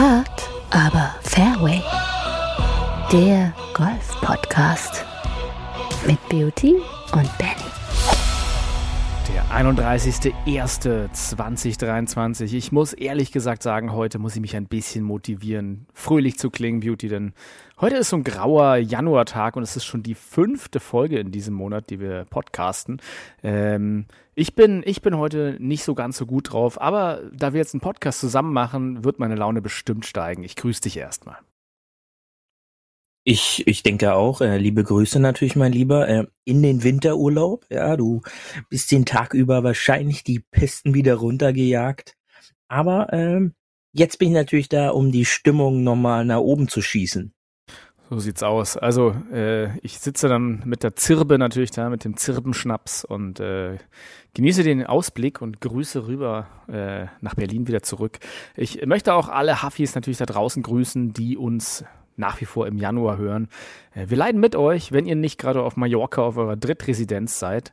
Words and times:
Hard, 0.00 0.48
aber 0.70 1.14
Fairway. 1.20 1.82
Der 3.12 3.52
Golf-Podcast 3.74 5.04
mit 6.06 6.18
Beauty 6.30 6.76
und 7.12 7.28
Benny. 7.36 7.59
Der 9.50 9.64
31.01.2023. 9.64 12.54
Ich 12.54 12.70
muss 12.70 12.92
ehrlich 12.92 13.32
gesagt 13.32 13.64
sagen, 13.64 13.92
heute 13.92 14.20
muss 14.20 14.36
ich 14.36 14.40
mich 14.40 14.54
ein 14.54 14.66
bisschen 14.66 15.02
motivieren, 15.02 15.88
fröhlich 15.92 16.38
zu 16.38 16.50
klingen, 16.50 16.78
Beauty, 16.78 17.08
denn 17.08 17.32
heute 17.80 17.96
ist 17.96 18.10
so 18.10 18.16
ein 18.16 18.22
grauer 18.22 18.76
Januartag 18.76 19.56
und 19.56 19.64
es 19.64 19.74
ist 19.74 19.84
schon 19.84 20.04
die 20.04 20.14
fünfte 20.14 20.78
Folge 20.78 21.18
in 21.18 21.32
diesem 21.32 21.54
Monat, 21.54 21.90
die 21.90 21.98
wir 21.98 22.26
podcasten. 22.26 23.02
Ähm, 23.42 24.06
ich 24.36 24.54
bin, 24.54 24.84
ich 24.86 25.02
bin 25.02 25.18
heute 25.18 25.56
nicht 25.58 25.82
so 25.82 25.96
ganz 25.96 26.16
so 26.16 26.26
gut 26.26 26.52
drauf, 26.52 26.80
aber 26.80 27.20
da 27.32 27.52
wir 27.52 27.58
jetzt 27.58 27.74
einen 27.74 27.80
Podcast 27.80 28.20
zusammen 28.20 28.52
machen, 28.52 29.02
wird 29.02 29.18
meine 29.18 29.34
Laune 29.34 29.60
bestimmt 29.60 30.06
steigen. 30.06 30.44
Ich 30.44 30.54
grüße 30.54 30.82
dich 30.82 30.96
erstmal. 30.96 31.38
Ich, 33.22 33.66
ich 33.66 33.82
denke 33.82 34.14
auch, 34.14 34.40
äh, 34.40 34.56
liebe 34.56 34.82
Grüße 34.82 35.20
natürlich, 35.20 35.54
mein 35.54 35.72
Lieber, 35.72 36.08
äh, 36.08 36.26
in 36.44 36.62
den 36.62 36.82
Winterurlaub. 36.82 37.66
Ja, 37.68 37.96
du 37.96 38.22
bist 38.70 38.90
den 38.90 39.04
Tag 39.04 39.34
über 39.34 39.62
wahrscheinlich 39.62 40.24
die 40.24 40.40
Pisten 40.40 40.94
wieder 40.94 41.16
runtergejagt. 41.16 42.16
Aber 42.68 43.12
ähm, 43.12 43.52
jetzt 43.92 44.18
bin 44.18 44.28
ich 44.28 44.34
natürlich 44.34 44.68
da, 44.70 44.90
um 44.90 45.12
die 45.12 45.26
Stimmung 45.26 45.84
nochmal 45.84 46.24
nach 46.24 46.38
oben 46.38 46.68
zu 46.68 46.80
schießen. 46.80 47.34
So 48.08 48.18
sieht's 48.18 48.42
aus. 48.42 48.76
Also 48.76 49.14
äh, 49.32 49.78
ich 49.80 50.00
sitze 50.00 50.28
dann 50.28 50.62
mit 50.64 50.82
der 50.82 50.96
Zirbe 50.96 51.38
natürlich 51.38 51.70
da, 51.70 51.90
mit 51.90 52.04
dem 52.04 52.16
Zirbenschnaps 52.16 53.04
und 53.04 53.38
äh, 53.38 53.78
genieße 54.34 54.64
den 54.64 54.84
Ausblick 54.84 55.42
und 55.42 55.60
grüße 55.60 56.08
rüber 56.08 56.48
äh, 56.68 57.06
nach 57.20 57.34
Berlin 57.34 57.68
wieder 57.68 57.82
zurück. 57.82 58.18
Ich 58.56 58.84
möchte 58.84 59.14
auch 59.14 59.28
alle 59.28 59.62
Huffis 59.62 59.94
natürlich 59.94 60.18
da 60.18 60.26
draußen 60.26 60.62
grüßen, 60.62 61.12
die 61.12 61.36
uns 61.36 61.84
nach 62.20 62.40
wie 62.40 62.44
vor 62.44 62.68
im 62.68 62.78
Januar 62.78 63.18
hören. 63.18 63.48
Äh, 63.94 64.06
wir 64.08 64.16
leiden 64.16 64.40
mit 64.40 64.54
euch, 64.54 64.92
wenn 64.92 65.06
ihr 65.06 65.16
nicht 65.16 65.38
gerade 65.38 65.62
auf 65.62 65.76
Mallorca 65.76 66.22
auf 66.22 66.36
eurer 66.36 66.56
Drittresidenz 66.56 67.38
seid, 67.38 67.72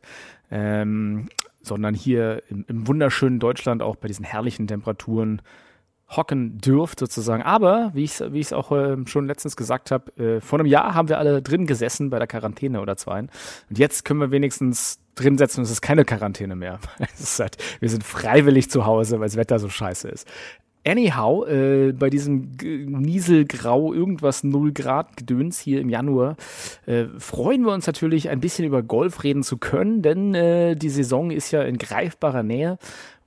ähm, 0.50 1.30
sondern 1.62 1.94
hier 1.94 2.42
im, 2.50 2.66
im 2.68 2.88
wunderschönen 2.88 3.40
Deutschland 3.40 3.84
auch 3.84 3.98
bei 3.98 4.08
diesen 4.08 4.26
herrlichen 4.26 4.68
Temperaturen 4.68 5.42
hocken 6.10 6.58
dürft 6.60 7.00
sozusagen. 7.00 7.44
Aber 7.44 7.92
wie 7.94 8.06
ich 8.06 8.20
es 8.20 8.34
wie 8.34 8.56
auch 8.56 8.72
äh, 8.72 8.98
schon 9.08 9.28
letztens 9.28 9.56
gesagt 9.56 9.92
habe, 9.92 10.16
äh, 10.18 10.42
vor 10.42 10.60
einem 10.60 10.68
Jahr 10.68 10.94
haben 10.94 11.10
wir 11.10 11.20
alle 11.20 11.42
drin 11.42 11.68
gesessen 11.68 12.10
bei 12.10 12.18
der 12.18 12.28
Quarantäne 12.28 12.82
oder 12.82 12.96
zwei. 12.96 13.20
Und 13.20 13.32
jetzt 13.78 14.06
können 14.06 14.22
wir 14.22 14.32
wenigstens 14.32 15.00
drin 15.16 15.38
setzen 15.38 15.62
und 15.62 15.66
es 15.66 15.72
ist 15.72 15.82
keine 15.82 16.06
Quarantäne 16.06 16.56
mehr. 16.56 16.80
Halt, 17.40 17.58
wir 17.80 17.90
sind 17.90 18.04
freiwillig 18.04 18.70
zu 18.70 18.86
Hause, 18.86 19.20
weil 19.20 19.28
das 19.28 19.36
Wetter 19.36 19.60
so 19.60 19.68
scheiße 19.68 20.08
ist. 20.08 20.28
Anyhow, 20.88 21.46
äh, 21.46 21.92
bei 21.92 22.10
diesem 22.10 22.52
Nieselgrau, 22.62 23.94
irgendwas 23.94 24.46
0 24.46 24.72
Grad 24.72 25.18
Gedöns 25.18 25.60
hier 25.60 25.82
im 25.82 25.90
Januar, 25.90 26.38
äh, 26.86 27.06
freuen 27.18 27.64
wir 27.64 27.74
uns 27.74 27.88
natürlich 27.88 28.30
ein 28.30 28.40
bisschen 28.40 28.64
über 28.64 28.82
Golf 28.84 29.26
reden 29.26 29.44
zu 29.44 29.58
können, 29.58 30.02
denn 30.02 30.34
äh, 30.34 30.76
die 30.76 30.90
Saison 30.90 31.30
ist 31.30 31.52
ja 31.52 31.64
in 31.64 31.78
greifbarer 31.78 32.44
Nähe 32.44 32.78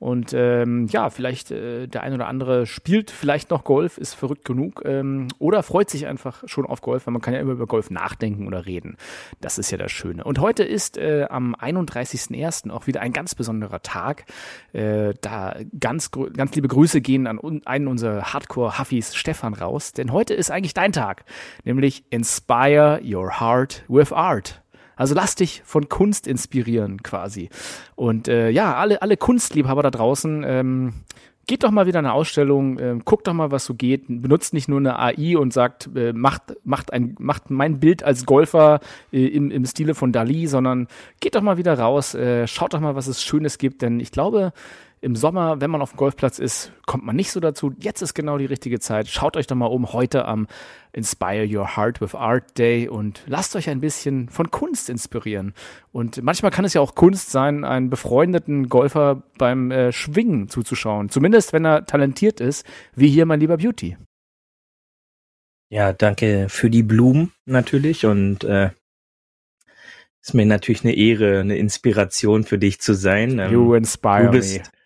und 0.00 0.32
ähm, 0.32 0.86
ja, 0.86 1.10
vielleicht 1.10 1.50
äh, 1.50 1.86
der 1.86 2.02
ein 2.02 2.14
oder 2.14 2.26
andere 2.26 2.66
spielt 2.66 3.10
vielleicht 3.10 3.50
noch 3.50 3.64
Golf, 3.64 3.98
ist 3.98 4.14
verrückt 4.14 4.46
genug 4.46 4.82
ähm, 4.86 5.28
oder 5.38 5.62
freut 5.62 5.90
sich 5.90 6.06
einfach 6.06 6.42
schon 6.46 6.64
auf 6.64 6.80
Golf, 6.80 7.06
weil 7.06 7.12
man 7.12 7.20
kann 7.20 7.34
ja 7.34 7.40
immer 7.40 7.52
über 7.52 7.66
Golf 7.66 7.90
nachdenken 7.90 8.46
oder 8.46 8.64
reden. 8.64 8.96
Das 9.42 9.58
ist 9.58 9.70
ja 9.70 9.76
das 9.76 9.92
Schöne. 9.92 10.24
Und 10.24 10.38
heute 10.38 10.64
ist 10.64 10.96
äh, 10.96 11.26
am 11.28 11.54
31.01. 11.54 12.70
auch 12.70 12.86
wieder 12.86 13.02
ein 13.02 13.12
ganz 13.12 13.34
besonderer 13.34 13.82
Tag. 13.82 14.24
Äh, 14.72 15.12
da 15.20 15.56
ganz, 15.78 16.10
ganz 16.10 16.54
liebe 16.54 16.68
Grüße 16.68 17.02
gehen 17.02 17.26
an 17.26 17.38
un 17.38 17.60
einen 17.66 17.86
unserer 17.86 18.32
Hardcore-Huffis, 18.32 19.14
Stefan, 19.14 19.52
raus. 19.52 19.92
Denn 19.92 20.12
heute 20.12 20.32
ist 20.32 20.50
eigentlich 20.50 20.72
dein 20.72 20.92
Tag, 20.92 21.24
nämlich 21.64 22.04
Inspire 22.08 23.02
Your 23.04 23.38
Heart 23.38 23.84
with 23.88 24.12
Art. 24.12 24.62
Also 25.00 25.14
lass 25.14 25.34
dich 25.34 25.62
von 25.64 25.88
Kunst 25.88 26.26
inspirieren 26.26 27.02
quasi. 27.02 27.48
Und 27.96 28.28
äh, 28.28 28.50
ja, 28.50 28.74
alle, 28.74 29.00
alle 29.00 29.16
Kunstliebhaber 29.16 29.82
da 29.82 29.90
draußen, 29.90 30.44
ähm, 30.46 30.92
geht 31.46 31.64
doch 31.64 31.70
mal 31.70 31.86
wieder 31.86 32.00
eine 32.00 32.12
Ausstellung, 32.12 32.78
äh, 32.78 32.98
guckt 33.02 33.26
doch 33.26 33.32
mal, 33.32 33.50
was 33.50 33.64
so 33.64 33.72
geht. 33.72 34.04
Benutzt 34.08 34.52
nicht 34.52 34.68
nur 34.68 34.78
eine 34.78 34.98
AI 34.98 35.38
und 35.38 35.54
sagt, 35.54 35.88
äh, 35.96 36.12
macht, 36.12 36.54
macht, 36.64 36.92
ein, 36.92 37.16
macht 37.18 37.48
mein 37.48 37.80
Bild 37.80 38.02
als 38.02 38.26
Golfer 38.26 38.80
äh, 39.10 39.24
im, 39.24 39.50
im 39.50 39.64
Stile 39.64 39.94
von 39.94 40.12
Dali, 40.12 40.46
sondern 40.46 40.86
geht 41.20 41.34
doch 41.34 41.40
mal 41.40 41.56
wieder 41.56 41.78
raus, 41.78 42.14
äh, 42.14 42.46
schaut 42.46 42.74
doch 42.74 42.80
mal, 42.80 42.94
was 42.94 43.06
es 43.06 43.24
Schönes 43.24 43.56
gibt. 43.56 43.80
Denn 43.80 44.00
ich 44.00 44.12
glaube, 44.12 44.52
im 45.02 45.16
Sommer, 45.16 45.60
wenn 45.60 45.70
man 45.70 45.80
auf 45.80 45.92
dem 45.92 45.96
Golfplatz 45.96 46.38
ist, 46.38 46.72
kommt 46.86 47.04
man 47.04 47.16
nicht 47.16 47.32
so 47.32 47.40
dazu. 47.40 47.72
Jetzt 47.78 48.02
ist 48.02 48.12
genau 48.12 48.36
die 48.36 48.44
richtige 48.44 48.80
Zeit. 48.80 49.08
Schaut 49.08 49.36
euch 49.36 49.46
doch 49.46 49.56
mal 49.56 49.66
um 49.66 49.94
heute 49.94 50.26
am 50.26 50.46
Inspire 50.92 51.46
Your 51.48 51.76
Heart 51.76 52.02
with 52.02 52.14
Art 52.14 52.58
Day 52.58 52.86
und 52.86 53.22
lasst 53.26 53.56
euch 53.56 53.70
ein 53.70 53.80
bisschen 53.80 54.28
von 54.28 54.50
Kunst 54.50 54.90
inspirieren. 54.90 55.54
Und 55.90 56.22
manchmal 56.22 56.50
kann 56.50 56.66
es 56.66 56.74
ja 56.74 56.82
auch 56.82 56.94
Kunst 56.94 57.30
sein, 57.30 57.64
einen 57.64 57.88
befreundeten 57.88 58.68
Golfer 58.68 59.22
beim 59.38 59.70
äh, 59.70 59.90
Schwingen 59.90 60.48
zuzuschauen. 60.48 61.08
Zumindest, 61.08 61.54
wenn 61.54 61.64
er 61.64 61.86
talentiert 61.86 62.40
ist, 62.40 62.66
wie 62.94 63.08
hier 63.08 63.24
mein 63.24 63.40
lieber 63.40 63.56
Beauty. 63.56 63.96
Ja, 65.70 65.94
danke 65.94 66.48
für 66.50 66.68
die 66.68 66.82
Blumen 66.82 67.32
natürlich 67.46 68.04
und 68.04 68.44
äh, 68.44 68.70
ist 70.20 70.34
mir 70.34 70.44
natürlich 70.44 70.84
eine 70.84 70.94
Ehre, 70.94 71.40
eine 71.40 71.56
Inspiration 71.56 72.44
für 72.44 72.58
dich 72.58 72.80
zu 72.80 72.92
sein. 72.92 73.38
Ähm, 73.38 73.52
you 73.52 73.74
inspire 73.74 74.26
du 74.26 74.32
bist, 74.32 74.58
me 74.58 74.79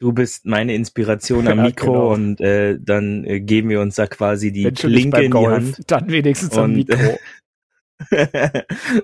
du 0.00 0.12
bist 0.12 0.46
meine 0.46 0.74
Inspiration 0.74 1.46
am 1.46 1.62
Mikro 1.62 1.86
ja, 1.86 2.00
genau. 2.00 2.12
und 2.12 2.40
äh, 2.40 2.78
dann 2.80 3.24
äh, 3.24 3.40
geben 3.40 3.68
wir 3.68 3.80
uns 3.80 3.94
da 3.94 4.06
quasi 4.06 4.50
die 4.50 4.70
Klinke 4.72 5.22
in 5.22 5.30
die 5.30 5.46
Hand. 5.46 5.78
Dann 5.86 6.08
wenigstens 6.08 6.56
am 6.58 6.72
Mikro. 6.72 7.18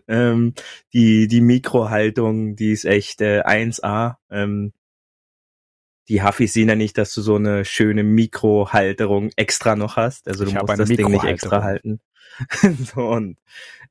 ähm, 0.09 0.55
die 0.95 1.29
die 1.29 1.43
Mikrohaltung, 1.43 2.57
die 2.57 2.73
ist 2.73 2.87
echt 2.87 3.21
äh, 3.21 3.43
1A. 3.43 4.17
Ähm, 4.31 4.73
die 6.09 6.23
Huffis 6.23 6.55
sehen 6.55 6.69
ja 6.69 6.77
nicht, 6.77 6.97
dass 6.97 7.13
du 7.13 7.21
so 7.21 7.35
eine 7.35 7.65
schöne 7.65 8.03
Mikrohalterung 8.03 9.31
extra 9.37 9.77
noch 9.77 9.97
hast. 9.97 10.29
Also 10.29 10.45
du 10.45 10.51
ich 10.51 10.57
musst 10.57 10.79
das 10.79 10.89
Ding 10.89 11.11
nicht 11.11 11.25
extra 11.25 11.63
halten. 11.63 12.01
so, 12.95 13.09
und 13.09 13.39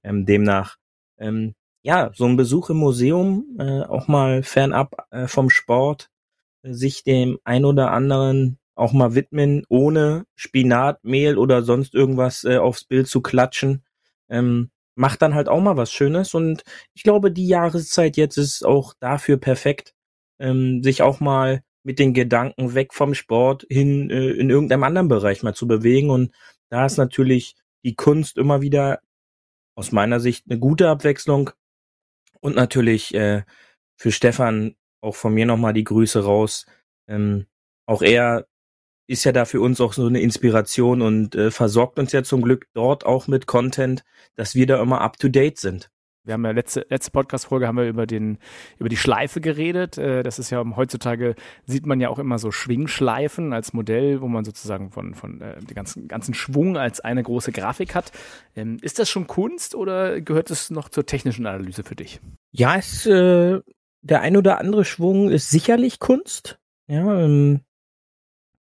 ähm, 0.03 0.25
demnach, 0.25 0.77
ähm, 1.19 1.53
ja, 1.83 2.11
so 2.15 2.25
ein 2.25 2.35
Besuch 2.35 2.71
im 2.71 2.77
Museum, 2.77 3.45
äh, 3.59 3.81
auch 3.81 4.07
mal 4.07 4.41
fernab 4.41 5.07
äh, 5.11 5.27
vom 5.27 5.51
Sport, 5.51 6.09
sich 6.73 7.03
dem 7.03 7.39
ein 7.43 7.65
oder 7.65 7.91
anderen 7.91 8.57
auch 8.75 8.93
mal 8.93 9.15
widmen, 9.15 9.63
ohne 9.69 10.25
Spinat, 10.35 11.03
Mehl 11.03 11.37
oder 11.37 11.63
sonst 11.63 11.93
irgendwas 11.93 12.43
äh, 12.43 12.57
aufs 12.57 12.83
Bild 12.83 13.07
zu 13.07 13.21
klatschen. 13.21 13.83
Ähm, 14.29 14.69
macht 14.95 15.21
dann 15.21 15.35
halt 15.35 15.49
auch 15.49 15.61
mal 15.61 15.77
was 15.77 15.91
Schönes 15.91 16.33
und 16.33 16.63
ich 16.93 17.03
glaube, 17.03 17.31
die 17.31 17.47
Jahreszeit 17.47 18.17
jetzt 18.17 18.37
ist 18.37 18.65
auch 18.65 18.93
dafür 18.99 19.37
perfekt, 19.37 19.93
ähm, 20.39 20.83
sich 20.83 21.01
auch 21.01 21.19
mal 21.19 21.63
mit 21.83 21.99
den 21.99 22.13
Gedanken 22.13 22.73
weg 22.73 22.93
vom 22.93 23.13
Sport 23.13 23.65
hin 23.69 24.09
äh, 24.09 24.31
in 24.31 24.49
irgendeinem 24.49 24.83
anderen 24.83 25.07
Bereich 25.07 25.43
mal 25.43 25.53
zu 25.53 25.67
bewegen 25.67 26.09
und 26.09 26.33
da 26.69 26.85
ist 26.85 26.97
natürlich 26.97 27.55
die 27.83 27.95
Kunst 27.95 28.37
immer 28.37 28.61
wieder 28.61 29.01
aus 29.75 29.91
meiner 29.91 30.19
Sicht 30.19 30.45
eine 30.49 30.59
gute 30.59 30.89
Abwechslung 30.89 31.51
und 32.39 32.55
natürlich 32.55 33.13
äh, 33.13 33.43
für 33.97 34.11
Stefan 34.11 34.75
auch 35.05 35.15
von 35.15 35.33
mir 35.33 35.45
nochmal 35.45 35.73
die 35.73 35.83
Grüße 35.83 36.23
raus. 36.23 36.65
Ähm, 37.07 37.45
auch 37.85 38.01
er 38.01 38.47
ist 39.07 39.23
ja 39.23 39.31
da 39.31 39.45
für 39.45 39.61
uns 39.61 39.79
auch 39.79 39.93
so 39.93 40.07
eine 40.07 40.19
Inspiration 40.19 41.01
und 41.01 41.35
äh, 41.35 41.51
versorgt 41.51 41.99
uns 41.99 42.11
ja 42.11 42.23
zum 42.23 42.41
Glück 42.41 42.67
dort 42.73 43.05
auch 43.05 43.27
mit 43.27 43.45
Content, 43.45 44.03
dass 44.35 44.55
wir 44.55 44.65
da 44.65 44.81
immer 44.81 45.01
up 45.01 45.17
to 45.17 45.29
date 45.29 45.59
sind. 45.59 45.91
Wir 46.25 46.33
haben 46.33 46.43
ja 46.43 46.51
letzte, 46.51 46.87
letzte 46.89 47.11
Podcast-Folge 47.11 47.67
haben 47.67 47.77
wir 47.77 47.87
über 47.87 48.07
den, 48.07 48.39
über 48.79 48.89
die 48.89 48.97
Schleife 48.97 49.41
geredet. 49.41 49.99
Äh, 49.99 50.23
das 50.23 50.39
ist 50.39 50.49
ja 50.49 50.63
heutzutage 50.75 51.35
sieht 51.67 51.85
man 51.85 51.99
ja 51.99 52.09
auch 52.09 52.17
immer 52.17 52.39
so 52.39 52.51
Schwingschleifen 52.51 53.53
als 53.53 53.73
Modell, 53.73 54.21
wo 54.21 54.27
man 54.27 54.43
sozusagen 54.43 54.89
von, 54.89 55.13
von 55.13 55.39
äh, 55.41 55.59
den 55.59 55.75
ganzen, 55.75 56.07
ganzen 56.07 56.33
Schwung 56.33 56.77
als 56.77 56.99
eine 56.99 57.21
große 57.21 57.51
Grafik 57.51 57.93
hat. 57.93 58.11
Ähm, 58.55 58.79
ist 58.81 58.97
das 58.97 59.07
schon 59.07 59.27
Kunst 59.27 59.75
oder 59.75 60.19
gehört 60.19 60.49
es 60.49 60.71
noch 60.71 60.89
zur 60.89 61.05
technischen 61.05 61.45
Analyse 61.45 61.83
für 61.83 61.95
dich? 61.95 62.19
Ja, 62.51 62.75
es 62.75 63.05
äh, 63.05 63.61
der 64.05 64.21
ein 64.21 64.37
oder 64.37 64.59
andere 64.59 64.85
Schwung 64.85 65.31
ist 65.31 65.49
sicherlich 65.49 65.99
Kunst. 65.99 66.59
Ja, 66.87 67.21
ähm, 67.21 67.61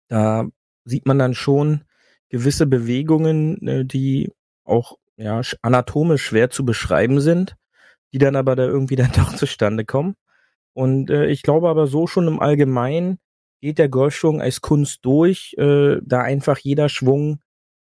da 0.07 0.47
sieht 0.83 1.05
man 1.05 1.19
dann 1.19 1.35
schon 1.35 1.83
gewisse 2.29 2.65
Bewegungen, 2.65 3.67
äh, 3.67 3.85
die 3.85 4.31
auch 4.63 4.97
ja 5.15 5.41
anatomisch 5.61 6.23
schwer 6.23 6.49
zu 6.49 6.65
beschreiben 6.65 7.21
sind, 7.21 7.55
die 8.13 8.17
dann 8.17 8.35
aber 8.35 8.55
da 8.55 8.63
irgendwie 8.63 8.95
dann 8.97 9.11
doch 9.11 9.35
zustande 9.35 9.85
kommen. 9.85 10.15
Und 10.73 11.11
äh, 11.11 11.27
ich 11.27 11.43
glaube 11.43 11.69
aber 11.69 11.85
so 11.85 12.07
schon 12.07 12.27
im 12.27 12.39
Allgemeinen 12.39 13.19
geht 13.61 13.77
der 13.77 13.89
Golfschwung 13.89 14.41
als 14.41 14.61
Kunst 14.61 15.05
durch, 15.05 15.55
äh, 15.57 15.97
da 16.01 16.21
einfach 16.21 16.57
jeder 16.57 16.89
Schwung 16.89 17.41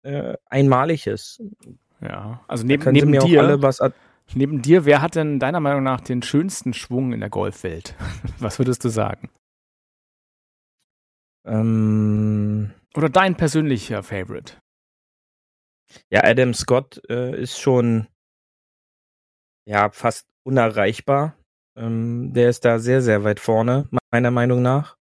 äh, 0.04 0.36
einmalig 0.46 1.08
ist. 1.08 1.42
Ja, 2.02 2.42
also 2.48 2.66
neben, 2.66 2.92
neben 2.92 3.12
dir, 3.12 3.42
alle 3.42 3.62
was 3.62 3.80
Neben 4.34 4.62
dir, 4.62 4.86
wer 4.86 5.02
hat 5.02 5.16
denn 5.16 5.40
deiner 5.40 5.60
Meinung 5.60 5.84
nach 5.84 6.00
den 6.00 6.22
schönsten 6.22 6.74
Schwung 6.74 7.12
in 7.12 7.20
der 7.20 7.30
Golfwelt? 7.30 7.96
Was 8.40 8.60
würdest 8.60 8.84
du 8.86 8.90
sagen? 8.90 9.30
Ähm, 11.46 12.72
Oder 12.96 13.10
dein 13.10 13.36
persönlicher 13.36 14.04
Favorite? 14.04 14.58
Ja, 16.10 16.24
Adam 16.24 16.54
Scott 16.54 17.02
äh, 17.10 17.42
ist 17.42 17.60
schon 17.60 18.08
ja 19.68 19.90
fast 19.92 20.28
unerreichbar. 20.44 21.36
Ähm, 21.76 22.32
der 22.34 22.50
ist 22.50 22.64
da 22.64 22.80
sehr, 22.80 23.02
sehr 23.02 23.24
weit 23.24 23.40
vorne, 23.40 23.90
meiner 24.12 24.32
Meinung 24.32 24.62
nach. 24.62 24.98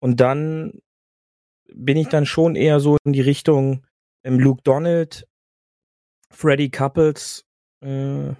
Und 0.00 0.20
dann 0.20 0.80
bin 1.72 1.96
ich 1.96 2.08
dann 2.08 2.26
schon 2.26 2.54
eher 2.54 2.78
so 2.78 2.96
in 3.04 3.12
die 3.12 3.20
Richtung 3.20 3.84
ähm, 4.24 4.38
Luke 4.38 4.62
Donald, 4.62 5.26
Freddy 6.32 6.70
Couples, 6.70 7.47
äh, 7.80 8.34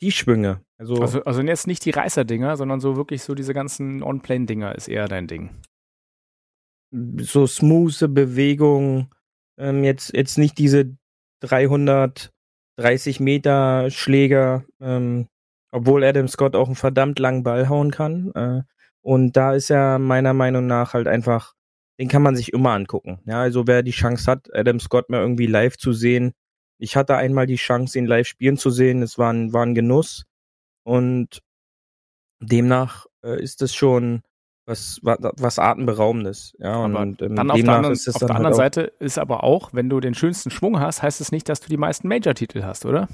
die 0.00 0.12
Schwünge. 0.12 0.62
Also, 0.78 0.94
also, 0.94 1.22
also 1.24 1.42
jetzt 1.42 1.66
nicht 1.66 1.84
die 1.84 1.90
Reißer-Dinger, 1.90 2.56
sondern 2.56 2.80
so 2.80 2.96
wirklich 2.96 3.22
so 3.22 3.34
diese 3.34 3.52
ganzen 3.52 4.02
On-Plane-Dinger 4.02 4.74
ist 4.74 4.88
eher 4.88 5.08
dein 5.08 5.26
Ding. 5.26 5.50
So 7.18 7.46
smooth 7.46 7.98
Bewegung, 8.14 9.14
ähm, 9.58 9.84
jetzt, 9.84 10.14
jetzt 10.14 10.38
nicht 10.38 10.58
diese 10.58 10.96
330 11.40 13.20
Meter 13.20 13.90
Schläger, 13.90 14.64
ähm, 14.80 15.28
obwohl 15.70 16.02
Adam 16.02 16.28
Scott 16.28 16.56
auch 16.56 16.66
einen 16.66 16.76
verdammt 16.76 17.18
langen 17.18 17.42
Ball 17.42 17.68
hauen 17.68 17.90
kann. 17.90 18.32
Äh, 18.34 18.62
und 19.02 19.36
da 19.36 19.54
ist 19.54 19.70
er 19.70 19.98
meiner 19.98 20.34
Meinung 20.34 20.66
nach 20.66 20.94
halt 20.94 21.06
einfach, 21.06 21.54
den 21.98 22.08
kann 22.08 22.22
man 22.22 22.36
sich 22.36 22.52
immer 22.52 22.70
angucken. 22.72 23.20
Ja, 23.26 23.40
also 23.42 23.66
wer 23.66 23.82
die 23.82 23.90
Chance 23.90 24.30
hat, 24.30 24.48
Adam 24.54 24.80
Scott 24.80 25.10
mal 25.10 25.20
irgendwie 25.20 25.46
live 25.46 25.76
zu 25.76 25.92
sehen. 25.92 26.32
Ich 26.80 26.96
hatte 26.96 27.16
einmal 27.16 27.46
die 27.46 27.56
Chance, 27.56 27.98
ihn 27.98 28.06
live 28.06 28.26
spielen 28.26 28.56
zu 28.56 28.70
sehen. 28.70 29.02
Es 29.02 29.18
war 29.18 29.32
ein, 29.32 29.52
war 29.52 29.64
ein 29.64 29.74
Genuss. 29.74 30.24
Und 30.82 31.42
demnach 32.40 33.06
äh, 33.22 33.40
ist 33.42 33.60
es 33.62 33.74
schon 33.74 34.22
was, 34.66 34.98
was, 35.02 35.18
was 35.36 35.58
Atemberaubendes. 35.58 36.56
Ja, 36.58 36.72
aber 36.72 37.00
und 37.00 37.20
ähm, 37.20 37.36
dann 37.36 37.50
auf 37.50 37.60
der 37.60 37.74
anderen, 37.74 37.94
auf 37.94 38.02
der 38.02 38.28
halt 38.28 38.30
anderen 38.30 38.54
Seite 38.54 38.92
ist 38.98 39.18
aber 39.18 39.44
auch, 39.44 39.74
wenn 39.74 39.90
du 39.90 40.00
den 40.00 40.14
schönsten 40.14 40.50
Schwung 40.50 40.80
hast, 40.80 41.02
heißt 41.02 41.20
es 41.20 41.32
nicht, 41.32 41.48
dass 41.48 41.60
du 41.60 41.68
die 41.68 41.76
meisten 41.76 42.08
Major-Titel 42.08 42.62
hast, 42.62 42.86
oder? 42.86 43.08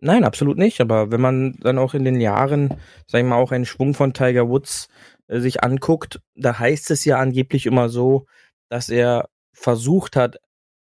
Nein, 0.00 0.24
absolut 0.24 0.56
nicht. 0.56 0.80
Aber 0.80 1.10
wenn 1.10 1.20
man 1.20 1.56
dann 1.60 1.78
auch 1.78 1.92
in 1.92 2.04
den 2.04 2.20
Jahren, 2.20 2.74
sag 3.06 3.20
ich 3.20 3.26
mal, 3.26 3.36
auch 3.36 3.52
einen 3.52 3.66
Schwung 3.66 3.92
von 3.92 4.14
Tiger 4.14 4.48
Woods 4.48 4.88
äh, 5.26 5.40
sich 5.40 5.62
anguckt, 5.62 6.20
da 6.34 6.58
heißt 6.58 6.90
es 6.90 7.04
ja 7.04 7.18
angeblich 7.18 7.66
immer 7.66 7.90
so, 7.90 8.26
dass 8.70 8.88
er 8.88 9.28
versucht 9.52 10.16
hat, 10.16 10.38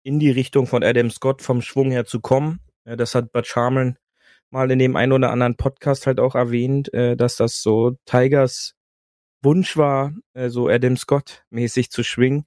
in 0.06 0.19
die 0.19 0.30
Richtung 0.30 0.68
von 0.68 0.84
Adam 0.84 1.10
Scott 1.10 1.42
vom 1.42 1.62
Schwung 1.62 1.90
her 1.90 2.06
zu 2.06 2.22
kommen. 2.22 2.60
Ja, 2.86 2.96
das 2.96 3.16
hat 3.16 3.31
Bud 3.31 3.48
Sharman 3.48 3.98
mal 4.52 4.69
in 4.69 4.78
dem 4.78 4.96
einen 4.96 5.12
oder 5.12 5.31
anderen 5.31 5.57
Podcast 5.57 6.06
halt 6.06 6.19
auch 6.19 6.36
erwähnt, 6.36 6.94
äh, 6.94 7.18
dass 7.18 7.38
das 7.38 7.62
so 7.62 7.98
Tigers 8.06 8.75
Wunsch 9.42 9.75
war, 9.78 10.13
äh, 10.34 10.50
so 10.50 10.68
Adam 10.69 10.96
Scott 10.96 11.44
mäßig 11.50 11.90
zu 11.90 12.04
schwingen, 12.04 12.46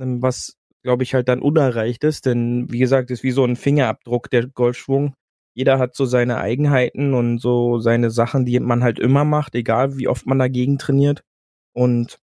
ähm, 0.00 0.22
was 0.22 0.56
glaube 0.82 1.02
ich 1.02 1.12
halt 1.14 1.28
dann 1.28 1.42
unerreicht 1.42 2.02
ist, 2.02 2.24
denn 2.24 2.72
wie 2.72 2.78
gesagt, 2.78 3.10
ist 3.10 3.22
wie 3.22 3.30
so 3.30 3.44
ein 3.44 3.56
Fingerabdruck 3.56 4.30
der 4.30 4.46
Golfschwung. 4.46 5.14
Jeder 5.52 5.78
hat 5.78 5.94
so 5.94 6.06
seine 6.06 6.38
Eigenheiten 6.38 7.12
und 7.12 7.38
so 7.40 7.78
seine 7.78 8.10
Sachen, 8.10 8.46
die 8.46 8.58
man 8.60 8.82
halt 8.82 8.98
immer 8.98 9.24
macht, 9.24 9.54
egal 9.54 9.98
wie 9.98 10.08
oft 10.08 10.26
man 10.26 10.38
dagegen 10.38 10.78
trainiert. 10.78 11.24
Und 11.72 12.20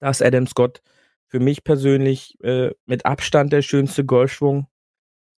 da 0.00 0.10
ist 0.10 0.22
Adam 0.22 0.46
Scott 0.46 0.82
für 1.36 1.40
mich 1.40 1.64
persönlich 1.64 2.34
äh, 2.42 2.70
mit 2.86 3.04
Abstand 3.04 3.52
der 3.52 3.60
schönste 3.60 4.06
Golfschwung. 4.06 4.68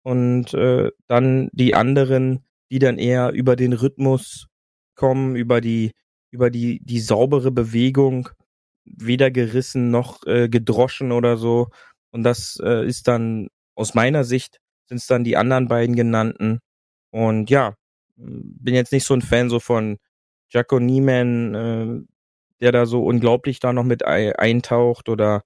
Und 0.01 0.53
äh, 0.53 0.91
dann 1.07 1.49
die 1.51 1.75
anderen, 1.75 2.45
die 2.71 2.79
dann 2.79 2.97
eher 2.97 3.33
über 3.33 3.57
den 3.57 3.73
Rhythmus 3.73 4.47
kommen, 4.95 5.35
über 5.35 5.59
die 5.59 5.91
über 6.31 6.49
die, 6.49 6.79
die 6.85 7.01
saubere 7.01 7.51
Bewegung, 7.51 8.29
weder 8.85 9.29
gerissen 9.29 9.91
noch 9.91 10.25
äh, 10.25 10.47
gedroschen 10.47 11.11
oder 11.11 11.35
so. 11.35 11.67
Und 12.11 12.23
das 12.23 12.57
äh, 12.63 12.85
ist 12.87 13.09
dann 13.09 13.49
aus 13.75 13.93
meiner 13.93 14.23
Sicht 14.23 14.61
sind 14.85 14.99
es 14.99 15.07
dann 15.07 15.25
die 15.25 15.35
anderen 15.35 15.67
beiden 15.67 15.97
genannten. 15.97 16.59
Und 17.11 17.49
ja, 17.49 17.75
bin 18.15 18.73
jetzt 18.73 18.93
nicht 18.93 19.03
so 19.05 19.15
ein 19.15 19.21
Fan 19.21 19.49
so 19.49 19.59
von 19.59 19.97
Jaco 20.49 20.79
Nieman, 20.79 21.55
äh, 21.55 22.01
der 22.61 22.71
da 22.71 22.85
so 22.85 23.03
unglaublich 23.03 23.59
da 23.59 23.73
noch 23.73 23.83
mit 23.83 24.05
eintaucht 24.05 25.09
oder 25.09 25.43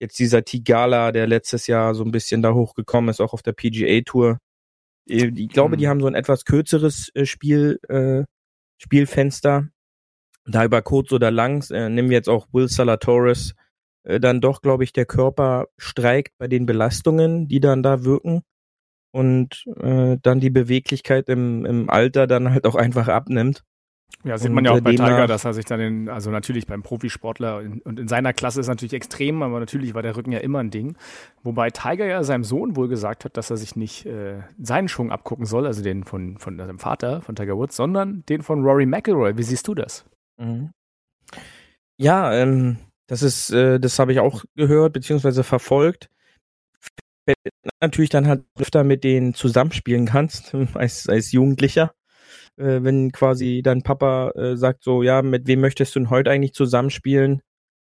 jetzt 0.00 0.18
dieser 0.18 0.44
Tigala, 0.44 1.12
der 1.12 1.26
letztes 1.26 1.66
Jahr 1.66 1.94
so 1.94 2.04
ein 2.04 2.10
bisschen 2.10 2.42
da 2.42 2.52
hochgekommen 2.52 3.10
ist, 3.10 3.20
auch 3.20 3.32
auf 3.32 3.42
der 3.42 3.52
PGA 3.52 4.02
Tour. 4.04 4.38
Ich 5.04 5.48
glaube, 5.48 5.76
die 5.76 5.86
mhm. 5.86 5.90
haben 5.90 6.00
so 6.00 6.06
ein 6.08 6.14
etwas 6.14 6.44
kürzeres 6.44 7.10
äh, 7.14 7.26
Spiel, 7.26 7.78
äh, 7.88 8.24
Spielfenster 8.78 9.68
da 10.46 10.64
über 10.64 10.82
kurz 10.82 11.12
oder 11.12 11.30
lang, 11.30 11.68
äh, 11.70 11.88
nehmen 11.88 12.10
wir 12.10 12.16
jetzt 12.16 12.28
auch 12.28 12.46
Will 12.52 12.68
Salatoris, 12.68 13.54
äh, 14.04 14.20
dann 14.20 14.40
doch, 14.40 14.62
glaube 14.62 14.84
ich, 14.84 14.92
der 14.92 15.06
Körper 15.06 15.66
streikt 15.76 16.36
bei 16.38 16.48
den 16.48 16.66
Belastungen, 16.66 17.48
die 17.48 17.60
dann 17.60 17.82
da 17.82 18.04
wirken 18.04 18.42
und 19.12 19.64
äh, 19.80 20.18
dann 20.22 20.40
die 20.40 20.50
Beweglichkeit 20.50 21.28
im, 21.28 21.64
im 21.64 21.90
Alter 21.90 22.26
dann 22.26 22.50
halt 22.50 22.66
auch 22.66 22.74
einfach 22.74 23.08
abnimmt. 23.08 23.64
Ja, 24.24 24.38
sieht 24.38 24.50
man 24.50 24.64
ja 24.64 24.72
auch 24.72 24.80
bei 24.80 24.90
Tiger, 24.90 25.28
dass 25.28 25.44
er 25.44 25.54
sich 25.54 25.66
dann 25.66 25.78
in, 25.78 26.08
also 26.08 26.30
natürlich 26.30 26.66
beim 26.66 26.82
Profisportler 26.82 27.60
in, 27.60 27.80
und 27.82 28.00
in 28.00 28.08
seiner 28.08 28.32
Klasse 28.32 28.60
ist 28.60 28.66
natürlich 28.66 28.92
extrem, 28.92 29.42
aber 29.42 29.60
natürlich 29.60 29.94
war 29.94 30.02
der 30.02 30.16
Rücken 30.16 30.32
ja 30.32 30.40
immer 30.40 30.58
ein 30.58 30.70
Ding. 30.70 30.96
Wobei 31.44 31.70
Tiger 31.70 32.06
ja 32.06 32.24
seinem 32.24 32.42
Sohn 32.42 32.74
wohl 32.74 32.88
gesagt 32.88 33.24
hat, 33.24 33.36
dass 33.36 33.50
er 33.50 33.56
sich 33.56 33.76
nicht 33.76 34.04
äh, 34.06 34.42
seinen 34.60 34.88
Schwung 34.88 35.12
abgucken 35.12 35.46
soll, 35.46 35.64
also 35.64 35.80
den 35.80 36.02
von, 36.02 36.38
von 36.38 36.56
seinem 36.56 36.80
Vater, 36.80 37.22
von 37.22 37.36
Tiger 37.36 37.56
Woods, 37.56 37.76
sondern 37.76 38.24
den 38.28 38.42
von 38.42 38.64
Rory 38.64 38.86
McIlroy. 38.86 39.38
Wie 39.38 39.44
siehst 39.44 39.68
du 39.68 39.74
das? 39.74 40.04
Mhm. 40.38 40.70
Ja, 41.96 42.32
ähm, 42.34 42.78
das 43.06 43.22
ist, 43.22 43.50
äh, 43.50 43.78
das 43.78 43.98
habe 43.98 44.12
ich 44.12 44.20
auch 44.20 44.44
gehört 44.56 44.92
beziehungsweise 44.92 45.44
verfolgt. 45.44 46.10
Natürlich 47.80 48.10
dann 48.10 48.26
halt 48.26 48.44
öfter 48.58 48.84
mit 48.84 49.04
denen 49.04 49.34
zusammenspielen 49.34 50.06
kannst 50.06 50.54
als, 50.74 51.08
als 51.08 51.32
Jugendlicher. 51.32 51.94
Äh, 52.56 52.82
wenn 52.82 53.12
quasi 53.12 53.62
dein 53.62 53.82
Papa 53.82 54.30
äh, 54.30 54.56
sagt 54.56 54.82
so, 54.82 55.02
ja, 55.02 55.22
mit 55.22 55.46
wem 55.46 55.60
möchtest 55.60 55.94
du 55.94 56.00
denn 56.00 56.10
heute 56.10 56.30
eigentlich 56.30 56.54
zusammenspielen? 56.54 57.42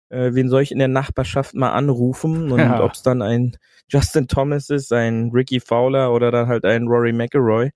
Äh, 0.09 0.33
wen 0.33 0.49
soll 0.49 0.61
ich 0.61 0.71
in 0.71 0.79
der 0.79 0.87
Nachbarschaft 0.87 1.55
mal 1.55 1.71
anrufen? 1.71 2.51
Und 2.51 2.59
ja. 2.59 2.83
ob 2.83 2.93
es 2.93 3.01
dann 3.01 3.21
ein 3.21 3.57
Justin 3.87 4.27
Thomas 4.27 4.69
ist, 4.69 4.93
ein 4.93 5.31
Ricky 5.33 5.59
Fowler 5.59 6.13
oder 6.13 6.31
dann 6.31 6.47
halt 6.47 6.65
ein 6.65 6.87
Rory 6.87 7.13
McElroy. 7.13 7.71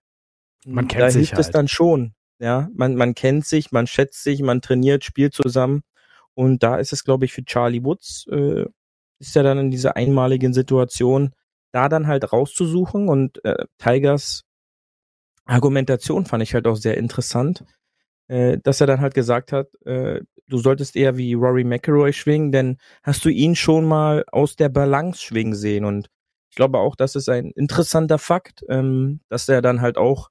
Man 0.66 0.88
kennt 0.88 1.02
da 1.02 1.10
sich 1.10 1.30
hilft 1.30 1.34
halt. 1.34 1.46
es 1.46 1.52
dann 1.52 1.68
schon, 1.68 2.14
ja, 2.40 2.70
man, 2.74 2.96
man 2.96 3.16
kennt 3.16 3.46
sich, 3.46 3.72
man 3.72 3.88
schätzt 3.88 4.24
sich, 4.24 4.42
man 4.42 4.62
trainiert, 4.62 5.04
spielt 5.04 5.34
zusammen. 5.34 5.82
Und 6.36 6.64
da 6.64 6.78
ist 6.78 6.94
es, 6.94 7.04
glaube 7.04 7.26
ich, 7.26 7.34
für 7.34 7.44
Charlie 7.44 7.84
Woods, 7.84 8.26
äh, 8.32 8.66
ist 9.20 9.36
er 9.36 9.44
dann 9.44 9.58
in 9.58 9.72
dieser 9.72 9.96
einmaligen 9.96 10.54
Situation, 10.54 11.34
da 11.72 11.90
dann 11.90 12.08
halt 12.08 12.32
rauszusuchen. 12.32 13.08
Und 13.10 13.44
äh, 13.46 13.66
Tigers 13.78 14.44
Argumentation 15.46 16.26
fand 16.26 16.44
ich 16.44 16.54
halt 16.54 16.68
auch 16.68 16.76
sehr 16.76 16.98
interessant, 16.98 17.66
äh, 18.28 18.58
dass 18.64 18.82
er 18.82 18.88
dann 18.88 19.02
halt 19.02 19.14
gesagt 19.14 19.52
hat, 19.52 19.68
äh, 19.86 20.22
du 20.48 20.58
solltest 20.58 20.96
eher 20.96 21.18
wie 21.18 21.34
Rory 21.34 21.64
McIlroy 21.64 22.14
schwingen, 22.14 22.52
denn 22.52 22.78
hast 23.04 23.26
du 23.26 23.30
ihn 23.30 23.56
schon 23.56 23.86
mal 23.86 24.24
aus 24.32 24.56
der 24.56 24.70
Balance 24.70 25.22
schwingen 25.22 25.56
sehen. 25.56 25.86
Und 25.86 26.10
ich 26.50 26.56
glaube 26.56 26.80
auch, 26.80 26.96
das 26.96 27.16
ist 27.16 27.30
ein 27.30 27.52
interessanter 27.52 28.20
Fakt, 28.20 28.64
ähm, 28.70 29.22
dass 29.30 29.50
er 29.50 29.62
dann 29.62 29.82
halt 29.82 29.98
auch 29.98 30.30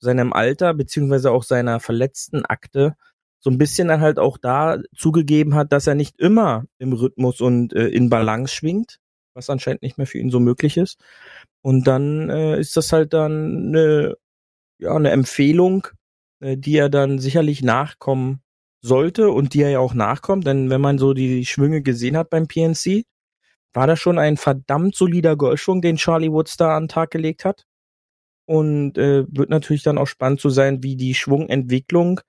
seinem 0.00 0.32
Alter 0.32 0.74
beziehungsweise 0.74 1.30
auch 1.30 1.44
seiner 1.44 1.80
verletzten 1.80 2.44
Akte 2.44 2.96
so 3.40 3.50
ein 3.50 3.58
bisschen 3.58 3.88
dann 3.88 4.00
halt 4.00 4.18
auch 4.18 4.38
da 4.38 4.78
zugegeben 4.96 5.54
hat, 5.54 5.72
dass 5.72 5.86
er 5.86 5.94
nicht 5.96 6.18
immer 6.20 6.64
im 6.78 6.92
Rhythmus 6.92 7.40
und 7.40 7.72
äh, 7.72 7.88
in 7.88 8.08
Balance 8.08 8.54
schwingt, 8.54 8.98
was 9.34 9.50
anscheinend 9.50 9.82
nicht 9.82 9.98
mehr 9.98 10.06
für 10.06 10.18
ihn 10.18 10.30
so 10.30 10.38
möglich 10.40 10.76
ist. 10.76 11.00
Und 11.60 11.86
dann 11.86 12.30
äh, 12.30 12.58
ist 12.60 12.76
das 12.76 12.92
halt 12.92 13.12
dann 13.12 13.68
eine, 13.68 14.16
ja, 14.82 14.94
eine 14.94 15.10
Empfehlung, 15.10 15.86
äh, 16.40 16.56
die 16.56 16.76
er 16.76 16.88
dann 16.90 17.18
sicherlich 17.18 17.62
nachkommen 17.62 18.40
sollte 18.80 19.30
und 19.30 19.54
die 19.54 19.62
er 19.62 19.70
ja 19.70 19.78
auch 19.78 19.94
nachkommt, 19.94 20.46
denn 20.46 20.68
wenn 20.68 20.80
man 20.80 20.98
so 20.98 21.14
die 21.14 21.46
Schwünge 21.46 21.82
gesehen 21.82 22.16
hat 22.16 22.30
beim 22.30 22.48
PNC, 22.48 23.04
war 23.72 23.86
das 23.86 24.00
schon 24.00 24.18
ein 24.18 24.36
verdammt 24.36 24.96
solider 24.96 25.36
Golfschwung, 25.36 25.80
den 25.80 25.96
Charlie 25.96 26.32
Woods 26.32 26.56
da 26.56 26.76
an 26.76 26.84
den 26.84 26.88
Tag 26.88 27.10
gelegt 27.10 27.44
hat. 27.44 27.64
Und 28.44 28.98
äh, 28.98 29.24
wird 29.28 29.50
natürlich 29.50 29.84
dann 29.84 29.98
auch 29.98 30.08
spannend 30.08 30.40
zu 30.40 30.50
sein, 30.50 30.82
wie 30.82 30.96
die 30.96 31.14
Schwungentwicklung 31.14 32.20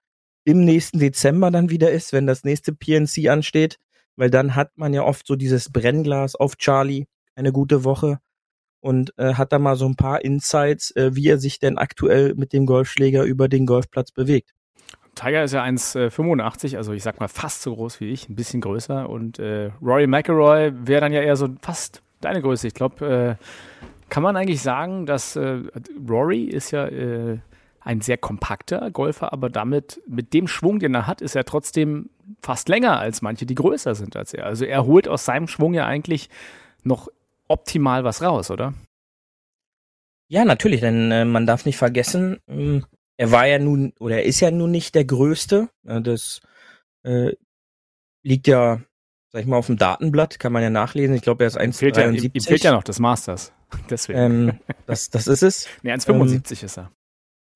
im 0.46 0.64
nächsten 0.64 1.00
Dezember 1.00 1.52
dann 1.52 1.70
wieder 1.70 1.92
ist, 1.92 2.14
wenn 2.14 2.28
das 2.28 2.44
nächste 2.44 2.72
PNC 2.72 3.30
ansteht. 3.30 3.78
Weil 4.16 4.30
dann 4.30 4.56
hat 4.56 4.78
man 4.78 4.94
ja 4.94 5.04
oft 5.04 5.26
so 5.26 5.36
dieses 5.36 5.72
Brennglas 5.72 6.36
auf 6.36 6.56
Charlie, 6.58 7.08
eine 7.36 7.52
gute 7.52 7.84
Woche. 7.84 8.20
Und 8.84 9.18
äh, 9.18 9.36
hat 9.36 9.54
da 9.54 9.60
mal 9.60 9.78
so 9.78 9.86
ein 9.86 9.96
paar 9.96 10.26
Insights, 10.26 10.92
äh, 10.98 11.16
wie 11.16 11.30
er 11.30 11.38
sich 11.38 11.58
denn 11.58 11.78
aktuell 11.78 12.36
mit 12.36 12.52
dem 12.52 12.66
Golfschläger 12.66 13.24
über 13.24 13.48
den 13.48 13.66
Golfplatz 13.66 14.12
bewegt. 14.12 14.50
Tiger 15.16 15.42
ist 15.42 15.54
ja 15.54 15.64
1,85, 15.64 16.76
also 16.76 16.92
ich 16.92 17.02
sag 17.02 17.22
mal 17.22 17.30
fast 17.30 17.62
so 17.62 17.74
groß 17.74 18.02
wie 18.02 18.10
ich, 18.10 18.28
ein 18.28 18.36
bisschen 18.36 18.60
größer. 18.60 19.10
Und 19.10 19.40
äh, 19.40 19.72
Rory 19.82 20.06
McIlroy 20.06 20.74
wäre 20.86 21.00
dann 21.00 21.14
ja 21.14 21.22
eher 21.22 21.38
so 21.38 21.48
fast 21.62 22.02
deine 22.20 22.42
Größe. 22.42 22.68
Ich 22.68 22.74
glaube, 22.74 23.38
äh, 23.40 23.46
kann 24.10 24.22
man 24.22 24.36
eigentlich 24.36 24.62
sagen, 24.62 25.06
dass 25.06 25.38
äh, 25.38 25.62
Rory 26.10 26.44
ist 26.44 26.72
ja 26.72 26.86
äh, 26.86 27.40
ein 27.80 28.02
sehr 28.02 28.18
kompakter 28.18 28.92
Golfer, 28.92 29.32
aber 29.32 29.50
damit 29.50 30.02
mit 30.08 30.34
dem 30.34 30.50
Schwung, 30.50 30.80
den 30.80 30.94
er 30.94 31.08
hat, 31.08 31.22
ist 31.22 31.38
er 31.38 31.46
trotzdem 31.46 32.10
fast 32.42 32.68
länger 32.68 33.00
als 33.00 33.22
manche, 33.22 33.46
die 33.46 33.56
größer 33.56 33.96
sind 33.96 34.18
als 34.18 34.34
er. 34.34 34.46
Also 34.46 34.66
er 34.66 34.86
holt 34.86 35.08
aus 35.08 35.24
seinem 35.24 35.48
Schwung 35.48 35.74
ja 35.74 35.86
eigentlich 35.86 36.30
noch 36.84 37.08
optimal 37.48 38.04
was 38.04 38.22
raus, 38.22 38.52
oder? 38.52 38.74
Ja, 40.28 40.46
natürlich, 40.46 40.82
denn 40.82 41.12
äh, 41.12 41.26
man 41.26 41.46
darf 41.46 41.66
nicht 41.66 41.78
vergessen, 41.78 42.40
äh, 42.48 42.82
er 43.18 43.32
war 43.32 43.46
ja 43.48 43.60
nun, 43.60 43.94
oder 44.00 44.18
er 44.18 44.26
ist 44.26 44.40
ja 44.40 44.52
nun 44.52 44.72
nicht 44.72 44.96
der 44.96 45.06
Größte. 45.06 45.70
Äh, 45.86 46.02
das 46.02 46.42
äh, 47.04 47.34
liegt 48.24 48.48
ja, 48.48 48.82
sag 49.32 49.42
ich 49.42 49.48
mal, 49.48 49.58
auf 49.58 49.68
dem 49.68 49.78
Datenblatt, 49.78 50.40
kann 50.40 50.52
man 50.54 50.64
ja 50.64 50.70
nachlesen. 50.70 51.16
Ich 51.16 51.22
glaube, 51.22 51.44
er 51.44 51.48
ist 51.48 51.60
1,73. 51.60 52.00
Ja, 52.00 52.10
ihm, 52.10 52.42
fehlt 52.42 52.64
ja 52.64 52.72
noch 52.72 52.84
das 52.84 53.00
Masters. 53.00 53.54
Deswegen. 53.90 54.20
Ähm, 54.20 54.60
das, 54.88 55.10
das 55.10 55.28
ist 55.28 55.44
es. 55.44 55.68
Nee, 55.84 55.94
1,75 55.94 56.60
ähm, 56.62 56.66
ist 56.66 56.78
er. 56.78 56.92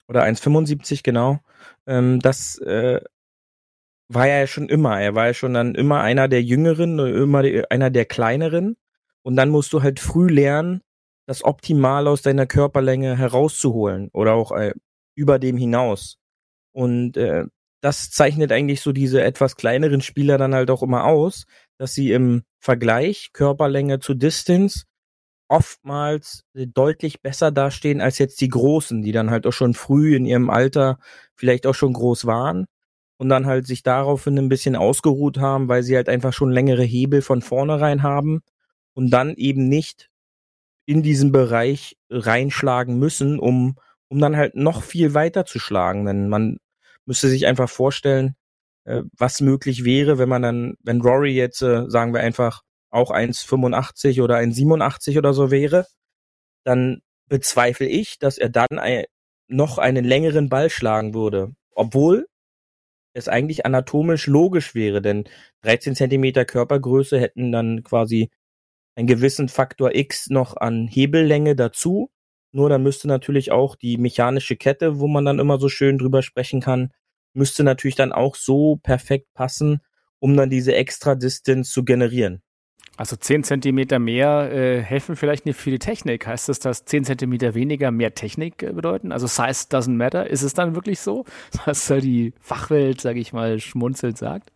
Oder 0.07 0.23
1,75, 0.23 1.01
genau. 1.03 1.39
Ähm, 1.85 2.19
das 2.19 2.59
äh, 2.59 3.01
war 4.07 4.27
er 4.27 4.41
ja 4.41 4.47
schon 4.47 4.69
immer. 4.69 5.01
Er 5.01 5.15
war 5.15 5.27
ja 5.27 5.33
schon 5.33 5.53
dann 5.53 5.75
immer 5.75 6.01
einer 6.01 6.27
der 6.27 6.43
Jüngeren, 6.43 6.99
immer 6.99 7.43
einer 7.69 7.89
der 7.89 8.05
Kleineren. 8.05 8.77
Und 9.27 9.35
dann 9.35 9.49
musst 9.49 9.73
du 9.73 9.83
halt 9.83 9.99
früh 9.99 10.29
lernen, 10.29 10.79
das 11.27 11.43
Optimal 11.43 12.07
aus 12.07 12.21
deiner 12.21 12.45
Körperlänge 12.45 13.17
herauszuholen 13.17 14.09
oder 14.13 14.35
auch 14.35 14.53
äh, 14.53 14.71
über 15.15 15.37
dem 15.37 15.57
hinaus. 15.57 16.17
Und 16.71 17.17
äh, 17.17 17.43
das 17.81 18.09
zeichnet 18.09 18.53
eigentlich 18.53 18.79
so 18.79 18.93
diese 18.93 19.21
etwas 19.21 19.57
kleineren 19.57 19.99
Spieler 19.99 20.37
dann 20.37 20.55
halt 20.55 20.71
auch 20.71 20.81
immer 20.81 21.03
aus, 21.03 21.43
dass 21.77 21.93
sie 21.93 22.13
im 22.13 22.43
Vergleich 22.61 23.31
Körperlänge 23.33 23.99
zu 23.99 24.13
Distance 24.13 24.85
oftmals 25.49 26.45
äh, 26.53 26.65
deutlich 26.65 27.21
besser 27.21 27.51
dastehen 27.51 27.99
als 27.99 28.19
jetzt 28.19 28.39
die 28.39 28.47
Großen, 28.47 29.01
die 29.01 29.11
dann 29.11 29.29
halt 29.29 29.45
auch 29.45 29.51
schon 29.51 29.73
früh 29.73 30.15
in 30.15 30.25
ihrem 30.25 30.49
Alter 30.49 30.99
vielleicht 31.35 31.67
auch 31.67 31.75
schon 31.75 31.91
groß 31.91 32.27
waren 32.27 32.65
und 33.17 33.27
dann 33.27 33.45
halt 33.45 33.67
sich 33.67 33.83
daraufhin 33.83 34.39
ein 34.39 34.47
bisschen 34.47 34.77
ausgeruht 34.77 35.37
haben, 35.37 35.67
weil 35.67 35.83
sie 35.83 35.97
halt 35.97 36.07
einfach 36.07 36.31
schon 36.31 36.49
längere 36.49 36.83
Hebel 36.83 37.21
von 37.21 37.41
vornherein 37.41 38.03
haben 38.03 38.41
und 38.97 39.11
dann 39.11 39.35
eben 39.35 39.69
nicht 39.69 40.09
in 40.87 41.03
diesen 41.03 41.31
Bereich 41.31 41.97
reinschlagen 42.09 42.97
müssen, 42.97 43.37
um, 43.37 43.77
um 44.07 44.19
dann 44.19 44.35
halt 44.35 44.55
noch 44.55 44.81
viel 44.81 45.13
weiter 45.13 45.45
zu 45.45 45.59
schlagen. 45.59 46.07
Denn 46.07 46.29
man 46.29 46.57
müsste 47.05 47.29
sich 47.29 47.45
einfach 47.45 47.69
vorstellen, 47.69 48.35
äh, 48.85 49.03
was 49.15 49.39
möglich 49.39 49.85
wäre, 49.85 50.17
wenn 50.17 50.29
man 50.29 50.41
dann, 50.41 50.73
wenn 50.81 51.01
Rory 51.01 51.31
jetzt, 51.31 51.61
äh, 51.61 51.87
sagen 51.87 52.11
wir 52.15 52.21
einfach, 52.21 52.63
auch 52.89 53.11
1,85 53.11 54.23
oder 54.23 54.37
1,87 54.37 55.19
oder 55.19 55.31
so 55.31 55.51
wäre, 55.51 55.85
dann 56.63 57.01
bezweifle 57.29 57.85
ich, 57.85 58.17
dass 58.17 58.39
er 58.39 58.49
dann 58.49 58.79
ein, 58.79 59.03
noch 59.47 59.77
einen 59.77 60.05
längeren 60.05 60.49
Ball 60.49 60.71
schlagen 60.71 61.13
würde. 61.13 61.53
Obwohl 61.75 62.27
es 63.13 63.27
eigentlich 63.27 63.63
anatomisch 63.63 64.25
logisch 64.25 64.73
wäre, 64.73 65.03
denn 65.03 65.25
13 65.61 65.95
Zentimeter 65.95 66.45
Körpergröße 66.45 67.19
hätten 67.19 67.51
dann 67.51 67.83
quasi 67.83 68.31
einen 68.97 69.07
gewissen 69.07 69.47
Faktor 69.47 69.95
X 69.95 70.29
noch 70.29 70.57
an 70.57 70.87
Hebellänge 70.87 71.55
dazu. 71.55 72.09
Nur 72.51 72.69
dann 72.69 72.81
müsste 72.81 73.07
natürlich 73.07 73.51
auch 73.51 73.75
die 73.75 73.97
mechanische 73.97 74.55
Kette, 74.55 74.99
wo 74.99 75.07
man 75.07 75.23
dann 75.23 75.39
immer 75.39 75.59
so 75.59 75.69
schön 75.69 75.99
drüber 75.99 76.23
sprechen 76.23 76.61
kann, 76.61 76.91
müsste 77.33 77.63
natürlich 77.63 77.95
dann 77.95 78.11
auch 78.11 78.35
so 78.35 78.77
perfekt 78.77 79.27
passen, 79.35 79.81
um 80.19 80.35
dann 80.35 80.49
diese 80.49 80.73
extra 80.73 81.13
Distance 81.13 81.71
zu 81.71 81.85
generieren. 81.85 82.41
Also 82.95 83.15
10 83.15 83.43
Zentimeter 83.43 83.99
mehr 83.99 84.51
äh, 84.51 84.81
helfen 84.81 85.15
vielleicht 85.15 85.45
nicht 85.45 85.59
für 85.59 85.69
die 85.69 85.77
Technik. 85.77 86.25
Heißt 86.25 86.49
das, 86.49 86.57
dass 86.57 86.83
10 86.85 87.03
Zentimeter 87.03 87.53
weniger 87.53 87.91
mehr 87.91 88.15
Technik 88.15 88.63
äh, 88.63 88.73
bedeuten? 88.73 89.11
Also 89.11 89.27
Size 89.27 89.67
doesn't 89.69 89.95
matter. 89.95 90.27
Ist 90.27 90.41
es 90.41 90.53
dann 90.53 90.73
wirklich 90.73 90.99
so, 90.99 91.25
was 91.65 91.85
da 91.85 91.99
die 91.99 92.33
Fachwelt, 92.39 92.99
sage 92.99 93.19
ich 93.19 93.33
mal, 93.33 93.59
schmunzelnd 93.59 94.17
sagt? 94.17 94.51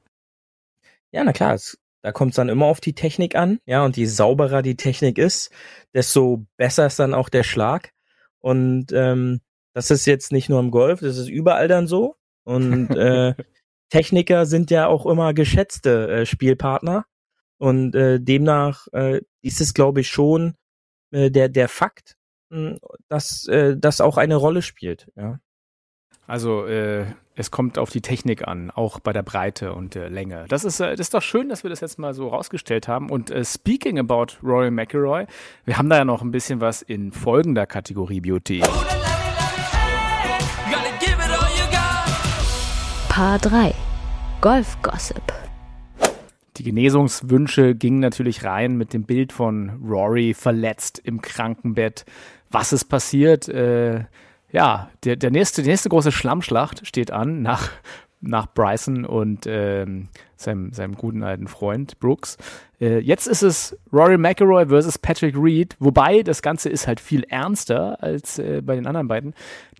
Ja, 1.11 1.23
na 1.23 1.33
klar. 1.33 1.53
Es, 1.53 1.77
da 2.01 2.11
kommt 2.11 2.31
es 2.31 2.35
dann 2.35 2.49
immer 2.49 2.65
auf 2.65 2.81
die 2.81 2.93
Technik 2.93 3.35
an. 3.35 3.59
Ja, 3.65 3.85
und 3.85 3.97
je 3.97 4.05
sauberer 4.05 4.61
die 4.61 4.75
Technik 4.75 5.17
ist, 5.17 5.51
desto 5.93 6.45
besser 6.57 6.87
ist 6.87 6.99
dann 6.99 7.13
auch 7.13 7.29
der 7.29 7.43
Schlag. 7.43 7.91
Und 8.39 8.91
ähm, 8.91 9.41
das 9.73 9.91
ist 9.91 10.05
jetzt 10.05 10.31
nicht 10.31 10.49
nur 10.49 10.59
im 10.59 10.71
Golf, 10.71 10.99
das 11.01 11.17
ist 11.17 11.29
überall 11.29 11.67
dann 11.67 11.87
so. 11.87 12.15
Und 12.43 12.89
äh, 12.95 13.35
Techniker 13.89 14.45
sind 14.45 14.71
ja 14.71 14.87
auch 14.87 15.05
immer 15.05 15.33
geschätzte 15.33 16.09
äh, 16.09 16.25
Spielpartner. 16.25 17.05
Und 17.57 17.93
äh, 17.93 18.19
demnach 18.19 18.87
äh, 18.91 19.21
ist 19.43 19.61
es, 19.61 19.75
glaube 19.75 20.01
ich, 20.01 20.09
schon 20.09 20.55
äh, 21.11 21.29
der, 21.29 21.47
der 21.47 21.67
Fakt, 21.67 22.17
mh, 22.49 22.71
hm, 22.71 22.79
dass 23.07 23.47
äh, 23.47 23.77
das 23.77 24.01
auch 24.01 24.17
eine 24.17 24.35
Rolle 24.35 24.63
spielt. 24.63 25.11
Ja. 25.15 25.39
Also 26.25 26.65
äh, 26.65 27.05
es 27.41 27.49
kommt 27.49 27.79
auf 27.79 27.89
die 27.89 28.01
Technik 28.01 28.47
an, 28.47 28.69
auch 28.69 28.99
bei 28.99 29.13
der 29.13 29.23
Breite 29.23 29.73
und 29.73 29.95
der 29.95 30.11
Länge. 30.11 30.45
Das 30.47 30.63
ist, 30.63 30.79
äh, 30.79 30.91
das 30.91 31.07
ist 31.07 31.13
doch 31.15 31.23
schön, 31.23 31.49
dass 31.49 31.63
wir 31.63 31.71
das 31.71 31.81
jetzt 31.81 31.97
mal 31.97 32.13
so 32.13 32.27
rausgestellt 32.27 32.87
haben. 32.87 33.09
Und 33.09 33.31
äh, 33.31 33.43
speaking 33.43 33.97
about 33.97 34.33
Rory 34.43 34.69
McIlroy, 34.69 35.25
wir 35.65 35.77
haben 35.77 35.89
da 35.89 35.97
ja 35.97 36.05
noch 36.05 36.21
ein 36.21 36.31
bisschen 36.31 36.61
was 36.61 36.83
in 36.83 37.11
folgender 37.11 37.65
Kategorie 37.65 38.21
Beauty. 38.21 38.61
Paar 43.09 43.39
3 43.39 43.73
Golf 44.39 44.77
Gossip. 44.83 45.33
Die 46.57 46.63
Genesungswünsche 46.63 47.73
gingen 47.73 47.99
natürlich 48.01 48.43
rein 48.43 48.77
mit 48.77 48.93
dem 48.93 49.03
Bild 49.03 49.33
von 49.33 49.81
Rory 49.83 50.35
verletzt 50.35 51.01
im 51.03 51.21
Krankenbett. 51.21 52.05
Was 52.51 52.71
ist 52.71 52.85
passiert? 52.85 53.49
Äh, 53.49 54.05
ja, 54.51 54.89
der, 55.03 55.15
der 55.15 55.31
nächste, 55.31 55.61
die 55.63 55.69
nächste 55.69 55.89
große 55.89 56.11
Schlammschlacht 56.11 56.85
steht 56.85 57.11
an 57.11 57.41
nach, 57.41 57.69
nach 58.19 58.47
Bryson 58.53 59.05
und 59.05 59.45
ähm, 59.47 60.09
seinem, 60.35 60.73
seinem 60.73 60.95
guten 60.95 61.23
alten 61.23 61.47
Freund 61.47 61.99
Brooks. 61.99 62.37
Äh, 62.79 62.99
jetzt 62.99 63.27
ist 63.27 63.43
es 63.43 63.77
Rory 63.91 64.17
McIlroy 64.17 64.67
versus 64.67 64.97
Patrick 64.97 65.35
Reed, 65.37 65.75
wobei 65.79 66.23
das 66.23 66.41
Ganze 66.41 66.69
ist 66.69 66.87
halt 66.87 66.99
viel 66.99 67.23
ernster 67.23 68.01
als 68.01 68.39
äh, 68.39 68.61
bei 68.63 68.75
den 68.75 68.87
anderen 68.87 69.07
beiden, 69.07 69.33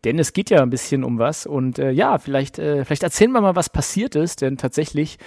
denn 0.04 0.18
es 0.20 0.34
geht 0.34 0.50
ja 0.50 0.62
ein 0.62 0.70
bisschen 0.70 1.04
um 1.04 1.20
was 1.20 1.46
und 1.46 1.78
äh, 1.78 1.92
ja, 1.92 2.18
vielleicht, 2.18 2.58
äh, 2.60 2.86
vielleicht 2.86 3.04
erzählen 3.04 3.32
wir 3.32 3.42
mal, 3.42 3.56
was 3.56 3.70
passiert 3.70 4.16
ist, 4.16 4.42
denn 4.42 4.58
tatsächlich 4.58 5.18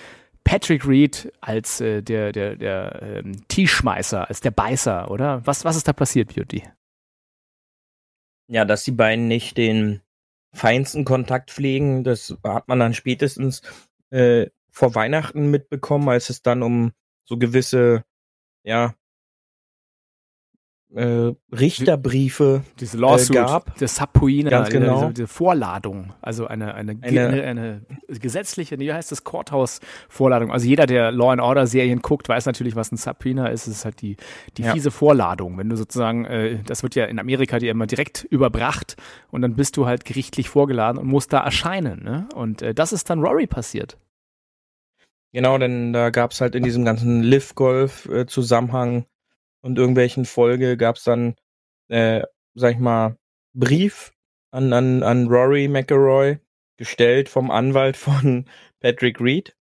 Patrick 0.45 0.87
Reed 0.87 1.33
als 1.41 1.81
äh, 1.81 2.03
der, 2.03 2.33
der, 2.33 2.57
der 2.57 3.03
ähm, 3.03 3.33
T-Schmeißer, 3.49 4.29
als 4.29 4.41
der 4.41 4.51
Beißer, 4.51 5.11
oder? 5.11 5.41
Was, 5.45 5.65
was 5.65 5.77
ist 5.77 5.89
da 5.89 5.93
passiert, 5.93 6.35
Beauty? 6.35 6.63
Ja, 8.49 8.65
dass 8.65 8.85
die 8.85 8.93
beiden 8.93 9.27
nicht 9.27 9.57
den 9.57 10.03
feinsten 10.53 11.05
Kontakt 11.05 11.51
pflegen, 11.51 12.05
das 12.05 12.37
hat 12.45 12.69
man 12.69 12.79
dann 12.79 12.95
spätestens 12.95 13.63
äh, 14.11 14.49
vor 14.71 14.95
Weihnachten 14.95 15.51
mitbekommen, 15.51 16.09
als 16.09 16.31
es 16.31 16.43
dann 16.43 16.63
um 16.63 16.93
so 17.25 17.39
gewisse, 17.39 18.05
ja, 18.65 18.95
äh, 20.95 21.33
Richterbriefe 21.53 22.63
diese 22.79 22.99
Lawsuit, 22.99 23.37
äh, 23.37 23.41
gab. 23.41 23.79
Das 23.79 23.97
Subpoena, 23.97 24.51
Ganz 24.51 24.71
genau. 24.71 25.01
diese, 25.01 25.13
diese, 25.13 25.27
Vorladung, 25.27 26.13
also 26.23 26.47
eine, 26.47 26.75
eine, 26.75 26.97
eine, 27.01 27.29
eine, 27.29 27.43
eine 27.43 27.83
gesetzliche, 28.21 28.79
wie 28.79 28.93
heißt 28.93 29.11
das, 29.11 29.25
Courthouse-Vorladung. 29.25 30.53
Also 30.53 30.67
jeder, 30.67 30.87
der 30.87 31.11
Law 31.11 31.33
and 31.33 31.41
Order-Serien 31.41 32.01
guckt, 32.01 32.29
weiß 32.29 32.47
natürlich, 32.47 32.77
was 32.77 32.93
ein 32.93 32.97
Subpoena 32.97 33.49
ist. 33.49 33.67
Es 33.67 33.79
ist 33.79 33.85
halt 33.85 34.01
die, 34.03 34.17
die 34.57 34.63
ja. 34.63 34.73
fiese 34.73 34.91
Vorladung. 34.91 35.59
Wenn 35.59 35.69
du 35.69 35.77
sozusagen, 35.77 36.25
äh, 36.27 36.59
das 36.65 36.83
wird 36.83 36.95
ja 36.95 37.07
in 37.07 37.19
Amerika 37.19 37.59
dir 37.59 37.71
immer 37.71 37.87
direkt 37.87 38.25
überbracht 38.25 38.97
und 39.31 39.43
dann 39.43 39.57
bist 39.57 39.77
du 39.77 39.87
halt 39.87 40.05
gerichtlich 40.05 40.49
vorgeladen 40.49 41.01
und 41.01 41.09
musst 41.09 41.33
da 41.33 41.41
erscheinen. 41.41 42.05
Ne? 42.05 42.29
Und 42.35 42.63
äh, 42.63 42.75
das 42.75 42.93
ist 42.93 43.11
dann 43.11 43.21
Rory 43.21 43.47
passiert. 43.47 43.99
Genau, 45.33 45.59
denn 45.59 45.93
da 45.93 46.11
gab 46.11 46.31
es 46.31 46.41
halt 46.41 46.55
in 46.55 46.63
diesem 46.63 46.85
ganzen 46.85 47.25
Live-Golf-Zusammenhang 47.25 48.99
äh, 48.99 49.05
und 49.64 49.78
irgendwelchen 49.78 50.26
Folge 50.26 50.76
gab 50.76 50.97
es 50.97 51.04
dann, 51.04 51.37
äh, 51.88 52.23
sag 52.54 52.75
ich 52.75 52.78
mal, 52.78 53.16
Brief 53.54 54.12
an, 54.50 54.75
an, 54.75 55.02
an 55.02 55.26
Rory 55.28 55.68
McElroy, 55.68 56.38
gestellt 56.76 57.30
vom 57.30 57.50
Anwalt 57.50 57.97
von 57.97 58.44
Patrick 58.80 59.21
Reed. 59.23 59.56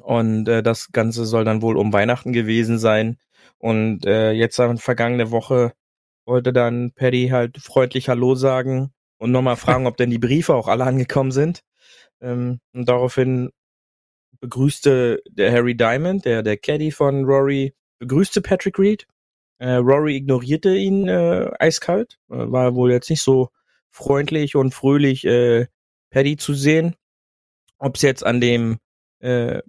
Und 0.00 0.48
äh, 0.48 0.62
das 0.62 0.90
Ganze 0.90 1.26
soll 1.26 1.44
dann 1.44 1.60
wohl 1.60 1.76
um 1.76 1.92
Weihnachten 1.92 2.32
gewesen 2.32 2.78
sein. 2.78 3.18
Und 3.58 4.06
äh, 4.06 4.32
jetzt 4.32 4.56
vergangene 4.56 5.30
Woche 5.30 5.74
wollte 6.24 6.54
dann 6.54 6.92
Paddy 6.92 7.28
halt 7.28 7.58
freundlich 7.58 8.08
Hallo 8.08 8.36
sagen 8.36 8.94
und 9.18 9.32
nochmal 9.32 9.56
fragen, 9.64 9.86
ob 9.86 9.98
denn 9.98 10.10
die 10.10 10.18
Briefe 10.18 10.54
auch 10.54 10.68
alle 10.68 10.84
angekommen 10.84 11.32
sind. 11.32 11.62
Ähm, 12.22 12.60
und 12.72 12.88
daraufhin 12.88 13.50
begrüßte 14.40 15.20
der 15.28 15.52
Harry 15.52 15.76
Diamond, 15.76 16.24
der, 16.24 16.42
der 16.42 16.56
Caddy 16.56 16.90
von 16.90 17.26
Rory, 17.26 17.74
begrüßte 17.98 18.40
Patrick 18.42 18.78
Reed. 18.78 19.06
Äh, 19.58 19.74
Rory 19.74 20.16
ignorierte 20.16 20.76
ihn 20.76 21.08
äh, 21.08 21.50
eiskalt, 21.58 22.18
äh, 22.30 22.36
war 22.36 22.74
wohl 22.74 22.92
jetzt 22.92 23.10
nicht 23.10 23.22
so 23.22 23.48
freundlich 23.90 24.54
und 24.54 24.72
fröhlich 24.72 25.24
äh, 25.24 25.66
Paddy 26.10 26.36
zu 26.36 26.54
sehen. 26.54 26.94
Ob 27.78 27.96
es 27.96 28.02
jetzt 28.02 28.24
an 28.24 28.40
dem 28.40 28.78
äh, 29.20 29.60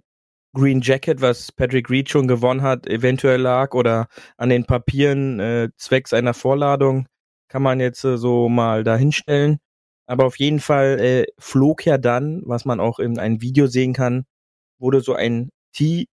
Green 0.52 0.80
Jacket, 0.80 1.20
was 1.20 1.52
Patrick 1.52 1.90
Reed 1.90 2.10
schon 2.10 2.26
gewonnen 2.26 2.62
hat, 2.62 2.86
eventuell 2.86 3.40
lag 3.40 3.74
oder 3.74 4.08
an 4.36 4.48
den 4.48 4.64
Papieren 4.64 5.38
äh, 5.40 5.68
zwecks 5.76 6.12
einer 6.12 6.34
Vorladung, 6.34 7.06
kann 7.48 7.62
man 7.62 7.80
jetzt 7.80 8.04
äh, 8.04 8.16
so 8.16 8.48
mal 8.48 8.84
dahinstellen. 8.84 9.58
Aber 10.06 10.26
auf 10.26 10.38
jeden 10.38 10.60
Fall 10.60 10.98
äh, 11.00 11.26
flog 11.38 11.86
ja 11.86 11.98
dann, 11.98 12.42
was 12.44 12.64
man 12.64 12.80
auch 12.80 12.98
in 12.98 13.18
einem 13.18 13.40
Video 13.42 13.66
sehen 13.68 13.92
kann, 13.92 14.24
wurde 14.78 15.00
so 15.02 15.14
ein 15.14 15.50
Tee 15.72 16.08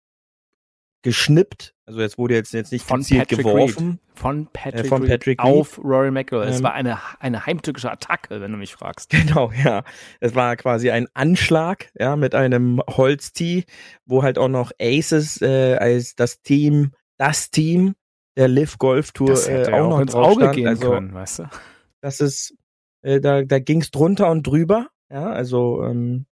geschnippt. 1.05 1.75
Also 1.87 2.01
jetzt 2.01 2.19
wurde 2.19 2.35
jetzt, 2.35 2.53
jetzt 2.53 2.73
nicht 2.73 2.85
von 2.85 3.05
Patrick 3.05 3.39
geworfen. 3.39 3.89
Reed. 3.91 3.99
Von 4.15 4.49
Patrick, 4.53 4.87
äh, 4.87 4.89
von 4.89 5.07
Patrick 5.07 5.39
auf 5.39 5.79
Rory 5.79 6.11
McIlroy. 6.11 6.47
Ähm, 6.47 6.53
es 6.53 6.63
war 6.63 6.73
eine, 6.73 6.99
eine 7.21 7.47
heimtückische 7.47 7.91
Attacke, 7.91 8.41
wenn 8.41 8.51
du 8.51 8.59
mich 8.59 8.73
fragst. 8.73 9.11
Genau, 9.11 9.53
ja. 9.53 9.85
Es 10.21 10.35
war 10.35 10.57
quasi 10.57 10.91
ein 10.91 11.07
Anschlag, 11.15 11.91
ja, 11.99 12.17
mit 12.17 12.35
einem 12.35 12.83
Holztee, 12.89 13.65
wo 14.07 14.23
halt 14.23 14.39
auch 14.39 14.49
noch 14.49 14.73
Aces 14.81 15.41
äh, 15.43 15.77
als 15.77 16.17
das 16.17 16.43
Team, 16.43 16.93
das 17.19 17.51
Team 17.51 17.95
der 18.37 18.49
Live 18.49 18.79
Golf 18.79 19.13
Tour 19.13 19.31
äh, 19.49 19.71
auch, 19.73 19.73
auch 19.73 19.91
noch 19.91 20.01
ins 20.01 20.15
Auge 20.15 20.43
stand. 20.43 20.57
gehen 20.57 20.69
also, 20.69 20.91
können, 20.91 21.15
weißt 21.15 21.41
du? 21.41 21.45
Das 22.01 22.21
ist, 22.21 22.57
äh, 23.03 23.21
da, 23.21 23.43
da 23.43 23.59
ging's 23.59 23.91
drunter 23.91 24.31
und 24.31 24.47
drüber. 24.47 24.89
Ja, 25.11 25.27
also 25.27 25.85
ähm, 25.85 26.27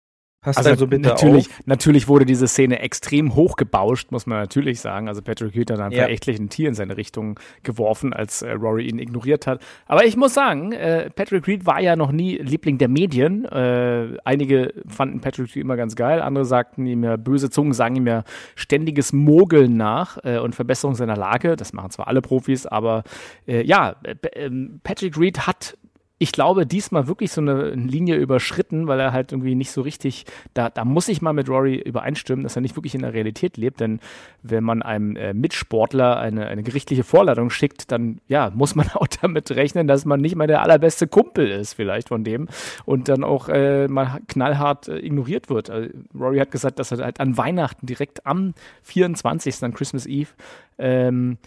Passt 0.40 0.58
also, 0.58 0.70
also 0.70 0.86
bitte 0.86 1.08
natürlich, 1.08 1.48
auf. 1.48 1.66
natürlich 1.66 2.06
wurde 2.06 2.24
diese 2.24 2.46
Szene 2.46 2.78
extrem 2.78 3.34
hochgebauscht, 3.34 4.12
muss 4.12 4.26
man 4.26 4.38
natürlich 4.38 4.80
sagen. 4.80 5.08
Also 5.08 5.20
Patrick 5.20 5.56
Reed 5.56 5.72
hat 5.72 5.80
dann 5.80 5.90
ja. 5.90 6.04
verächtlich 6.04 6.38
ein 6.38 6.48
Tier 6.48 6.68
in 6.68 6.74
seine 6.74 6.96
Richtung 6.96 7.40
geworfen, 7.64 8.12
als 8.12 8.42
äh, 8.42 8.52
Rory 8.52 8.86
ihn 8.86 9.00
ignoriert 9.00 9.48
hat. 9.48 9.60
Aber 9.86 10.04
ich 10.04 10.16
muss 10.16 10.34
sagen, 10.34 10.70
äh, 10.70 11.10
Patrick 11.10 11.48
Reed 11.48 11.66
war 11.66 11.80
ja 11.80 11.96
noch 11.96 12.12
nie 12.12 12.36
Liebling 12.36 12.78
der 12.78 12.86
Medien. 12.86 13.46
Äh, 13.46 14.16
einige 14.24 14.74
fanden 14.86 15.20
Patrick 15.20 15.56
Reed 15.56 15.64
immer 15.64 15.76
ganz 15.76 15.96
geil, 15.96 16.22
andere 16.22 16.44
sagten 16.44 16.86
ihm 16.86 17.02
ja, 17.02 17.16
böse 17.16 17.50
Zungen 17.50 17.72
sagen 17.72 17.96
ihm 17.96 18.06
ja 18.06 18.22
ständiges 18.54 19.12
Mogeln 19.12 19.76
nach 19.76 20.18
äh, 20.22 20.38
und 20.38 20.54
Verbesserung 20.54 20.94
seiner 20.94 21.16
Lage. 21.16 21.56
Das 21.56 21.72
machen 21.72 21.90
zwar 21.90 22.06
alle 22.06 22.22
Profis, 22.22 22.64
aber 22.64 23.02
äh, 23.48 23.64
ja, 23.64 23.96
äh, 24.04 24.14
ähm, 24.34 24.80
Patrick 24.84 25.18
Reed 25.18 25.48
hat 25.48 25.76
ich 26.18 26.32
glaube, 26.32 26.66
diesmal 26.66 27.06
wirklich 27.06 27.30
so 27.30 27.40
eine 27.40 27.70
Linie 27.70 28.16
überschritten, 28.16 28.88
weil 28.88 28.98
er 28.98 29.12
halt 29.12 29.30
irgendwie 29.30 29.54
nicht 29.54 29.70
so 29.70 29.82
richtig, 29.82 30.26
da, 30.52 30.68
da 30.68 30.84
muss 30.84 31.08
ich 31.08 31.22
mal 31.22 31.32
mit 31.32 31.48
Rory 31.48 31.76
übereinstimmen, 31.76 32.42
dass 32.42 32.56
er 32.56 32.62
nicht 32.62 32.76
wirklich 32.76 32.96
in 32.96 33.02
der 33.02 33.14
Realität 33.14 33.56
lebt, 33.56 33.78
denn 33.80 34.00
wenn 34.42 34.64
man 34.64 34.82
einem 34.82 35.14
äh, 35.14 35.32
Mitsportler 35.32 36.18
eine, 36.18 36.48
eine 36.48 36.64
gerichtliche 36.64 37.04
Vorladung 37.04 37.50
schickt, 37.50 37.92
dann 37.92 38.20
ja, 38.26 38.50
muss 38.52 38.74
man 38.74 38.88
auch 38.94 39.06
damit 39.06 39.50
rechnen, 39.52 39.86
dass 39.86 40.04
man 40.04 40.20
nicht 40.20 40.34
mal 40.34 40.48
der 40.48 40.62
allerbeste 40.62 41.06
Kumpel 41.06 41.48
ist, 41.48 41.74
vielleicht 41.74 42.08
von 42.08 42.24
dem 42.24 42.48
und 42.84 43.08
dann 43.08 43.22
auch 43.22 43.48
äh, 43.48 43.86
mal 43.86 44.20
knallhart 44.26 44.88
äh, 44.88 44.98
ignoriert 44.98 45.48
wird. 45.48 45.70
Also, 45.70 45.88
Rory 46.18 46.38
hat 46.38 46.50
gesagt, 46.50 46.80
dass 46.80 46.90
er 46.90 46.98
halt 46.98 47.20
an 47.20 47.36
Weihnachten 47.36 47.86
direkt 47.86 48.26
am 48.26 48.54
24. 48.82 49.62
an 49.62 49.72
Christmas 49.72 50.06
Eve 50.06 50.30
ähm, 50.78 51.38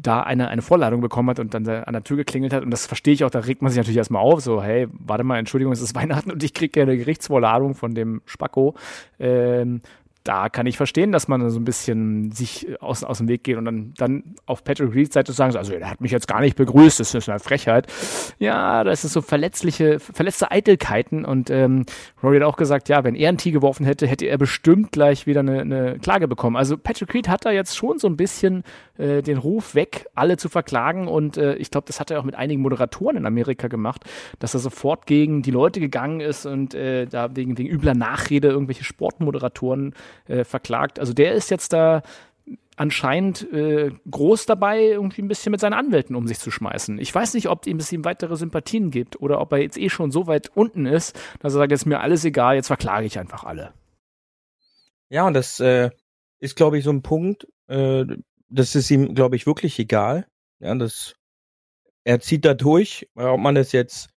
da 0.00 0.20
eine, 0.20 0.48
eine 0.48 0.62
Vorladung 0.62 1.00
bekommen 1.00 1.28
hat 1.30 1.40
und 1.40 1.54
dann 1.54 1.66
an 1.68 1.92
der 1.92 2.04
Tür 2.04 2.16
geklingelt 2.16 2.52
hat. 2.52 2.62
Und 2.62 2.70
das 2.70 2.86
verstehe 2.86 3.14
ich 3.14 3.24
auch, 3.24 3.30
da 3.30 3.40
regt 3.40 3.62
man 3.62 3.70
sich 3.70 3.78
natürlich 3.78 3.98
erstmal 3.98 4.22
auf, 4.22 4.40
so, 4.40 4.62
hey, 4.62 4.86
warte 4.92 5.24
mal, 5.24 5.38
Entschuldigung, 5.38 5.72
es 5.72 5.82
ist 5.82 5.94
Weihnachten 5.98 6.30
und 6.30 6.42
ich 6.42 6.54
kriege 6.54 6.80
ja 6.80 6.84
eine 6.86 6.96
Gerichtsvorladung 6.96 7.74
von 7.74 7.94
dem 7.94 8.22
Spacko. 8.24 8.74
Ähm, 9.18 9.80
da 10.28 10.50
kann 10.50 10.66
ich 10.66 10.76
verstehen, 10.76 11.10
dass 11.10 11.26
man 11.26 11.48
so 11.48 11.58
ein 11.58 11.64
bisschen 11.64 12.32
sich 12.32 12.66
aus, 12.82 13.02
aus 13.02 13.16
dem 13.16 13.28
Weg 13.28 13.44
geht 13.44 13.56
und 13.56 13.64
dann, 13.64 13.94
dann 13.96 14.34
auf 14.44 14.62
Patrick 14.62 14.94
Reeds 14.94 15.14
Seite 15.14 15.32
sagen, 15.32 15.56
also 15.56 15.72
er 15.72 15.88
hat 15.88 16.02
mich 16.02 16.12
jetzt 16.12 16.28
gar 16.28 16.42
nicht 16.42 16.54
begrüßt, 16.54 17.00
das 17.00 17.14
ist 17.14 17.30
eine 17.30 17.38
Frechheit. 17.38 17.86
Ja, 18.38 18.84
das 18.84 19.06
ist 19.06 19.14
so 19.14 19.22
verletzliche, 19.22 19.98
verletzte 20.00 20.50
Eitelkeiten 20.50 21.24
und 21.24 21.48
ähm, 21.48 21.86
Rory 22.22 22.40
hat 22.40 22.46
auch 22.46 22.58
gesagt, 22.58 22.90
ja, 22.90 23.04
wenn 23.04 23.14
er 23.14 23.30
ein 23.30 23.38
Tee 23.38 23.52
geworfen 23.52 23.86
hätte, 23.86 24.06
hätte 24.06 24.26
er 24.26 24.36
bestimmt 24.36 24.92
gleich 24.92 25.26
wieder 25.26 25.40
eine, 25.40 25.62
eine 25.62 25.98
Klage 25.98 26.28
bekommen. 26.28 26.56
Also 26.56 26.76
Patrick 26.76 27.14
Reed 27.14 27.28
hat 27.28 27.46
da 27.46 27.50
jetzt 27.50 27.74
schon 27.74 27.98
so 27.98 28.06
ein 28.06 28.18
bisschen 28.18 28.64
äh, 28.98 29.22
den 29.22 29.38
Ruf 29.38 29.74
weg, 29.74 30.06
alle 30.14 30.36
zu 30.36 30.48
verklagen 30.48 31.08
und 31.08 31.36
äh, 31.36 31.54
ich 31.54 31.70
glaube, 31.70 31.86
das 31.86 32.00
hat 32.00 32.10
er 32.10 32.20
auch 32.20 32.24
mit 32.24 32.34
einigen 32.34 32.60
Moderatoren 32.60 33.16
in 33.16 33.26
Amerika 33.26 33.68
gemacht, 33.68 34.04
dass 34.38 34.54
er 34.54 34.60
sofort 34.60 35.06
gegen 35.06 35.42
die 35.42 35.50
Leute 35.50 35.80
gegangen 35.80 36.20
ist 36.20 36.46
und 36.46 36.74
äh, 36.74 37.06
da 37.06 37.34
wegen, 37.34 37.56
wegen 37.58 37.68
übler 37.68 37.94
Nachrede 37.94 38.48
irgendwelche 38.48 38.84
Sportmoderatoren 38.84 39.94
äh, 40.26 40.44
verklagt. 40.44 40.98
Also 41.00 41.12
der 41.12 41.32
ist 41.32 41.50
jetzt 41.50 41.72
da 41.72 42.02
anscheinend 42.76 43.52
äh, 43.52 43.90
groß 44.10 44.46
dabei, 44.46 44.84
irgendwie 44.84 45.22
ein 45.22 45.28
bisschen 45.28 45.50
mit 45.50 45.60
seinen 45.60 45.74
Anwälten 45.74 46.14
um 46.14 46.26
sich 46.26 46.38
zu 46.38 46.50
schmeißen. 46.50 46.98
Ich 46.98 47.14
weiß 47.14 47.34
nicht, 47.34 47.48
ob 47.48 47.66
ihm 47.66 47.78
es 47.78 47.92
ihm 47.92 48.04
weitere 48.04 48.36
Sympathien 48.36 48.90
gibt 48.90 49.20
oder 49.20 49.40
ob 49.40 49.52
er 49.52 49.58
jetzt 49.58 49.78
eh 49.78 49.88
schon 49.88 50.10
so 50.10 50.26
weit 50.26 50.50
unten 50.54 50.86
ist, 50.86 51.18
dass 51.40 51.54
er 51.54 51.58
sagt, 51.58 51.72
jetzt 51.72 51.82
ist 51.82 51.86
mir 51.86 52.00
alles 52.00 52.24
egal, 52.24 52.54
jetzt 52.54 52.68
verklage 52.68 53.06
ich 53.06 53.18
einfach 53.18 53.44
alle. 53.44 53.72
Ja, 55.10 55.26
und 55.26 55.34
das 55.34 55.58
äh, 55.60 55.90
ist, 56.38 56.56
glaube 56.56 56.78
ich, 56.78 56.84
so 56.84 56.90
ein 56.90 57.02
Punkt, 57.02 57.48
äh, 57.66 58.04
das 58.48 58.74
ist 58.74 58.90
ihm, 58.90 59.14
glaube 59.14 59.36
ich, 59.36 59.46
wirklich 59.46 59.78
egal. 59.78 60.26
Ja, 60.60 60.74
das, 60.74 61.14
er 62.04 62.20
zieht 62.20 62.44
da 62.44 62.54
durch, 62.54 63.08
ob 63.14 63.40
man 63.40 63.54
das 63.54 63.72
jetzt 63.72 64.10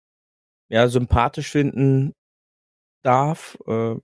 ja 0.70 0.88
sympathisch 0.88 1.50
finden 1.50 2.13
darf, 3.04 3.58
äh, 3.67 3.96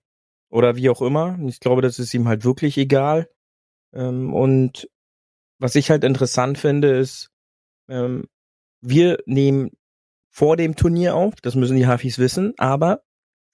oder 0.50 0.76
wie 0.76 0.90
auch 0.90 1.02
immer. 1.02 1.38
Ich 1.46 1.60
glaube, 1.60 1.82
das 1.82 1.98
ist 1.98 2.14
ihm 2.14 2.28
halt 2.28 2.44
wirklich 2.44 2.78
egal. 2.78 3.28
Ähm, 3.92 4.32
und 4.32 4.88
was 5.58 5.74
ich 5.74 5.90
halt 5.90 6.04
interessant 6.04 6.58
finde, 6.58 6.96
ist, 6.98 7.30
ähm, 7.88 8.28
wir 8.80 9.18
nehmen 9.26 9.70
vor 10.30 10.56
dem 10.56 10.76
Turnier 10.76 11.16
auf, 11.16 11.34
das 11.42 11.54
müssen 11.54 11.76
die 11.76 11.86
Hafis 11.86 12.18
wissen, 12.18 12.54
aber 12.58 13.02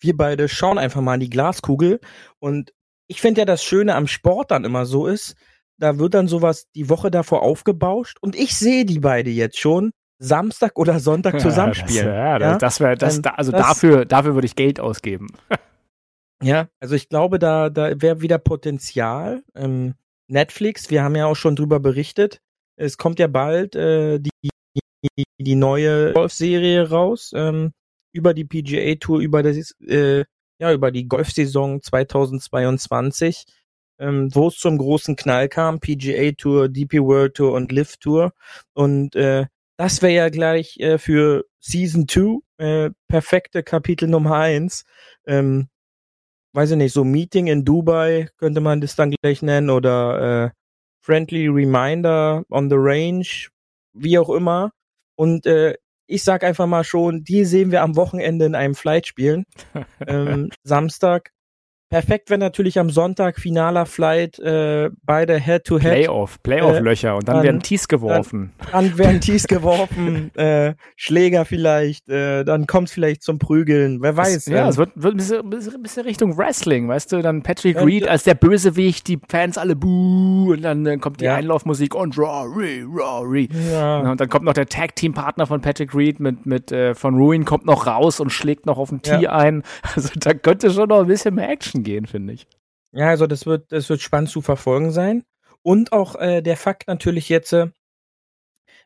wir 0.01 0.17
beide 0.17 0.49
schauen 0.49 0.79
einfach 0.79 1.01
mal 1.01 1.15
in 1.15 1.21
die 1.21 1.31
Glaskugel 1.31 2.01
und 2.41 2.75
ich 3.07 3.21
finde 3.21 3.43
ja 3.43 3.45
das 3.45 3.63
Schöne 3.65 3.95
am 3.95 4.07
Sport 4.07 4.51
dann 4.51 4.65
immer 4.65 4.85
so 4.87 5.07
ist, 5.07 5.35
da 5.79 5.99
wird 5.99 6.15
dann 6.15 6.29
sowas 6.29 6.69
die 6.75 6.89
Woche 6.89 7.11
davor 7.11 7.43
aufgebauscht 7.43 8.19
und 8.21 8.37
ich 8.37 8.57
sehe 8.57 8.85
die 8.85 9.01
beide 9.01 9.31
jetzt 9.31 9.59
schon 9.59 9.91
Samstag 10.19 10.79
oder 10.79 11.01
Sonntag 11.01 11.41
zusammenspielen. 11.41 12.07
Ja, 12.07 12.39
das, 12.39 12.53
ja, 12.53 12.59
das 12.59 12.81
wäre 12.81 12.97
das, 12.97 13.25
also 13.25 13.53
das, 13.53 13.61
dafür 13.61 14.05
dafür 14.05 14.35
würde 14.35 14.47
ich 14.47 14.57
Geld 14.57 14.81
ausgeben. 14.81 15.29
Ja, 16.43 16.69
also 16.79 16.95
ich 16.95 17.09
glaube, 17.09 17.39
da, 17.39 17.71
da 17.71 18.03
wäre 18.03 18.21
wieder 18.21 18.37
Potenzial. 18.37 19.43
Ähm, 19.55 19.95
Netflix, 20.29 20.91
wir 20.91 21.03
haben 21.03 21.17
ja 21.17 21.25
auch 21.25 21.37
schon 21.37 21.57
drüber 21.57 21.81
berichtet. 21.81 22.41
Es 22.77 22.99
kommt 22.99 23.19
ja 23.19 23.29
bald 23.29 23.77
äh, 23.77 24.19
die, 24.19 24.51
die 25.39 25.55
neue 25.55 26.13
Golfserie 26.13 26.91
raus 26.91 27.33
ähm, 27.35 27.73
über 28.13 28.35
die 28.35 28.45
PGA 28.45 28.97
Tour, 28.97 29.21
über 29.21 29.43
das, 29.43 29.75
äh, 29.81 30.25
ja, 30.59 30.73
über 30.73 30.91
die 30.91 31.09
Golfsaison 31.09 31.83
2022, 31.83 33.45
ähm, 33.99 34.35
wo 34.35 34.49
es 34.49 34.57
zum 34.57 34.79
großen 34.79 35.17
Knall 35.17 35.49
kam, 35.49 35.81
PGA 35.81 36.33
Tour, 36.33 36.69
DP 36.69 37.01
World 37.01 37.35
Tour 37.35 37.53
und 37.53 37.73
Live 37.73 37.97
Tour. 37.99 38.33
Und 38.73 39.15
äh, 39.17 39.47
das 39.77 40.03
wäre 40.03 40.13
ja 40.13 40.29
gleich 40.29 40.79
äh, 40.79 40.99
für 40.99 41.45
Season 41.61 42.07
2 42.09 42.39
äh, 42.59 42.91
perfekte 43.09 43.63
Kapitel 43.63 44.09
Nummer 44.09 44.37
1. 44.37 44.85
Ähm, 45.27 45.69
weiß 46.53 46.73
ich 46.73 46.77
nicht, 46.77 46.93
so 46.93 47.05
Meeting 47.05 47.49
in 47.49 47.65
Dubai 47.65 48.29
könnte 48.37 48.61
man 48.61 48.81
das 48.81 48.97
dann 48.97 49.11
gleich 49.11 49.43
nennen 49.43 49.71
oder 49.71 50.45
äh, 50.47 50.51
Friendly 51.01 51.49
Reminder 51.49 52.45
on 52.51 52.71
the 52.71 52.77
Range, 52.79 53.27
wie 53.93 54.19
auch 54.19 54.31
immer. 54.31 54.73
Und 55.17 55.47
äh, 55.47 55.75
ich 56.07 56.23
sag 56.23 56.45
einfach 56.45 56.67
mal 56.67 56.85
schon, 56.85 57.25
die 57.25 57.45
sehen 57.45 57.71
wir 57.71 57.83
am 57.83 57.97
Wochenende 57.97 58.45
in 58.47 58.55
einem 58.55 58.75
Flight 58.75 59.07
spielen. 59.07 59.45
ähm, 60.07 60.51
Samstag 60.63 61.31
Perfekt 61.91 62.31
wäre 62.31 62.41
natürlich 62.41 62.79
am 62.79 62.91
Sonntag 62.91 63.39
finaler 63.39 63.87
Flight 63.87 64.39
äh, 64.41 64.91
beide 65.05 65.39
Head-to-Head. 65.39 65.93
Playoff, 65.93 66.43
Playoff-Löcher 66.43 67.11
äh, 67.11 67.13
und 67.13 67.29
dann, 67.29 67.37
dann, 67.37 67.45
werden 67.45 67.61
Tees 67.61 67.87
geworfen. 67.87 68.53
Dann, 68.73 68.89
dann 68.89 68.99
werden 68.99 69.21
Tees 69.23 69.47
geworfen, 69.47 70.35
äh, 70.37 70.75
Schläger 70.97 71.45
vielleicht, 71.45 72.09
äh, 72.09 72.45
dann 72.45 72.67
kommt 72.67 72.89
es 72.89 72.95
vielleicht 72.95 73.23
zum 73.23 73.39
Prügeln, 73.39 74.03
wer 74.03 74.17
weiß. 74.17 74.35
Das, 74.35 74.47
ja, 74.47 74.69
es 74.69 74.77
wird, 74.77 74.91
wird 74.95 75.15
ein, 75.15 75.51
bisschen, 75.51 75.75
ein 75.75 75.83
bisschen 75.83 76.05
Richtung 76.05 76.37
Wrestling, 76.37 76.89
weißt 76.89 77.13
du, 77.13 77.23
dann 77.23 77.43
Patrick 77.43 77.77
und, 77.81 77.87
Reed 77.87 78.09
als 78.09 78.25
der 78.25 78.35
Bösewicht, 78.35 79.07
die 79.07 79.21
Fans 79.29 79.59
alle 79.59 79.77
buh 79.77 80.53
und 80.53 80.63
dann, 80.63 80.85
dann 80.85 81.01
kommt 81.01 81.21
die 81.21 81.27
ja. 81.27 81.37
Einlaufmusik 81.37 81.95
und 81.95 82.19
Rory, 82.19 82.83
Rory. 82.83 83.49
Ja. 83.71 83.99
Und 83.99 84.21
dann 84.21 84.29
kommt 84.29 84.45
noch 84.45 84.55
der 84.55 84.67
Tag-Team-Partner 84.67 85.47
von 85.47 85.61
Patrick 85.61 85.95
Reed 85.95 86.19
mit, 86.19 86.47
mit 86.47 86.73
äh, 86.73 86.95
von 86.95 87.15
Ruin 87.15 87.45
kommt 87.45 87.67
noch 87.67 87.87
raus 87.87 88.21
und 88.21 88.31
schlägt 88.31 88.67
noch 88.67 88.79
auf 88.79 88.89
den 88.89 89.03
Tee 89.03 89.23
ja. 89.23 89.33
ein. 89.33 89.63
Also 89.95 90.09
da 90.17 90.35
könnte 90.35 90.71
schon 90.71 90.89
noch 90.89 91.01
ein 91.01 91.07
bisschen 91.07 91.35
mehr 91.37 91.49
Action 91.49 91.74
gehen, 91.83 92.07
finde 92.07 92.35
ich. 92.35 92.47
Ja, 92.93 93.09
also 93.09 93.27
das 93.27 93.47
wird, 93.47 93.73
das 93.73 93.89
wird 93.89 94.01
spannend 94.01 94.31
zu 94.31 94.41
verfolgen 94.41 94.91
sein. 94.91 95.25
Und 95.63 95.93
auch 95.93 96.15
äh, 96.17 96.43
der 96.43 96.57
Fakt 96.57 96.87
natürlich 96.89 97.29
jetzt, 97.29 97.53
äh, 97.53 97.69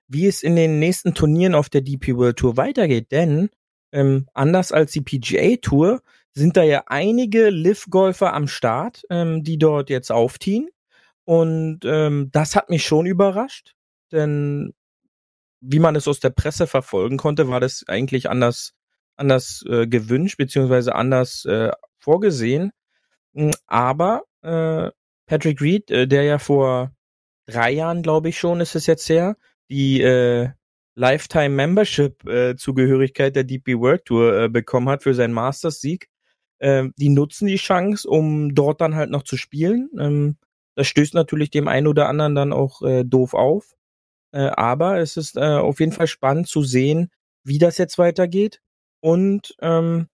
wie 0.06 0.26
es 0.26 0.42
in 0.42 0.56
den 0.56 0.78
nächsten 0.78 1.14
Turnieren 1.14 1.54
auf 1.54 1.68
der 1.68 1.82
DP 1.82 2.16
World 2.16 2.38
Tour 2.38 2.56
weitergeht. 2.56 3.10
Denn 3.10 3.50
ähm, 3.92 4.28
anders 4.32 4.72
als 4.72 4.92
die 4.92 5.00
PGA 5.00 5.56
Tour 5.60 6.02
sind 6.32 6.56
da 6.56 6.62
ja 6.62 6.84
einige 6.86 7.50
Liv-Golfer 7.50 8.32
am 8.32 8.48
Start, 8.48 9.02
ähm, 9.10 9.42
die 9.42 9.58
dort 9.58 9.90
jetzt 9.90 10.10
aufziehen. 10.10 10.68
Und 11.24 11.80
ähm, 11.84 12.30
das 12.32 12.56
hat 12.56 12.70
mich 12.70 12.84
schon 12.84 13.04
überrascht, 13.04 13.74
denn 14.12 14.72
wie 15.60 15.78
man 15.80 15.96
es 15.96 16.08
aus 16.08 16.20
der 16.20 16.30
Presse 16.30 16.66
verfolgen 16.66 17.16
konnte, 17.16 17.48
war 17.48 17.60
das 17.60 17.84
eigentlich 17.86 18.30
anders, 18.30 18.72
anders 19.16 19.64
äh, 19.68 19.86
gewünscht, 19.86 20.38
beziehungsweise 20.38 20.94
anders 20.94 21.44
äh, 21.44 21.70
vorgesehen. 21.98 22.70
Hm, 23.38 23.52
aber 23.68 24.24
äh, 24.42 24.90
Patrick 25.26 25.60
Reed, 25.60 25.90
äh, 25.92 26.08
der 26.08 26.24
ja 26.24 26.38
vor 26.38 26.92
drei 27.46 27.70
Jahren, 27.70 28.02
glaube 28.02 28.30
ich 28.30 28.38
schon, 28.38 28.60
ist 28.60 28.74
es 28.74 28.86
jetzt 28.86 29.08
her, 29.08 29.36
die 29.70 30.00
äh, 30.02 30.48
Lifetime 30.96 31.50
Membership 31.50 32.26
äh, 32.26 32.56
Zugehörigkeit 32.56 33.36
der 33.36 33.44
DP 33.44 33.78
World 33.78 34.04
Tour 34.06 34.42
äh, 34.42 34.48
bekommen 34.48 34.88
hat 34.88 35.04
für 35.04 35.14
seinen 35.14 35.32
Masters 35.32 35.80
Sieg, 35.80 36.08
äh, 36.58 36.88
die 36.96 37.10
nutzen 37.10 37.46
die 37.46 37.56
Chance, 37.56 38.08
um 38.08 38.56
dort 38.56 38.80
dann 38.80 38.96
halt 38.96 39.10
noch 39.10 39.22
zu 39.22 39.36
spielen. 39.36 39.88
Ähm, 39.98 40.36
das 40.74 40.88
stößt 40.88 41.14
natürlich 41.14 41.50
dem 41.50 41.68
einen 41.68 41.86
oder 41.86 42.08
anderen 42.08 42.34
dann 42.34 42.52
auch 42.52 42.82
äh, 42.82 43.04
doof 43.04 43.34
auf. 43.34 43.76
Äh, 44.32 44.48
aber 44.48 44.98
es 44.98 45.16
ist 45.16 45.36
äh, 45.36 45.40
auf 45.40 45.78
jeden 45.80 45.92
Fall 45.92 46.08
spannend 46.08 46.48
zu 46.48 46.64
sehen, 46.64 47.10
wie 47.44 47.58
das 47.58 47.78
jetzt 47.78 47.98
weitergeht 47.98 48.60
und 49.00 49.54
ähm, 49.60 50.08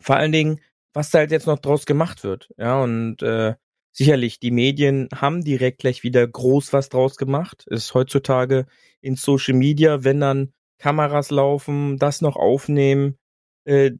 vor 0.00 0.16
allen 0.16 0.32
Dingen, 0.32 0.60
was 0.96 1.10
da 1.10 1.18
halt 1.18 1.30
jetzt 1.30 1.46
noch 1.46 1.58
draus 1.58 1.84
gemacht 1.84 2.24
wird. 2.24 2.48
Ja, 2.56 2.82
und 2.82 3.22
äh, 3.22 3.54
sicherlich, 3.92 4.40
die 4.40 4.50
Medien 4.50 5.08
haben 5.14 5.44
direkt 5.44 5.80
gleich 5.80 6.02
wieder 6.02 6.26
groß 6.26 6.72
was 6.72 6.88
draus 6.88 7.18
gemacht. 7.18 7.66
Ist 7.66 7.92
heutzutage 7.92 8.64
in 9.02 9.14
Social 9.16 9.52
Media, 9.52 10.04
wenn 10.04 10.20
dann 10.20 10.54
Kameras 10.78 11.30
laufen, 11.30 11.98
das 11.98 12.22
noch 12.22 12.36
aufnehmen. 12.36 13.18
Äh, 13.64 13.92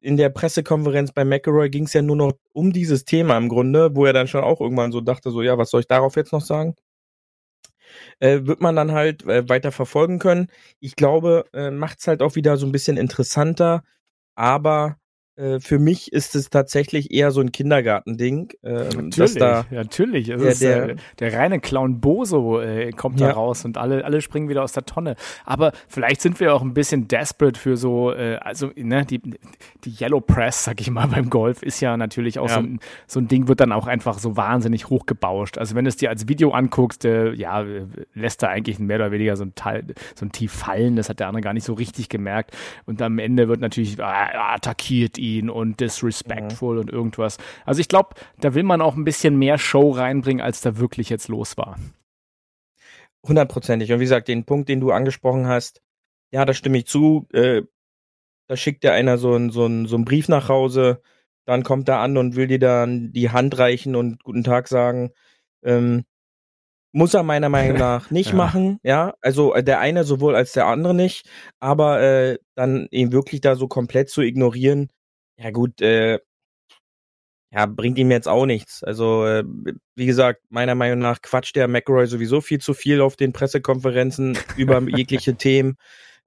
in 0.00 0.16
der 0.16 0.30
Pressekonferenz 0.30 1.12
bei 1.12 1.24
McElroy 1.24 1.70
ging 1.70 1.84
es 1.84 1.92
ja 1.92 2.02
nur 2.02 2.16
noch 2.16 2.32
um 2.52 2.72
dieses 2.72 3.04
Thema 3.04 3.36
im 3.38 3.48
Grunde, 3.48 3.94
wo 3.94 4.04
er 4.04 4.12
dann 4.12 4.26
schon 4.26 4.42
auch 4.42 4.60
irgendwann 4.60 4.90
so 4.90 5.00
dachte, 5.00 5.30
so 5.30 5.40
ja, 5.42 5.56
was 5.56 5.70
soll 5.70 5.82
ich 5.82 5.86
darauf 5.86 6.16
jetzt 6.16 6.32
noch 6.32 6.40
sagen? 6.40 6.74
Äh, 8.18 8.40
wird 8.42 8.60
man 8.60 8.74
dann 8.74 8.90
halt 8.90 9.24
äh, 9.24 9.48
weiter 9.48 9.70
verfolgen 9.70 10.18
können. 10.18 10.48
Ich 10.80 10.96
glaube, 10.96 11.44
äh, 11.52 11.70
macht 11.70 12.00
es 12.00 12.08
halt 12.08 12.22
auch 12.22 12.34
wieder 12.34 12.56
so 12.56 12.66
ein 12.66 12.72
bisschen 12.72 12.96
interessanter, 12.96 13.84
aber 14.34 14.98
äh, 15.38 15.60
für 15.60 15.78
mich 15.78 16.12
ist 16.12 16.34
es 16.34 16.50
tatsächlich 16.50 17.12
eher 17.12 17.30
so 17.30 17.40
ein 17.40 17.52
Kindergartending. 17.52 18.52
Ähm, 18.64 18.88
natürlich, 19.08 19.34
da, 19.36 19.66
natürlich. 19.70 20.26
Der, 20.26 20.54
der, 20.54 20.96
der, 21.20 21.32
reine 21.32 21.60
Clown 21.60 22.00
Boso 22.00 22.60
äh, 22.60 22.90
kommt 22.90 23.20
ja. 23.20 23.28
da 23.28 23.34
raus 23.34 23.64
und 23.64 23.78
alle, 23.78 24.04
alle 24.04 24.20
springen 24.20 24.48
wieder 24.48 24.64
aus 24.64 24.72
der 24.72 24.84
Tonne. 24.84 25.14
Aber 25.44 25.72
vielleicht 25.86 26.22
sind 26.22 26.40
wir 26.40 26.54
auch 26.54 26.62
ein 26.62 26.74
bisschen 26.74 27.06
desperate 27.06 27.58
für 27.58 27.76
so, 27.76 28.12
äh, 28.12 28.36
also 28.40 28.72
ne, 28.74 29.04
die, 29.04 29.20
die 29.84 29.94
Yellow 30.00 30.20
Press, 30.20 30.64
sag 30.64 30.80
ich 30.80 30.90
mal, 30.90 31.06
beim 31.08 31.30
Golf 31.30 31.62
ist 31.62 31.80
ja 31.80 31.96
natürlich 31.96 32.40
auch 32.40 32.48
ja. 32.48 32.54
So, 32.54 32.60
ein, 32.60 32.80
so 33.06 33.20
ein 33.20 33.28
Ding, 33.28 33.46
wird 33.46 33.60
dann 33.60 33.70
auch 33.70 33.86
einfach 33.86 34.18
so 34.18 34.36
wahnsinnig 34.36 34.88
hochgebauscht. 34.88 35.56
Also 35.56 35.76
wenn 35.76 35.84
du 35.84 35.88
es 35.90 35.96
dir 35.96 36.10
als 36.10 36.26
Video 36.26 36.50
anguckst, 36.50 37.04
äh, 37.04 37.32
ja, 37.32 37.64
lässt 38.12 38.42
er 38.42 38.48
eigentlich 38.48 38.80
mehr 38.80 38.96
oder 38.96 39.12
weniger 39.12 39.36
so 39.36 39.44
ein 39.44 39.54
Teil, 39.54 39.84
so 40.16 40.26
ein 40.26 40.32
Tief 40.32 40.52
fallen. 40.52 40.96
Das 40.96 41.08
hat 41.08 41.20
der 41.20 41.28
andere 41.28 41.42
gar 41.42 41.52
nicht 41.52 41.64
so 41.64 41.74
richtig 41.74 42.08
gemerkt. 42.08 42.56
Und 42.86 43.00
am 43.02 43.20
Ende 43.20 43.46
wird 43.46 43.60
natürlich 43.60 44.00
äh, 44.00 44.02
attackiert 44.02 45.16
ihn 45.16 45.27
ihn 45.36 45.50
und 45.50 45.80
disrespectful 45.80 46.74
mhm. 46.74 46.80
und 46.80 46.90
irgendwas. 46.90 47.38
Also 47.64 47.80
ich 47.80 47.88
glaube, 47.88 48.14
da 48.40 48.54
will 48.54 48.62
man 48.62 48.80
auch 48.80 48.96
ein 48.96 49.04
bisschen 49.04 49.38
mehr 49.38 49.58
Show 49.58 49.90
reinbringen, 49.90 50.42
als 50.42 50.60
da 50.60 50.78
wirklich 50.78 51.10
jetzt 51.10 51.28
los 51.28 51.56
war. 51.56 51.76
Hundertprozentig. 53.26 53.92
Und 53.92 54.00
wie 54.00 54.04
gesagt, 54.04 54.28
den 54.28 54.44
Punkt, 54.44 54.68
den 54.68 54.80
du 54.80 54.92
angesprochen 54.92 55.46
hast, 55.46 55.82
ja, 56.30 56.44
da 56.44 56.54
stimme 56.54 56.78
ich 56.78 56.86
zu. 56.86 57.26
Äh, 57.32 57.62
da 58.48 58.56
schickt 58.56 58.82
dir 58.82 58.92
einer 58.92 59.18
so 59.18 59.34
einen 59.34 59.50
so 59.50 59.68
so 59.86 59.96
einen 59.96 60.04
Brief 60.04 60.28
nach 60.28 60.48
Hause, 60.48 61.02
dann 61.46 61.62
kommt 61.62 61.88
er 61.88 61.98
an 62.00 62.16
und 62.16 62.36
will 62.36 62.46
dir 62.46 62.58
dann 62.58 63.12
die 63.12 63.30
Hand 63.30 63.58
reichen 63.58 63.94
und 63.96 64.22
guten 64.24 64.44
Tag 64.44 64.68
sagen. 64.68 65.12
Ähm, 65.62 66.04
muss 66.92 67.14
er 67.14 67.22
meiner 67.22 67.48
Meinung 67.48 67.78
nach 67.78 68.10
nicht 68.10 68.30
ja. 68.30 68.36
machen, 68.36 68.78
ja. 68.82 69.14
Also 69.20 69.54
äh, 69.54 69.62
der 69.62 69.80
eine 69.80 70.04
sowohl 70.04 70.34
als 70.34 70.52
der 70.52 70.66
andere 70.66 70.94
nicht, 70.94 71.28
aber 71.60 72.00
äh, 72.00 72.38
dann 72.54 72.88
ihn 72.90 73.12
wirklich 73.12 73.40
da 73.40 73.56
so 73.56 73.68
komplett 73.68 74.10
zu 74.10 74.22
ignorieren, 74.22 74.88
ja 75.38 75.50
gut, 75.50 75.80
äh, 75.80 76.18
ja, 77.50 77.64
bringt 77.64 77.96
ihm 77.98 78.10
jetzt 78.10 78.28
auch 78.28 78.44
nichts. 78.44 78.84
Also, 78.84 79.24
äh, 79.24 79.44
wie 79.94 80.06
gesagt, 80.06 80.42
meiner 80.50 80.74
Meinung 80.74 80.98
nach 80.98 81.22
quatscht 81.22 81.56
der 81.56 81.66
McRoy 81.66 82.06
sowieso 82.06 82.40
viel 82.42 82.60
zu 82.60 82.74
viel 82.74 83.00
auf 83.00 83.16
den 83.16 83.32
Pressekonferenzen 83.32 84.36
über 84.56 84.80
jegliche 84.88 85.34
Themen. 85.36 85.76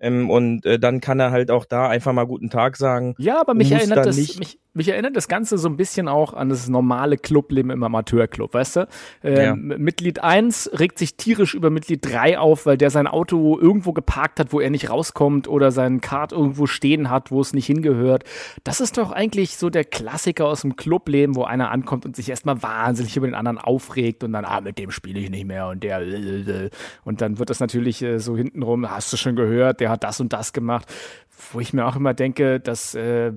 Ähm, 0.01 0.31
und 0.31 0.65
äh, 0.65 0.79
dann 0.79 0.99
kann 0.99 1.19
er 1.19 1.31
halt 1.31 1.51
auch 1.51 1.65
da 1.65 1.87
einfach 1.87 2.11
mal 2.11 2.25
guten 2.25 2.49
Tag 2.49 2.75
sagen. 2.75 3.13
Ja, 3.19 3.39
aber 3.39 3.53
mich 3.53 3.71
erinnert 3.71 4.03
das, 4.03 4.17
mich, 4.17 4.59
mich 4.73 4.87
erinnert 4.87 5.15
das 5.15 5.27
Ganze 5.27 5.59
so 5.59 5.69
ein 5.69 5.77
bisschen 5.77 6.07
auch 6.07 6.33
an 6.33 6.49
das 6.49 6.67
normale 6.69 7.17
Clubleben 7.17 7.69
im 7.69 7.83
Amateurclub, 7.83 8.55
weißt 8.55 8.75
du? 8.77 8.87
Ähm, 9.23 9.69
ja. 9.69 9.77
Mitglied 9.77 10.23
1 10.23 10.71
regt 10.79 10.97
sich 10.97 11.17
tierisch 11.17 11.53
über 11.53 11.69
Mitglied 11.69 12.03
3 12.03 12.39
auf, 12.39 12.65
weil 12.65 12.77
der 12.77 12.89
sein 12.89 13.05
Auto 13.05 13.59
irgendwo 13.59 13.93
geparkt 13.93 14.39
hat, 14.39 14.53
wo 14.53 14.59
er 14.59 14.71
nicht 14.71 14.89
rauskommt 14.89 15.47
oder 15.47 15.71
seinen 15.71 16.01
Kart 16.01 16.31
irgendwo 16.31 16.65
stehen 16.65 17.11
hat, 17.11 17.29
wo 17.29 17.39
es 17.39 17.53
nicht 17.53 17.67
hingehört. 17.67 18.23
Das 18.63 18.81
ist 18.81 18.97
doch 18.97 19.11
eigentlich 19.11 19.57
so 19.57 19.69
der 19.69 19.83
Klassiker 19.83 20.47
aus 20.47 20.61
dem 20.61 20.75
Clubleben, 20.75 21.35
wo 21.35 21.43
einer 21.43 21.69
ankommt 21.69 22.07
und 22.07 22.15
sich 22.15 22.27
erstmal 22.27 22.63
wahnsinnig 22.63 23.15
über 23.17 23.27
den 23.27 23.35
anderen 23.35 23.59
aufregt 23.59 24.23
und 24.23 24.33
dann, 24.33 24.45
ah, 24.45 24.61
mit 24.61 24.79
dem 24.79 24.89
spiele 24.89 25.19
ich 25.19 25.29
nicht 25.29 25.45
mehr 25.45 25.67
und 25.67 25.83
der 25.83 26.01
und 27.03 27.21
dann 27.21 27.37
wird 27.37 27.51
das 27.51 27.59
natürlich 27.59 28.01
äh, 28.01 28.17
so 28.17 28.35
hintenrum, 28.35 28.89
hast 28.89 29.13
du 29.13 29.17
schon 29.17 29.35
gehört, 29.35 29.79
der 29.79 29.90
hat 29.91 30.03
das 30.03 30.19
und 30.19 30.33
das 30.33 30.53
gemacht, 30.53 30.91
wo 31.51 31.59
ich 31.59 31.73
mir 31.73 31.85
auch 31.85 31.95
immer 31.95 32.13
denke, 32.13 32.59
dass 32.59 32.95
äh, 32.95 33.33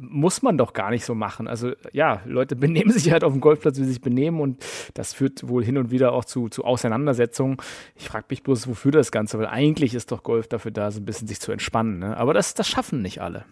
muss 0.00 0.40
man 0.42 0.56
doch 0.56 0.72
gar 0.72 0.90
nicht 0.90 1.04
so 1.04 1.14
machen. 1.14 1.46
Also 1.46 1.72
ja, 1.92 2.22
Leute 2.24 2.56
benehmen 2.56 2.92
sich 2.92 3.12
halt 3.12 3.22
auf 3.24 3.32
dem 3.32 3.40
Golfplatz, 3.40 3.78
wie 3.78 3.84
sie 3.84 3.90
sich 3.90 4.00
benehmen 4.00 4.40
und 4.40 4.64
das 4.94 5.12
führt 5.12 5.46
wohl 5.46 5.64
hin 5.64 5.78
und 5.78 5.90
wieder 5.90 6.12
auch 6.12 6.24
zu, 6.24 6.48
zu 6.48 6.64
Auseinandersetzungen. 6.64 7.58
Ich 7.94 8.08
frage 8.08 8.26
mich 8.30 8.42
bloß, 8.42 8.68
wofür 8.68 8.92
das 8.92 9.12
Ganze, 9.12 9.38
weil 9.38 9.46
eigentlich 9.46 9.94
ist 9.94 10.10
doch 10.10 10.22
Golf 10.22 10.48
dafür 10.48 10.70
da, 10.70 10.90
so 10.90 11.00
ein 11.00 11.04
bisschen 11.04 11.28
sich 11.28 11.40
zu 11.40 11.52
entspannen. 11.52 11.98
Ne? 11.98 12.16
Aber 12.16 12.34
das, 12.34 12.54
das 12.54 12.68
schaffen 12.68 13.02
nicht 13.02 13.20
alle. 13.20 13.44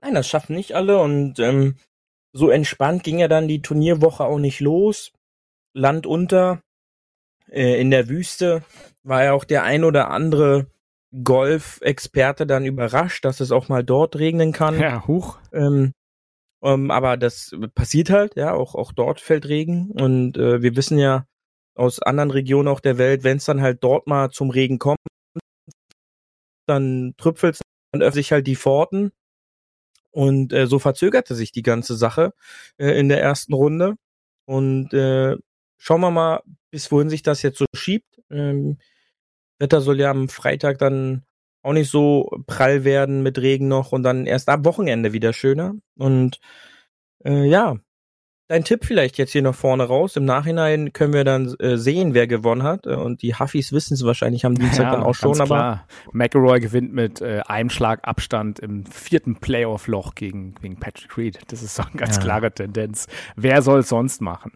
Nein, 0.00 0.14
das 0.14 0.28
schaffen 0.28 0.56
nicht 0.56 0.74
alle 0.74 0.98
und 1.00 1.38
ähm, 1.40 1.76
so 2.32 2.48
entspannt 2.48 3.02
ging 3.02 3.18
ja 3.18 3.28
dann 3.28 3.48
die 3.48 3.60
Turnierwoche 3.60 4.24
auch 4.24 4.38
nicht 4.38 4.60
los. 4.60 5.12
Land 5.74 6.06
unter, 6.06 6.62
äh, 7.50 7.80
in 7.80 7.90
der 7.90 8.08
Wüste 8.08 8.62
war 9.02 9.24
ja 9.24 9.32
auch 9.32 9.44
der 9.44 9.64
ein 9.64 9.84
oder 9.84 10.10
andere 10.10 10.66
Golf-Experte 11.24 12.46
dann 12.46 12.64
überrascht, 12.64 13.24
dass 13.24 13.40
es 13.40 13.52
auch 13.52 13.68
mal 13.68 13.84
dort 13.84 14.16
regnen 14.16 14.52
kann. 14.52 14.78
Ja, 14.78 15.06
hoch. 15.06 15.38
Ähm, 15.52 15.92
ähm, 16.62 16.90
aber 16.90 17.16
das 17.16 17.54
passiert 17.74 18.10
halt, 18.10 18.36
ja, 18.36 18.52
auch, 18.52 18.74
auch 18.74 18.92
dort 18.92 19.20
fällt 19.20 19.46
Regen. 19.48 19.90
Und 19.90 20.36
äh, 20.36 20.62
wir 20.62 20.76
wissen 20.76 20.98
ja 20.98 21.26
aus 21.74 22.00
anderen 22.00 22.30
Regionen 22.30 22.68
auch 22.68 22.80
der 22.80 22.98
Welt, 22.98 23.24
wenn 23.24 23.38
es 23.38 23.46
dann 23.46 23.60
halt 23.62 23.82
dort 23.82 24.06
mal 24.06 24.30
zum 24.30 24.50
Regen 24.50 24.78
kommt, 24.78 24.98
dann 26.66 27.14
trüpfelt 27.16 27.54
es, 27.54 27.60
dann 27.92 28.02
öffnen 28.02 28.22
sich 28.22 28.32
halt 28.32 28.46
die 28.46 28.56
Pforten. 28.56 29.12
Und 30.12 30.52
äh, 30.52 30.66
so 30.66 30.78
verzögerte 30.78 31.34
sich 31.34 31.52
die 31.52 31.62
ganze 31.62 31.94
Sache 31.96 32.34
äh, 32.78 32.98
in 32.98 33.08
der 33.08 33.22
ersten 33.22 33.54
Runde. 33.54 33.94
Und 34.44 34.92
äh, 34.92 35.36
schauen 35.78 36.00
wir 36.00 36.10
mal, 36.10 36.42
bis 36.70 36.90
wohin 36.90 37.08
sich 37.08 37.22
das 37.22 37.42
jetzt 37.42 37.58
so 37.58 37.66
schiebt. 37.74 38.20
Ähm, 38.28 38.78
Wetter 39.60 39.80
soll 39.80 40.00
ja 40.00 40.10
am 40.10 40.28
Freitag 40.28 40.78
dann 40.78 41.24
auch 41.62 41.72
nicht 41.74 41.90
so 41.90 42.30
prall 42.46 42.84
werden 42.84 43.22
mit 43.22 43.38
Regen 43.38 43.68
noch 43.68 43.92
und 43.92 44.02
dann 44.02 44.26
erst 44.26 44.48
am 44.48 44.64
Wochenende 44.64 45.12
wieder 45.12 45.32
schöner. 45.32 45.74
Und 45.96 46.40
äh, 47.24 47.44
ja, 47.44 47.78
dein 48.50 48.64
Tipp 48.64 48.84
vielleicht 48.84 49.16
jetzt 49.16 49.30
hier 49.30 49.42
noch 49.42 49.54
vorne 49.54 49.84
raus. 49.84 50.16
Im 50.16 50.24
Nachhinein 50.24 50.92
können 50.92 51.12
wir 51.12 51.22
dann 51.22 51.54
äh, 51.60 51.76
sehen, 51.76 52.14
wer 52.14 52.26
gewonnen 52.26 52.64
hat. 52.64 52.84
Äh, 52.84 52.96
und 52.96 53.22
die 53.22 53.36
Huffis 53.36 53.72
wissen 53.72 53.94
es 53.94 54.04
wahrscheinlich 54.04 54.44
am 54.44 54.56
Dienstag 54.56 54.86
ja, 54.86 54.90
dann 54.90 55.02
auch 55.04 55.14
schon. 55.14 55.40
Aber 55.40 55.84
McElroy 56.12 56.58
gewinnt 56.58 56.92
mit 56.92 57.20
äh, 57.20 57.42
einem 57.46 57.70
Schlag 57.70 58.00
Abstand 58.02 58.58
im 58.58 58.84
vierten 58.86 59.36
Playoff-Loch 59.36 60.16
gegen, 60.16 60.56
gegen 60.56 60.80
Patrick 60.80 61.16
Reed. 61.16 61.38
Das 61.46 61.62
ist 61.62 61.76
so 61.76 61.84
eine 61.84 61.92
ganz 61.92 62.16
ja. 62.16 62.22
klare 62.22 62.50
Tendenz. 62.50 63.06
Wer 63.36 63.62
soll 63.62 63.80
es 63.80 63.88
sonst 63.88 64.20
machen? 64.20 64.50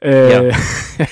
Äh, 0.00 0.50
ja. 0.50 0.56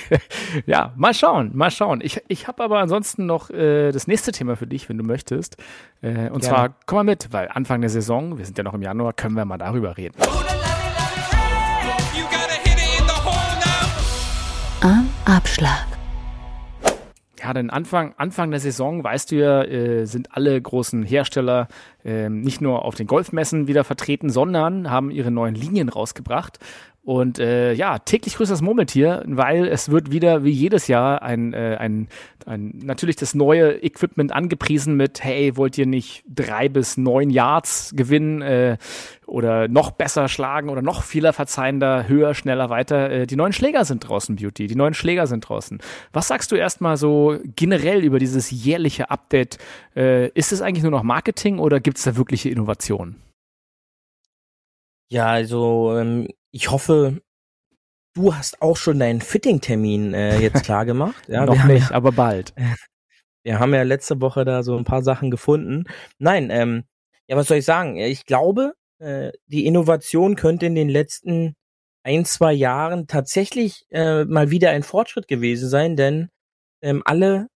ja. 0.67 0.93
mal 0.97 1.15
schauen, 1.15 1.51
mal 1.55 1.73
schauen. 1.73 2.01
Ich, 2.03 2.23
ich 2.29 2.47
habe 2.47 2.63
aber 2.63 2.79
ansonsten 2.79 3.27
noch 3.27 3.51
äh, 3.51 3.91
das 3.91 4.07
nächste 4.07 4.31
Thema 4.31 4.55
für 4.55 4.69
dich, 4.69 4.89
wenn 4.89 4.97
du 4.97 5.05
möchtest. 5.05 5.57
Äh, 6.03 6.31
und 6.31 6.45
zwar, 6.45 6.77
komm 6.87 6.99
mal 6.99 7.05
mit, 7.05 7.33
weil 7.33 7.49
Anfang 7.49 7.81
der 7.81 7.91
Saison, 7.91 8.39
wir 8.39 8.45
sind 8.45 8.57
ja 8.57 8.63
noch 8.63 8.75
im 8.75 8.83
Januar, 8.83 9.13
können 9.13 9.35
wir 9.35 9.45
mal 9.45 9.59
darüber 9.59 9.97
reden. 9.97 10.15
Abschlag. 15.29 15.87
Ja, 17.39 17.53
denn 17.53 17.69
Anfang, 17.69 18.15
Anfang 18.17 18.51
der 18.51 18.61
Saison, 18.61 19.05
weißt 19.05 19.31
du 19.31 19.37
ja, 19.37 19.63
äh, 19.63 20.07
sind 20.07 20.35
alle 20.35 20.59
großen 20.61 21.03
Hersteller 21.03 21.69
äh, 22.03 22.31
nicht 22.31 22.63
nur 22.63 22.87
auf 22.87 22.95
den 22.95 23.07
Golfmessen 23.07 23.67
wieder 23.67 23.85
vertreten, 23.85 24.31
sondern 24.31 24.91
haben 24.91 25.11
ihre 25.11 25.31
neuen 25.31 25.55
Linien 25.55 25.91
rausgebracht. 25.91 26.59
Und 27.03 27.39
äh, 27.39 27.73
ja, 27.73 27.99
täglich 27.99 28.37
grüßt 28.37 28.51
das 28.51 28.61
Murmeltier, 28.61 29.23
weil 29.27 29.67
es 29.67 29.91
wird 29.91 30.13
wieder 30.13 30.45
wie 30.45 30.51
jedes 30.51 30.89
Jahr 30.89 31.23
ein, 31.23 31.55
äh, 31.55 31.77
ein, 31.81 32.09
ein 32.45 32.81
natürlich 32.83 33.17
das 33.17 33.35
neue 33.35 33.83
Equipment 33.83 34.31
angepriesen 34.31 34.95
mit, 34.95 35.25
hey, 35.25 35.57
wollt 35.57 35.79
ihr 35.79 35.87
nicht 35.87 36.23
drei 36.29 36.69
bis 36.69 36.99
neun 36.99 37.31
Yards 37.31 37.95
gewinnen 37.97 38.43
äh, 38.43 38.77
oder 39.27 39.69
noch 39.69 39.91
besser 39.93 40.29
schlagen 40.29 40.69
oder 40.69 40.83
noch 40.83 41.03
vieler 41.03 41.33
verzeihender, 41.33 42.09
höher, 42.09 42.35
schneller, 42.35 42.69
weiter. 42.69 43.11
Äh, 43.11 43.27
die 43.27 43.37
neuen 43.37 43.55
Schläger 43.55 43.87
sind 43.87 44.07
draußen, 44.07 44.37
Beauty. 44.37 44.67
Die 44.67 44.77
neuen 44.77 44.93
Schläger 44.93 45.27
sind 45.27 45.49
draußen. 45.49 45.79
Was 46.13 46.29
sagst 46.29 46.53
du 46.53 46.57
erstmal 46.57 46.99
so 46.99 47.39
generell 47.57 48.05
über 48.05 48.19
dieses 48.19 48.51
jährliche 48.51 49.11
Update? 49.11 49.57
Äh, 49.97 50.29
ist 50.33 50.53
es 50.53 50.61
eigentlich 50.61 50.83
nur 50.83 50.93
noch 50.93 51.05
Marketing 51.05 51.59
oder 51.59 51.81
gibt 51.81 51.97
es 51.97 52.05
da 52.05 52.17
wirkliche 52.17 52.51
Innovationen? 52.51 53.17
Ja, 55.11 55.29
also 55.29 55.97
ähm, 55.97 56.29
ich 56.59 56.71
hoffe, 56.73 57.23
du 58.17 58.35
hast 58.35 58.61
auch 58.63 58.77
schon 58.77 58.99
deinen 58.99 59.21
Fitting-Termin 59.21 60.13
äh, 60.13 60.41
jetzt 60.41 60.65
klar 60.65 60.85
gemacht. 60.85 61.29
Ja, 61.29 61.47
Noch 61.47 61.63
nicht, 61.67 61.91
ja, 61.91 61.95
aber 61.95 62.11
bald. 62.11 62.53
Wir 63.45 63.61
haben 63.61 63.73
ja 63.73 63.85
letzte 63.85 64.21
Woche 64.21 64.45
da 64.45 64.65
so 64.65 64.77
ein 64.77 64.83
paar 64.83 65.03
Sachen 65.03 65.31
gefunden. 65.31 65.85
Nein, 66.19 66.51
ähm, 66.51 66.83
ja, 67.29 67.37
was 67.37 67.47
soll 67.47 67.59
ich 67.59 67.65
sagen? 67.65 67.97
Ich 67.97 68.27
glaube, 68.27 68.75
äh, 68.99 69.31
die 69.47 69.67
Innovation 69.67 70.35
könnte 70.35 70.67
in 70.67 70.75
den 70.75 70.89
letzten 70.89 71.55
ein, 72.03 72.25
zwei 72.25 72.53
Jahren 72.53 73.07
tatsächlich 73.07 73.87
äh, 73.91 74.25
mal 74.25 74.51
wieder 74.51 74.71
ein 74.71 74.83
Fortschritt 74.83 75.29
gewesen 75.29 75.69
sein, 75.69 75.95
denn 75.95 76.29
ähm, 76.83 77.03
alle 77.05 77.47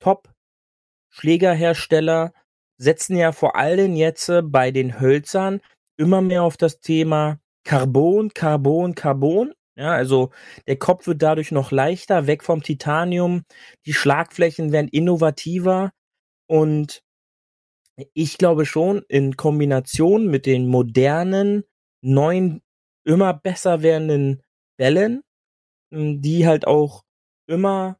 Top-Schlägerhersteller 0.00 2.32
setzen 2.78 3.14
ja 3.14 3.32
vor 3.32 3.56
allem 3.56 3.94
jetzt 3.94 4.30
äh, 4.30 4.40
bei 4.40 4.70
den 4.70 5.00
Hölzern 5.00 5.60
immer 5.98 6.22
mehr 6.22 6.44
auf 6.44 6.56
das 6.56 6.80
Thema 6.80 7.40
Carbon, 7.68 8.32
Carbon, 8.32 8.94
Carbon. 8.94 9.52
Ja, 9.76 9.92
also 9.92 10.30
der 10.66 10.78
Kopf 10.78 11.06
wird 11.06 11.20
dadurch 11.20 11.52
noch 11.52 11.70
leichter, 11.70 12.26
weg 12.26 12.42
vom 12.42 12.62
Titanium. 12.62 13.42
Die 13.84 13.92
Schlagflächen 13.92 14.72
werden 14.72 14.88
innovativer 14.88 15.92
und 16.48 17.02
ich 18.14 18.38
glaube 18.38 18.64
schon 18.64 19.02
in 19.08 19.36
Kombination 19.36 20.28
mit 20.28 20.46
den 20.46 20.66
modernen, 20.66 21.64
neuen, 22.02 22.62
immer 23.04 23.34
besser 23.34 23.82
werdenden 23.82 24.42
Bällen, 24.78 25.22
hm, 25.92 26.22
die 26.22 26.46
halt 26.46 26.66
auch 26.66 27.02
immer 27.46 27.98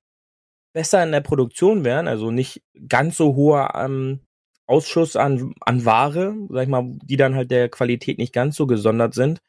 besser 0.75 1.03
in 1.05 1.13
der 1.13 1.21
Produktion 1.21 1.85
werden, 1.85 2.09
also 2.09 2.31
nicht 2.31 2.63
ganz 2.89 3.19
so 3.19 3.37
hoher 3.37 3.75
ähm, 3.75 4.21
Ausschuss 4.69 5.17
an, 5.17 5.55
an 5.61 5.85
Ware, 5.85 6.37
sag 6.51 6.63
ich 6.63 6.69
mal, 6.69 6.85
die 7.03 7.17
dann 7.17 7.35
halt 7.35 7.51
der 7.51 7.69
Qualität 7.69 8.19
nicht 8.19 8.33
ganz 8.33 8.57
so 8.57 8.67
gesondert 8.67 9.15
sind, 9.15 9.41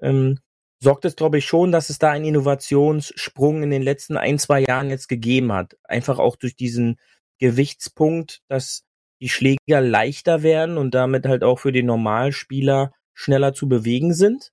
ähm, 0.00 0.38
sorgt 0.80 1.04
es, 1.04 1.14
glaube 1.14 1.38
ich, 1.38 1.46
schon, 1.46 1.70
dass 1.70 1.90
es 1.90 1.98
da 1.98 2.10
einen 2.10 2.24
Innovationssprung 2.24 3.62
in 3.62 3.70
den 3.70 3.82
letzten 3.82 4.16
ein, 4.16 4.38
zwei 4.38 4.60
Jahren 4.60 4.90
jetzt 4.90 5.08
gegeben 5.08 5.52
hat. 5.52 5.76
Einfach 5.84 6.18
auch 6.18 6.36
durch 6.36 6.56
diesen 6.56 6.98
Gewichtspunkt, 7.38 8.40
dass 8.48 8.84
die 9.20 9.28
Schläger 9.28 9.80
leichter 9.80 10.42
werden 10.42 10.78
und 10.78 10.94
damit 10.94 11.26
halt 11.26 11.44
auch 11.44 11.60
für 11.60 11.70
den 11.70 11.86
Normalspieler 11.86 12.92
schneller 13.14 13.52
zu 13.52 13.68
bewegen 13.68 14.14
sind. 14.14 14.52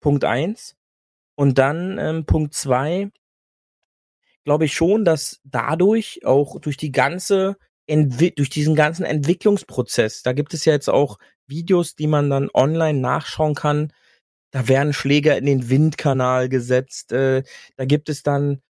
Punkt 0.00 0.24
eins. 0.24 0.76
Und 1.34 1.58
dann 1.58 1.98
ähm, 1.98 2.24
Punkt 2.24 2.54
zwei, 2.54 3.10
glaube 4.44 4.66
ich 4.66 4.74
schon, 4.74 5.04
dass 5.04 5.40
dadurch 5.44 6.24
auch 6.24 6.60
durch 6.60 6.76
die 6.76 6.92
ganze 6.92 7.56
durch 7.86 8.50
diesen 8.50 8.74
ganzen 8.74 9.04
Entwicklungsprozess, 9.04 10.22
da 10.22 10.32
gibt 10.32 10.54
es 10.54 10.64
ja 10.64 10.72
jetzt 10.72 10.88
auch 10.88 11.18
Videos, 11.46 11.94
die 11.94 12.06
man 12.06 12.30
dann 12.30 12.48
online 12.54 12.98
nachschauen 12.98 13.54
kann. 13.54 13.92
Da 14.50 14.68
werden 14.68 14.92
Schläger 14.92 15.36
in 15.36 15.46
den 15.46 15.68
Windkanal 15.68 16.48
gesetzt. 16.48 17.12
Äh, 17.12 17.42
da 17.76 17.84
gibt 17.84 18.08
es 18.08 18.22
dann 18.22 18.62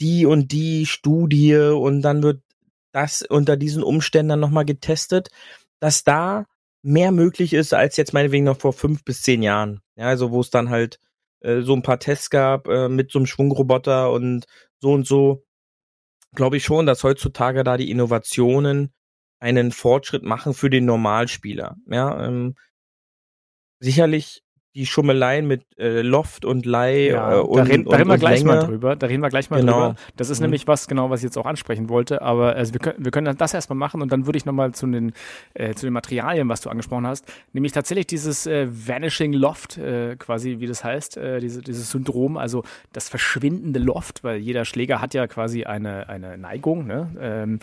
die 0.00 0.26
und 0.26 0.52
die 0.52 0.86
Studie 0.86 1.56
und 1.56 2.02
dann 2.02 2.22
wird 2.22 2.42
das 2.92 3.22
unter 3.22 3.56
diesen 3.56 3.82
Umständen 3.82 4.30
dann 4.30 4.40
nochmal 4.40 4.64
getestet, 4.64 5.28
dass 5.80 6.04
da 6.04 6.46
mehr 6.82 7.12
möglich 7.12 7.52
ist 7.52 7.74
als 7.74 7.96
jetzt 7.96 8.14
meinetwegen 8.14 8.44
noch 8.44 8.58
vor 8.58 8.72
fünf 8.72 9.04
bis 9.04 9.22
zehn 9.22 9.42
Jahren. 9.42 9.80
Ja, 9.96 10.06
also 10.06 10.30
wo 10.30 10.40
es 10.40 10.50
dann 10.50 10.70
halt 10.70 10.98
äh, 11.40 11.60
so 11.60 11.74
ein 11.74 11.82
paar 11.82 11.98
Tests 11.98 12.30
gab 12.30 12.68
äh, 12.68 12.88
mit 12.88 13.10
so 13.10 13.18
einem 13.18 13.26
Schwungroboter 13.26 14.10
und 14.12 14.46
so 14.80 14.92
und 14.92 15.06
so. 15.06 15.45
Glaube 16.36 16.58
ich 16.58 16.64
schon, 16.64 16.86
dass 16.86 17.02
heutzutage 17.02 17.64
da 17.64 17.76
die 17.76 17.90
Innovationen 17.90 18.92
einen 19.40 19.72
Fortschritt 19.72 20.22
machen 20.22 20.54
für 20.54 20.70
den 20.70 20.84
Normalspieler. 20.84 21.76
Ja, 21.86 22.24
ähm, 22.26 22.54
sicherlich 23.80 24.42
die 24.76 24.84
Schummeleien 24.84 25.46
mit 25.46 25.64
äh, 25.78 26.02
Loft 26.02 26.44
und 26.44 26.66
Leih 26.66 27.08
ja, 27.08 27.36
äh, 27.36 27.40
und, 27.40 27.56
da 27.56 27.62
reden, 27.62 27.84
da 27.86 27.96
reden 27.96 28.10
wir 28.10 28.18
gleich 28.18 28.40
Länge. 28.40 28.56
mal 28.56 28.66
drüber. 28.66 28.94
Da 28.94 29.06
reden 29.06 29.22
wir 29.22 29.30
gleich 29.30 29.48
mal 29.48 29.60
genau. 29.60 29.72
drüber. 29.72 29.94
Das 30.16 30.28
ist 30.28 30.40
mhm. 30.40 30.44
nämlich 30.44 30.68
was, 30.68 30.86
genau, 30.86 31.08
was 31.08 31.20
ich 31.20 31.24
jetzt 31.24 31.38
auch 31.38 31.46
ansprechen 31.46 31.88
wollte. 31.88 32.20
Aber 32.20 32.54
also 32.54 32.74
wir 32.74 32.80
können, 32.80 33.02
wir 33.02 33.10
können 33.10 33.34
das 33.38 33.54
erstmal 33.54 33.78
machen 33.78 34.02
und 34.02 34.12
dann 34.12 34.26
würde 34.26 34.36
ich 34.36 34.44
nochmal 34.44 34.72
zu 34.72 34.86
den, 34.86 35.12
äh, 35.54 35.72
zu 35.72 35.86
den 35.86 35.94
Materialien, 35.94 36.48
was 36.50 36.60
du 36.60 36.68
angesprochen 36.68 37.06
hast, 37.06 37.24
nämlich 37.54 37.72
tatsächlich 37.72 38.06
dieses 38.06 38.46
äh, 38.46 38.68
Vanishing 38.70 39.32
Loft, 39.32 39.78
äh, 39.78 40.16
quasi, 40.16 40.60
wie 40.60 40.66
das 40.66 40.84
heißt, 40.84 41.16
äh, 41.16 41.40
diese, 41.40 41.62
dieses 41.62 41.90
Syndrom, 41.90 42.36
also 42.36 42.62
das 42.92 43.08
verschwindende 43.08 43.80
Loft, 43.80 44.24
weil 44.24 44.36
jeder 44.36 44.66
Schläger 44.66 45.00
hat 45.00 45.14
ja 45.14 45.26
quasi 45.26 45.64
eine, 45.64 46.10
eine 46.10 46.36
Neigung, 46.36 46.86
ne? 46.86 47.10
Ähm, 47.18 47.60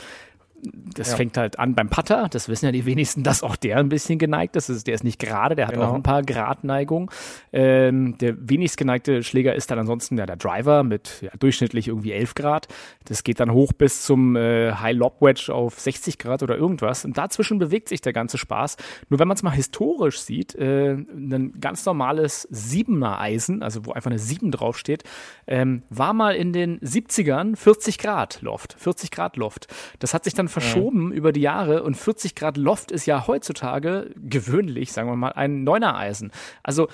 das 0.95 1.11
ja. 1.11 1.17
fängt 1.17 1.37
halt 1.37 1.59
an 1.59 1.75
beim 1.75 1.89
Putter, 1.89 2.27
das 2.29 2.47
wissen 2.47 2.65
ja 2.65 2.71
die 2.71 2.85
wenigsten, 2.85 3.23
dass 3.23 3.43
auch 3.43 3.55
der 3.55 3.77
ein 3.77 3.89
bisschen 3.89 4.19
geneigt 4.19 4.55
ist. 4.55 4.87
Der 4.87 4.93
ist 4.93 5.03
nicht 5.03 5.19
gerade, 5.19 5.55
der 5.55 5.67
hat 5.67 5.73
genau. 5.73 5.89
auch 5.89 5.93
ein 5.93 6.03
paar 6.03 6.23
Gradneigungen. 6.23 7.09
Ähm, 7.51 8.17
der 8.17 8.35
wenigst 8.49 8.77
geneigte 8.77 9.23
Schläger 9.23 9.55
ist 9.55 9.71
dann 9.71 9.79
ansonsten 9.79 10.17
ja 10.17 10.25
der 10.25 10.37
Driver 10.37 10.83
mit 10.83 11.21
ja, 11.21 11.31
durchschnittlich 11.37 11.87
irgendwie 11.87 12.13
11 12.13 12.35
Grad. 12.35 12.67
Das 13.05 13.23
geht 13.23 13.39
dann 13.39 13.51
hoch 13.51 13.73
bis 13.73 14.03
zum 14.03 14.35
äh, 14.35 14.73
High 14.73 14.95
Lob 14.95 15.21
Wedge 15.21 15.53
auf 15.53 15.79
60 15.79 16.17
Grad 16.17 16.43
oder 16.43 16.57
irgendwas. 16.57 17.05
Und 17.05 17.17
dazwischen 17.17 17.59
bewegt 17.59 17.89
sich 17.89 18.01
der 18.01 18.13
ganze 18.13 18.37
Spaß. 18.37 18.77
Nur 19.09 19.19
wenn 19.19 19.27
man 19.27 19.35
es 19.35 19.43
mal 19.43 19.51
historisch 19.51 20.21
sieht, 20.21 20.55
äh, 20.55 20.93
ein 20.93 21.59
ganz 21.59 21.85
normales 21.85 22.47
Siebener 22.51 23.19
Eisen, 23.19 23.63
also 23.63 23.85
wo 23.85 23.91
einfach 23.91 24.11
eine 24.11 24.19
7 24.19 24.51
draufsteht, 24.51 25.03
ähm, 25.47 25.83
war 25.89 26.13
mal 26.13 26.35
in 26.35 26.53
den 26.53 26.79
70ern 26.79 27.55
40 27.55 27.97
Grad 27.97 28.41
Loft. 28.41 28.75
40 28.77 29.11
Grad 29.11 29.37
Loft. 29.37 29.67
Das 29.99 30.13
hat 30.13 30.23
sich 30.23 30.33
dann 30.33 30.47
verschoben 30.53 31.11
ja. 31.11 31.17
über 31.17 31.31
die 31.31 31.41
Jahre 31.41 31.83
und 31.83 31.95
40 31.97 32.35
Grad 32.35 32.57
Loft 32.57 32.91
ist 32.91 33.05
ja 33.05 33.27
heutzutage 33.27 34.11
gewöhnlich, 34.15 34.91
sagen 34.91 35.09
wir 35.09 35.15
mal, 35.15 35.33
ein 35.33 35.63
Neuner-Eisen. 35.63 36.31
Also 36.63 36.87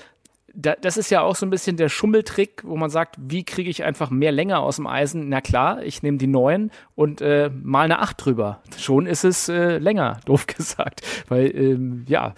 da, 0.54 0.74
das 0.80 0.96
ist 0.96 1.10
ja 1.10 1.20
auch 1.20 1.36
so 1.36 1.46
ein 1.46 1.50
bisschen 1.50 1.76
der 1.76 1.88
Schummeltrick, 1.88 2.62
wo 2.64 2.76
man 2.76 2.90
sagt, 2.90 3.16
wie 3.18 3.44
kriege 3.44 3.70
ich 3.70 3.84
einfach 3.84 4.10
mehr 4.10 4.32
Länge 4.32 4.58
aus 4.58 4.76
dem 4.76 4.86
Eisen? 4.86 5.28
Na 5.28 5.40
klar, 5.40 5.82
ich 5.82 6.02
nehme 6.02 6.18
die 6.18 6.26
neuen 6.26 6.70
und 6.94 7.20
äh, 7.20 7.50
mal 7.62 7.84
eine 7.84 8.00
8 8.00 8.24
drüber. 8.24 8.60
Schon 8.76 9.06
ist 9.06 9.24
es 9.24 9.48
äh, 9.48 9.78
länger, 9.78 10.18
doof 10.24 10.46
gesagt. 10.46 11.02
Weil, 11.28 11.54
ähm, 11.54 12.04
ja, 12.08 12.34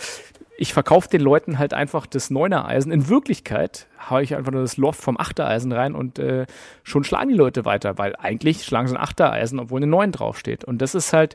ich 0.59 0.73
verkaufe 0.73 1.09
den 1.09 1.21
Leuten 1.21 1.59
halt 1.59 1.75
einfach 1.75 2.07
das 2.07 2.31
Neuner 2.31 2.67
Eisen. 2.67 2.93
In 2.93 3.09
Wirklichkeit 3.09 3.87
haue 4.11 4.23
ich 4.23 4.35
einfach 4.35 4.53
nur 4.53 4.63
das 4.63 4.77
Loft 4.77 5.01
vom 5.01 5.19
Achtereisen 5.19 5.73
rein 5.73 5.95
und 5.95 6.19
äh, 6.19 6.47
schon 6.83 7.05
schlagen 7.05 7.31
die 7.31 7.37
Leute 7.37 7.65
weiter, 7.65 7.99
weil 7.99 8.15
eigentlich 8.17 8.65
schlagen 8.65 8.89
sie 8.89 8.95
ein 8.95 9.01
Achtereisen, 9.01 9.59
obwohl 9.59 9.79
eine 9.79 9.87
9 9.87 10.13
draufsteht. 10.13 10.65
Und 10.65 10.83
das 10.83 10.95
ist 10.95 11.13
halt, 11.13 11.35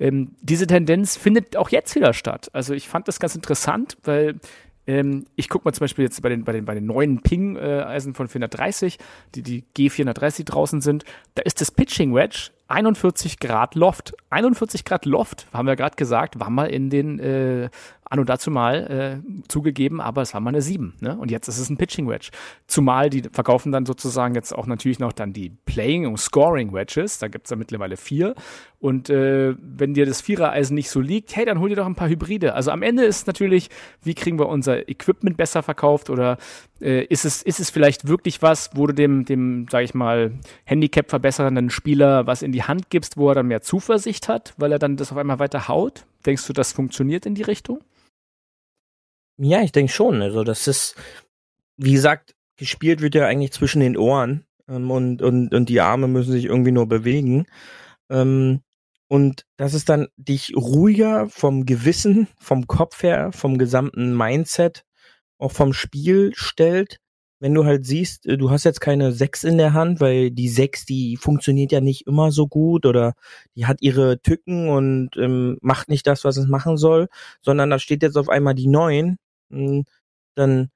ähm, 0.00 0.32
diese 0.40 0.66
Tendenz 0.66 1.16
findet 1.16 1.56
auch 1.56 1.70
jetzt 1.70 1.94
wieder 1.94 2.12
statt. 2.12 2.50
Also 2.52 2.74
ich 2.74 2.88
fand 2.88 3.08
das 3.08 3.20
ganz 3.20 3.34
interessant, 3.34 3.96
weil 4.04 4.40
ähm, 4.86 5.26
ich 5.36 5.48
gucke 5.48 5.64
mal 5.64 5.72
zum 5.72 5.84
Beispiel 5.84 6.04
jetzt 6.04 6.20
bei 6.22 6.28
den, 6.28 6.44
bei 6.44 6.52
den, 6.52 6.64
bei 6.64 6.74
den 6.74 6.86
neuen 6.86 7.20
Ping-Eisen 7.20 8.14
von 8.14 8.28
430, 8.28 8.98
die 9.34 9.42
die 9.42 9.64
G430 9.76 10.44
draußen 10.44 10.80
sind, 10.80 11.04
da 11.34 11.42
ist 11.42 11.60
das 11.60 11.70
Pitching 11.70 12.14
Wedge 12.14 12.50
41 12.68 13.38
Grad 13.38 13.74
Loft. 13.74 14.14
41 14.30 14.84
Grad 14.84 15.04
Loft, 15.04 15.46
haben 15.52 15.66
wir 15.66 15.76
gerade 15.76 15.96
gesagt, 15.96 16.40
war 16.40 16.50
mal 16.50 16.66
in 16.66 16.90
den 16.90 17.18
äh, 17.18 17.68
an 18.10 18.18
und 18.18 18.28
dazu 18.28 18.50
mal 18.50 19.22
äh, 19.24 19.46
zugegeben, 19.48 20.00
aber 20.00 20.22
es 20.22 20.32
war 20.32 20.40
mal 20.40 20.50
eine 20.50 20.62
7. 20.62 20.94
Ne? 21.00 21.16
Und 21.16 21.30
jetzt 21.30 21.48
ist 21.48 21.58
es 21.58 21.68
ein 21.70 21.76
Pitching 21.76 22.08
Wedge. 22.08 22.30
Zumal 22.66 23.10
die 23.10 23.22
verkaufen 23.22 23.72
dann 23.72 23.86
sozusagen 23.86 24.34
jetzt 24.34 24.52
auch 24.52 24.66
natürlich 24.66 24.98
noch 24.98 25.12
dann 25.12 25.32
die 25.32 25.50
Playing 25.64 26.06
und 26.06 26.18
Scoring 26.18 26.72
Wedges. 26.72 27.18
Da 27.18 27.28
gibt's 27.28 27.50
ja 27.50 27.56
mittlerweile 27.56 27.96
vier. 27.96 28.34
Und 28.78 29.10
äh, 29.10 29.54
wenn 29.58 29.94
dir 29.94 30.06
das 30.06 30.20
Vierereisen 30.20 30.74
nicht 30.74 30.90
so 30.90 31.00
liegt, 31.00 31.34
hey, 31.34 31.44
dann 31.44 31.58
hol 31.58 31.68
dir 31.68 31.76
doch 31.76 31.86
ein 31.86 31.94
paar 31.94 32.08
Hybride. 32.08 32.54
Also 32.54 32.70
am 32.70 32.82
Ende 32.82 33.04
ist 33.04 33.26
natürlich, 33.26 33.70
wie 34.02 34.14
kriegen 34.14 34.38
wir 34.38 34.48
unser 34.48 34.88
Equipment 34.88 35.36
besser 35.36 35.62
verkauft 35.62 36.10
oder 36.10 36.36
äh, 36.80 37.04
ist, 37.04 37.24
es, 37.24 37.42
ist 37.42 37.58
es 37.58 37.70
vielleicht 37.70 38.06
wirklich 38.06 38.42
was, 38.42 38.70
wo 38.74 38.86
du 38.86 38.94
dem, 38.94 39.24
dem 39.24 39.66
sag 39.70 39.82
ich 39.82 39.94
mal, 39.94 40.32
Handicap 40.64 41.08
verbessernden 41.08 41.70
Spieler 41.70 42.26
was 42.26 42.42
in 42.42 42.52
die 42.52 42.62
Hand 42.62 42.90
gibst, 42.90 43.16
wo 43.16 43.30
er 43.30 43.34
dann 43.34 43.48
mehr 43.48 43.62
Zuversicht 43.62 44.28
hat, 44.28 44.54
weil 44.58 44.72
er 44.72 44.78
dann 44.78 44.96
das 44.96 45.10
auf 45.10 45.18
einmal 45.18 45.38
weiter 45.38 45.68
haut? 45.68 46.04
Denkst 46.26 46.46
du, 46.46 46.52
das 46.52 46.72
funktioniert 46.72 47.24
in 47.24 47.34
die 47.34 47.42
Richtung? 47.42 47.82
Ja, 49.38 49.62
ich 49.62 49.72
denke 49.72 49.92
schon. 49.92 50.22
Also 50.22 50.44
das 50.44 50.66
ist, 50.66 50.96
wie 51.76 51.92
gesagt, 51.92 52.34
gespielt 52.56 53.00
wird 53.00 53.14
ja 53.14 53.26
eigentlich 53.26 53.52
zwischen 53.52 53.80
den 53.80 53.96
Ohren 53.96 54.46
ähm, 54.68 54.90
und, 54.90 55.22
und, 55.22 55.54
und 55.54 55.68
die 55.68 55.80
Arme 55.80 56.08
müssen 56.08 56.32
sich 56.32 56.46
irgendwie 56.46 56.72
nur 56.72 56.88
bewegen. 56.88 57.46
Ähm, 58.10 58.62
und 59.08 59.46
dass 59.56 59.74
es 59.74 59.84
dann 59.84 60.08
dich 60.16 60.54
ruhiger 60.56 61.28
vom 61.28 61.64
Gewissen, 61.64 62.28
vom 62.40 62.66
Kopf 62.66 63.02
her, 63.02 63.30
vom 63.32 63.56
gesamten 63.56 64.16
Mindset, 64.16 64.84
auch 65.38 65.52
vom 65.52 65.72
Spiel 65.72 66.32
stellt, 66.34 66.98
wenn 67.38 67.54
du 67.54 67.64
halt 67.64 67.86
siehst, 67.86 68.26
äh, 68.26 68.38
du 68.38 68.50
hast 68.50 68.64
jetzt 68.64 68.80
keine 68.80 69.12
Sechs 69.12 69.44
in 69.44 69.58
der 69.58 69.72
Hand, 69.72 70.00
weil 70.00 70.30
die 70.30 70.48
Sechs, 70.48 70.84
die 70.84 71.16
funktioniert 71.16 71.72
ja 71.72 71.80
nicht 71.80 72.06
immer 72.06 72.32
so 72.32 72.48
gut 72.48 72.86
oder 72.86 73.14
die 73.56 73.66
hat 73.66 73.82
ihre 73.82 74.20
Tücken 74.22 74.68
und 74.68 75.16
ähm, 75.16 75.58
macht 75.60 75.88
nicht 75.88 76.06
das, 76.06 76.24
was 76.24 76.36
es 76.36 76.46
machen 76.46 76.76
soll, 76.76 77.08
sondern 77.42 77.70
da 77.70 77.78
steht 77.78 78.02
jetzt 78.02 78.16
auf 78.16 78.28
einmal 78.28 78.54
die 78.54 78.68
Neun 78.68 79.18
hm, 79.50 79.84
dann 80.34 80.70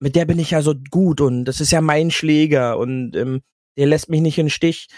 mit 0.00 0.16
der 0.16 0.24
bin 0.24 0.38
ich 0.38 0.52
ja 0.52 0.62
so 0.62 0.74
gut 0.90 1.20
und 1.20 1.44
das 1.44 1.60
ist 1.60 1.72
ja 1.72 1.80
mein 1.80 2.10
Schläger 2.10 2.78
und 2.78 3.14
ähm, 3.16 3.42
der 3.76 3.86
lässt 3.86 4.08
mich 4.08 4.20
nicht 4.20 4.38
in 4.38 4.46
den 4.46 4.50
Stich, 4.50 4.88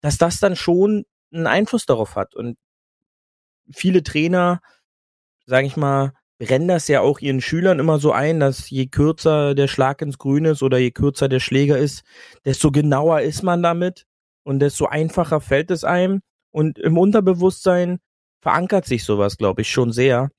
dass 0.00 0.18
das 0.18 0.40
dann 0.40 0.56
schon 0.56 1.04
einen 1.32 1.46
Einfluss 1.46 1.86
darauf 1.86 2.16
hat. 2.16 2.34
Und 2.34 2.58
viele 3.70 4.02
Trainer, 4.02 4.62
sage 5.46 5.66
ich 5.66 5.76
mal, 5.76 6.14
brennen 6.46 6.66
das 6.66 6.88
ja 6.88 7.00
auch 7.00 7.20
ihren 7.20 7.40
Schülern 7.40 7.78
immer 7.78 8.00
so 8.00 8.10
ein, 8.10 8.40
dass 8.40 8.68
je 8.68 8.86
kürzer 8.86 9.54
der 9.54 9.68
Schlag 9.68 10.02
ins 10.02 10.18
Grün 10.18 10.44
ist 10.44 10.62
oder 10.62 10.78
je 10.78 10.90
kürzer 10.90 11.28
der 11.28 11.38
Schläger 11.38 11.78
ist, 11.78 12.02
desto 12.44 12.72
genauer 12.72 13.20
ist 13.20 13.42
man 13.42 13.62
damit 13.62 14.06
und 14.42 14.58
desto 14.58 14.86
einfacher 14.86 15.40
fällt 15.40 15.70
es 15.70 15.84
einem. 15.84 16.20
Und 16.50 16.80
im 16.80 16.98
Unterbewusstsein 16.98 18.00
verankert 18.40 18.86
sich 18.86 19.04
sowas, 19.04 19.36
glaube 19.36 19.62
ich, 19.62 19.70
schon 19.70 19.92
sehr. 19.92 20.30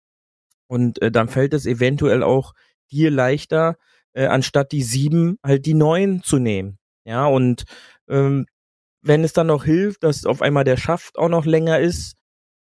Und 0.68 1.02
äh, 1.02 1.10
dann 1.10 1.30
fällt 1.30 1.54
es 1.54 1.66
eventuell 1.66 2.22
auch 2.22 2.54
dir 2.92 3.10
leichter, 3.10 3.78
äh, 4.12 4.26
anstatt 4.26 4.74
die 4.74 4.84
sieben 4.84 5.38
halt 5.42 5.66
die 5.66 5.74
neun 5.74 6.22
zu 6.22 6.38
nehmen. 6.38 6.78
Ja, 7.06 7.28
und 7.28 7.64
ähm, 8.10 8.46
wenn 9.02 9.24
es 9.24 9.32
dann 9.32 9.48
noch 9.48 9.64
hilft, 9.64 10.04
dass 10.04 10.26
auf 10.26 10.42
einmal 10.42 10.66
der 10.66 10.78
Schaft 10.78 11.18
auch 11.18 11.30
noch 11.30 11.46
länger 11.46 11.80
ist, 11.80 12.16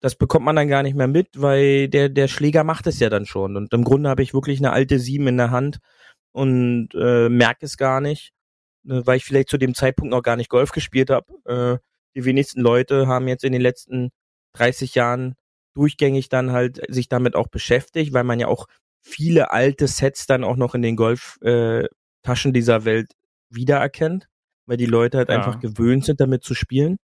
das 0.00 0.14
bekommt 0.14 0.44
man 0.44 0.56
dann 0.56 0.68
gar 0.68 0.82
nicht 0.82 0.94
mehr 0.94 1.08
mit, 1.08 1.28
weil 1.40 1.88
der, 1.88 2.08
der 2.08 2.28
Schläger 2.28 2.64
macht 2.64 2.86
es 2.86 3.00
ja 3.00 3.10
dann 3.10 3.26
schon. 3.26 3.56
Und 3.56 3.72
im 3.72 3.84
Grunde 3.84 4.08
habe 4.10 4.22
ich 4.22 4.34
wirklich 4.34 4.58
eine 4.60 4.72
alte 4.72 4.98
sieben 4.98 5.26
in 5.26 5.36
der 5.36 5.50
Hand 5.50 5.78
und 6.32 6.90
äh, 6.94 7.28
merke 7.28 7.66
es 7.66 7.76
gar 7.76 8.00
nicht, 8.00 8.32
äh, 8.86 9.02
weil 9.04 9.16
ich 9.16 9.24
vielleicht 9.24 9.48
zu 9.48 9.58
dem 9.58 9.74
Zeitpunkt 9.74 10.12
noch 10.12 10.22
gar 10.22 10.36
nicht 10.36 10.50
Golf 10.50 10.70
gespielt 10.70 11.10
habe. 11.10 11.26
Äh, 11.44 11.78
die 12.14 12.24
wenigsten 12.24 12.60
Leute 12.60 13.06
haben 13.06 13.28
jetzt 13.28 13.44
in 13.44 13.52
den 13.52 13.60
letzten 13.60 14.10
30 14.54 14.94
Jahren 14.94 15.34
durchgängig 15.74 16.28
dann 16.28 16.52
halt 16.52 16.80
sich 16.88 17.08
damit 17.08 17.34
auch 17.34 17.48
beschäftigt, 17.48 18.12
weil 18.12 18.24
man 18.24 18.40
ja 18.40 18.48
auch 18.48 18.66
viele 19.02 19.50
alte 19.50 19.86
Sets 19.86 20.26
dann 20.26 20.44
auch 20.44 20.56
noch 20.56 20.74
in 20.74 20.82
den 20.82 20.96
Golftaschen 20.96 22.50
äh, 22.50 22.52
dieser 22.52 22.84
Welt 22.84 23.12
wiedererkennt, 23.50 24.28
weil 24.66 24.76
die 24.76 24.86
Leute 24.86 25.18
halt 25.18 25.28
ja. 25.28 25.36
einfach 25.36 25.60
gewöhnt 25.60 26.04
sind, 26.04 26.20
damit 26.20 26.44
zu 26.44 26.54
spielen. 26.54 26.98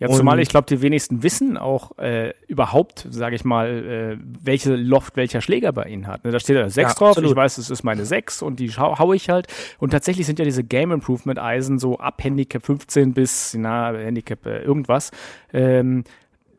Ja, 0.00 0.08
zumal 0.08 0.40
ich 0.40 0.48
glaube, 0.48 0.66
die 0.66 0.80
wenigsten 0.80 1.22
wissen 1.22 1.58
auch 1.58 1.98
äh, 1.98 2.32
überhaupt, 2.48 3.06
sage 3.10 3.36
ich 3.36 3.44
mal, 3.44 3.68
äh, 3.68 4.24
welche 4.42 4.74
Loft 4.74 5.16
welcher 5.16 5.42
Schläger 5.42 5.72
bei 5.72 5.84
ihnen 5.84 6.06
hat. 6.06 6.24
Ne, 6.24 6.30
da 6.30 6.40
steht 6.40 6.56
da 6.56 6.70
6 6.70 6.76
ja, 6.76 6.94
drauf, 6.94 7.08
absolut. 7.10 7.30
ich 7.30 7.36
weiß, 7.36 7.58
es 7.58 7.68
ist 7.68 7.82
meine 7.82 8.06
6 8.06 8.40
und 8.40 8.60
die 8.60 8.70
hau, 8.70 8.98
hau 8.98 9.12
ich 9.12 9.28
halt. 9.28 9.46
Und 9.78 9.90
tatsächlich 9.90 10.24
sind 10.24 10.38
ja 10.38 10.46
diese 10.46 10.64
Game 10.64 10.90
Improvement 10.90 11.38
Eisen 11.38 11.78
so 11.78 11.98
ab 11.98 12.24
Handicap 12.24 12.64
15 12.64 13.12
bis, 13.12 13.54
na, 13.58 13.92
Handicap 13.92 14.46
äh, 14.46 14.62
irgendwas, 14.62 15.10
ähm, 15.52 16.04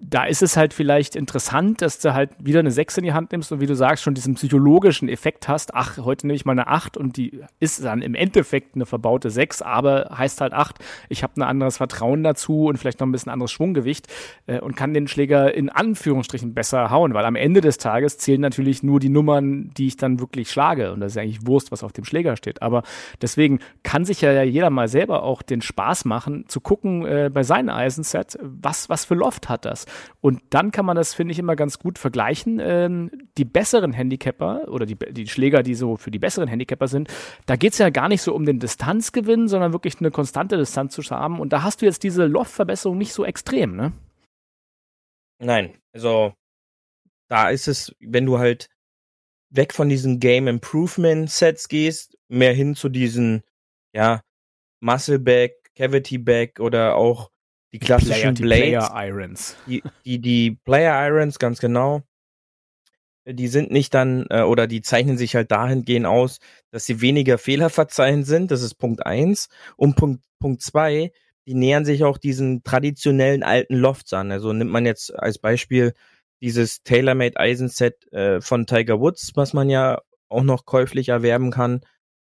da 0.04 0.24
ist 0.24 0.42
es 0.42 0.58
halt 0.58 0.74
vielleicht 0.74 1.16
interessant, 1.16 1.82
dass 1.82 2.00
du 2.00 2.14
halt 2.14 2.32
wieder 2.40 2.60
eine 2.60 2.72
6 2.72 2.98
in 2.98 3.04
die 3.04 3.14
Hand 3.14 3.32
nimmst 3.32 3.52
und 3.52 3.62
wie 3.62 3.68
du 3.68 3.76
sagst, 3.76 4.04
schon 4.04 4.16
diesen 4.16 4.34
psychologischen 4.34 5.08
Effekt 5.08 5.48
hast, 5.48 5.76
ach, 5.76 5.98
heute 6.00 6.26
nehme 6.26 6.36
ich 6.36 6.44
mal 6.44 6.54
eine 6.54 6.68
8 6.68 6.98
und 6.98 7.18
die 7.18 7.42
ist 7.60 7.84
dann 7.84 8.02
im 8.02 8.16
Endeffekt 8.16 8.76
eine 8.76 8.88
verbaute 8.88 9.30
6, 9.30 9.62
aber 9.62 10.10
heißt 10.18 10.42
halt 10.42 10.54
8, 10.54 10.80
ich 11.10 11.22
habe 11.22 11.34
ein 11.38 11.44
anderes 11.44 11.78
Vertrauen 11.78 12.24
dazu 12.24 12.66
und 12.66 12.78
vielleicht 12.78 13.00
noch 13.00 13.08
ein 13.08 13.12
bisschen 13.12 13.32
anderes 13.32 13.52
Schwunggewicht 13.52 14.08
äh, 14.48 14.60
und 14.60 14.76
kann 14.76 14.94
den 14.94 15.08
Schläger 15.08 15.54
in 15.54 15.70
Anführungsstrichen 15.70 16.54
besser 16.56 16.90
hauen, 16.90 17.14
weil 17.14 17.26
am 17.26 17.36
Ende 17.36 17.62
des 17.62 17.78
Tages 17.78 18.18
zählen 18.18 18.42
natürlich 18.42 18.82
nur 18.82 19.00
die 19.00 19.10
Nummern, 19.10 19.70
die 19.78 19.88
ich 19.88 19.98
dann 19.98 20.20
wirklich 20.20 20.50
schlage. 20.50 20.94
Und 20.94 21.02
das 21.02 21.14
ist 21.14 21.18
eigentlich 21.20 21.46
Wurst, 21.46 21.72
was 21.72 21.84
auf 21.84 21.94
dem 21.94 22.06
Schläger 22.06 22.36
steht, 22.38 22.64
aber 22.64 22.82
deswegen 23.22 23.60
kann 23.84 24.06
sich 24.06 24.22
ja 24.22 24.42
jeder 24.42 24.72
mal 24.72 24.88
selber 24.88 25.22
auch 25.24 25.44
den 25.44 25.62
Spaß 25.62 26.06
machen, 26.06 26.46
zu 26.48 26.60
gucken 26.60 27.06
äh, 27.06 27.30
bei 27.32 27.44
seinem 27.44 27.70
Eisenset, 27.70 28.40
was, 28.42 28.90
was 28.90 29.06
für 29.06 29.16
Loft 29.16 29.48
hat 29.48 29.66
das 29.66 29.86
und 30.20 30.42
dann 30.50 30.72
kann 30.72 30.86
man 30.86 30.96
das, 30.96 31.14
finde 31.14 31.32
ich, 31.32 31.40
immer 31.40 31.56
ganz 31.56 31.80
gut 31.80 31.98
vergleichen. 31.98 32.60
Ähm, 32.62 33.12
die 33.38 33.46
besseren 33.46 33.94
Handicapper 33.94 34.68
oder 34.68 34.86
die, 34.86 34.96
die 34.96 35.28
Schläger, 35.28 35.64
die 35.64 35.76
so 35.76 35.98
für 35.98 36.12
die 36.12 36.20
besseren 36.20 36.48
Handicapper 36.48 36.88
sind, 36.88 37.10
da 37.46 37.56
geht 37.56 37.74
es 37.74 37.80
ja 37.80 37.90
gar 37.90 38.10
nicht 38.10 38.22
so 38.22 38.34
um 38.34 38.46
den 38.46 38.60
Distanzgewinn, 38.60 39.48
sondern 39.48 39.74
wirklich 39.74 40.00
eine 40.00 40.12
konstante 40.12 40.58
Distanz 40.58 40.94
zu 40.94 41.02
haben. 41.10 41.40
Und 41.40 41.54
da 41.54 41.64
hast 41.64 41.82
du 41.82 41.86
jetzt 41.86 42.04
diese 42.04 42.26
Loftverbesserung 42.26 42.98
nicht 42.98 43.14
so 43.14 43.26
extrem, 43.26 43.76
ne? 43.76 43.92
Nein, 45.40 45.76
also 45.92 46.34
da 47.28 47.50
ist 47.50 47.68
es, 47.68 47.96
wenn 48.00 48.26
du 48.26 48.38
halt 48.38 48.70
weg 49.50 49.74
von 49.74 49.90
diesen 49.90 50.20
Game 50.20 50.48
Improvement 50.48 51.30
Sets 51.30 51.68
gehst, 51.68 52.18
mehr 52.28 52.54
hin 52.54 52.76
zu 52.76 52.90
diesen, 52.90 53.42
ja, 53.94 54.22
Muscle 54.82 55.20
Back, 55.20 55.72
Cavity 55.76 56.18
Back 56.18 56.60
oder 56.60 56.96
auch 56.96 57.31
die 57.74 57.80
klassischen 57.80 58.36
die 58.36 58.44
Player, 58.44 58.80
Blades. 58.80 58.90
Player 58.90 59.08
Irons. 59.08 59.56
Die, 59.68 59.84
die, 60.06 60.20
die 60.20 60.52
Player 60.52 61.08
Irons, 61.08 61.40
ganz 61.40 61.60
genau. 61.60 62.04
Die 63.26 63.48
sind 63.48 63.72
nicht 63.72 63.94
dann, 63.94 64.26
äh, 64.30 64.42
oder 64.42 64.68
die 64.68 64.82
zeichnen 64.82 65.18
sich 65.18 65.36
halt 65.36 65.52
dahingehend 65.52 66.06
aus, 66.06 66.40
dass 66.72 66.86
sie 66.86 67.02
weniger 67.02 67.38
Fehler 67.38 67.70
verzeihen 67.70 68.24
sind. 68.24 68.52
Das 68.52 68.62
ist 68.62 68.76
Punkt 68.76 69.06
eins. 69.06 69.48
Und 69.78 69.96
Punkt, 69.96 70.24
Punkt 70.40 70.62
zwei, 70.62 71.12
die 71.46 71.54
nähern 71.54 71.86
sich 71.86 72.04
auch 72.04 72.18
diesen 72.18 72.64
traditionellen 72.64 73.44
alten 73.44 73.76
Lofts 73.76 74.12
an. 74.14 74.32
Also 74.32 74.54
nimmt 74.54 74.72
man 74.72 74.86
jetzt 74.86 75.14
als 75.14 75.38
Beispiel 75.38 75.94
dieses 76.42 76.82
TaylorMade 76.84 77.40
Eisenset 77.40 78.12
äh, 78.12 78.42
von 78.42 78.66
Tiger 78.66 79.00
Woods, 79.00 79.32
was 79.36 79.54
man 79.54 79.70
ja 79.70 80.02
auch 80.32 80.44
noch 80.44 80.66
käuflich 80.66 81.10
erwerben 81.10 81.52
kann, 81.52 81.82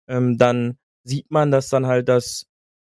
ähm, 0.09 0.39
dann 0.39 0.79
sieht 1.05 1.31
man, 1.31 1.51
dass 1.51 1.69
dann 1.69 1.87
halt 1.87 2.09
das 2.09 2.47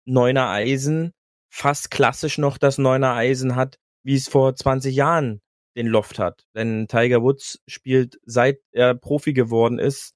Neuner 0.04 0.48
Eisen 0.48 1.12
fast 1.48 1.90
klassisch 1.90 2.38
noch 2.38 2.58
das 2.58 2.78
Neuner 2.78 3.14
Eisen 3.14 3.56
hat, 3.56 3.78
wie 4.02 4.14
es 4.14 4.28
vor 4.28 4.54
20 4.54 4.94
Jahren 4.94 5.40
den 5.76 5.86
Loft 5.86 6.18
hat. 6.18 6.46
Denn 6.54 6.88
Tiger 6.88 7.22
Woods 7.22 7.60
spielt, 7.66 8.18
seit 8.24 8.58
er 8.72 8.94
Profi 8.94 9.32
geworden 9.32 9.78
ist, 9.78 10.14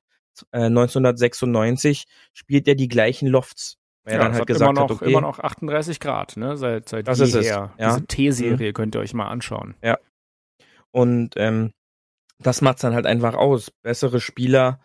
äh, 0.50 0.66
1996, 0.66 2.04
spielt 2.32 2.66
er 2.68 2.74
die 2.74 2.88
gleichen 2.88 3.28
Lofts. 3.28 3.78
Weil 4.04 4.14
ja, 4.14 4.18
er 4.18 4.24
dann 4.24 4.34
halt 4.34 4.46
gesagt 4.46 4.70
immer 4.70 4.80
noch, 4.80 4.90
hat, 4.90 4.96
okay, 4.96 5.10
immer 5.10 5.20
noch 5.20 5.38
38 5.38 6.00
Grad, 6.00 6.36
ne? 6.36 6.56
Seit, 6.56 6.88
seit 6.88 7.06
das 7.06 7.20
ist 7.20 7.34
jeher. 7.34 7.72
Ja. 7.78 7.94
Diese 7.94 8.06
T-Serie 8.06 8.70
mhm. 8.70 8.74
könnt 8.74 8.94
ihr 8.96 9.00
euch 9.00 9.14
mal 9.14 9.28
anschauen. 9.28 9.76
Ja. 9.82 9.98
Und 10.90 11.34
ähm, 11.36 11.72
das 12.40 12.60
macht's 12.60 12.82
dann 12.82 12.94
halt 12.94 13.06
einfach 13.06 13.34
aus. 13.34 13.70
Bessere 13.70 14.20
Spieler 14.20 14.80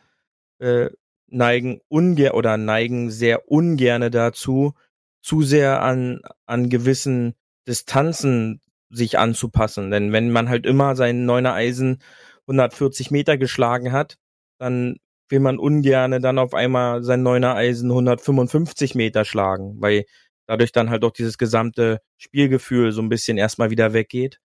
äh, 0.59 0.89
neigen 1.27 1.81
ungern 1.87 2.33
oder 2.33 2.57
neigen 2.57 3.09
sehr 3.09 3.51
ungerne 3.51 4.11
dazu, 4.11 4.73
zu 5.21 5.41
sehr 5.41 5.81
an, 5.81 6.21
an 6.45 6.69
gewissen 6.69 7.35
Distanzen 7.67 8.61
sich 8.89 9.19
anzupassen. 9.19 9.91
Denn 9.91 10.11
wenn 10.13 10.31
man 10.31 10.49
halt 10.49 10.65
immer 10.65 10.95
sein 10.95 11.25
neuner 11.25 11.53
Eisen 11.53 12.01
140 12.47 13.11
Meter 13.11 13.37
geschlagen 13.37 13.91
hat, 13.91 14.17
dann 14.57 14.97
will 15.29 15.39
man 15.41 15.59
ungerne 15.59 16.21
dann 16.21 16.39
auf 16.39 16.53
einmal 16.53 17.03
sein 17.03 17.21
neuner 17.23 17.55
Eisen 17.55 17.89
155 17.91 18.95
Meter 18.95 19.25
schlagen, 19.25 19.75
weil 19.81 20.05
dadurch 20.47 20.71
dann 20.71 20.89
halt 20.89 21.03
auch 21.03 21.11
dieses 21.11 21.37
gesamte 21.37 21.99
Spielgefühl 22.17 22.91
so 22.91 23.01
ein 23.01 23.09
bisschen 23.09 23.37
erstmal 23.37 23.69
wieder 23.69 23.93
weggeht. 23.93 24.39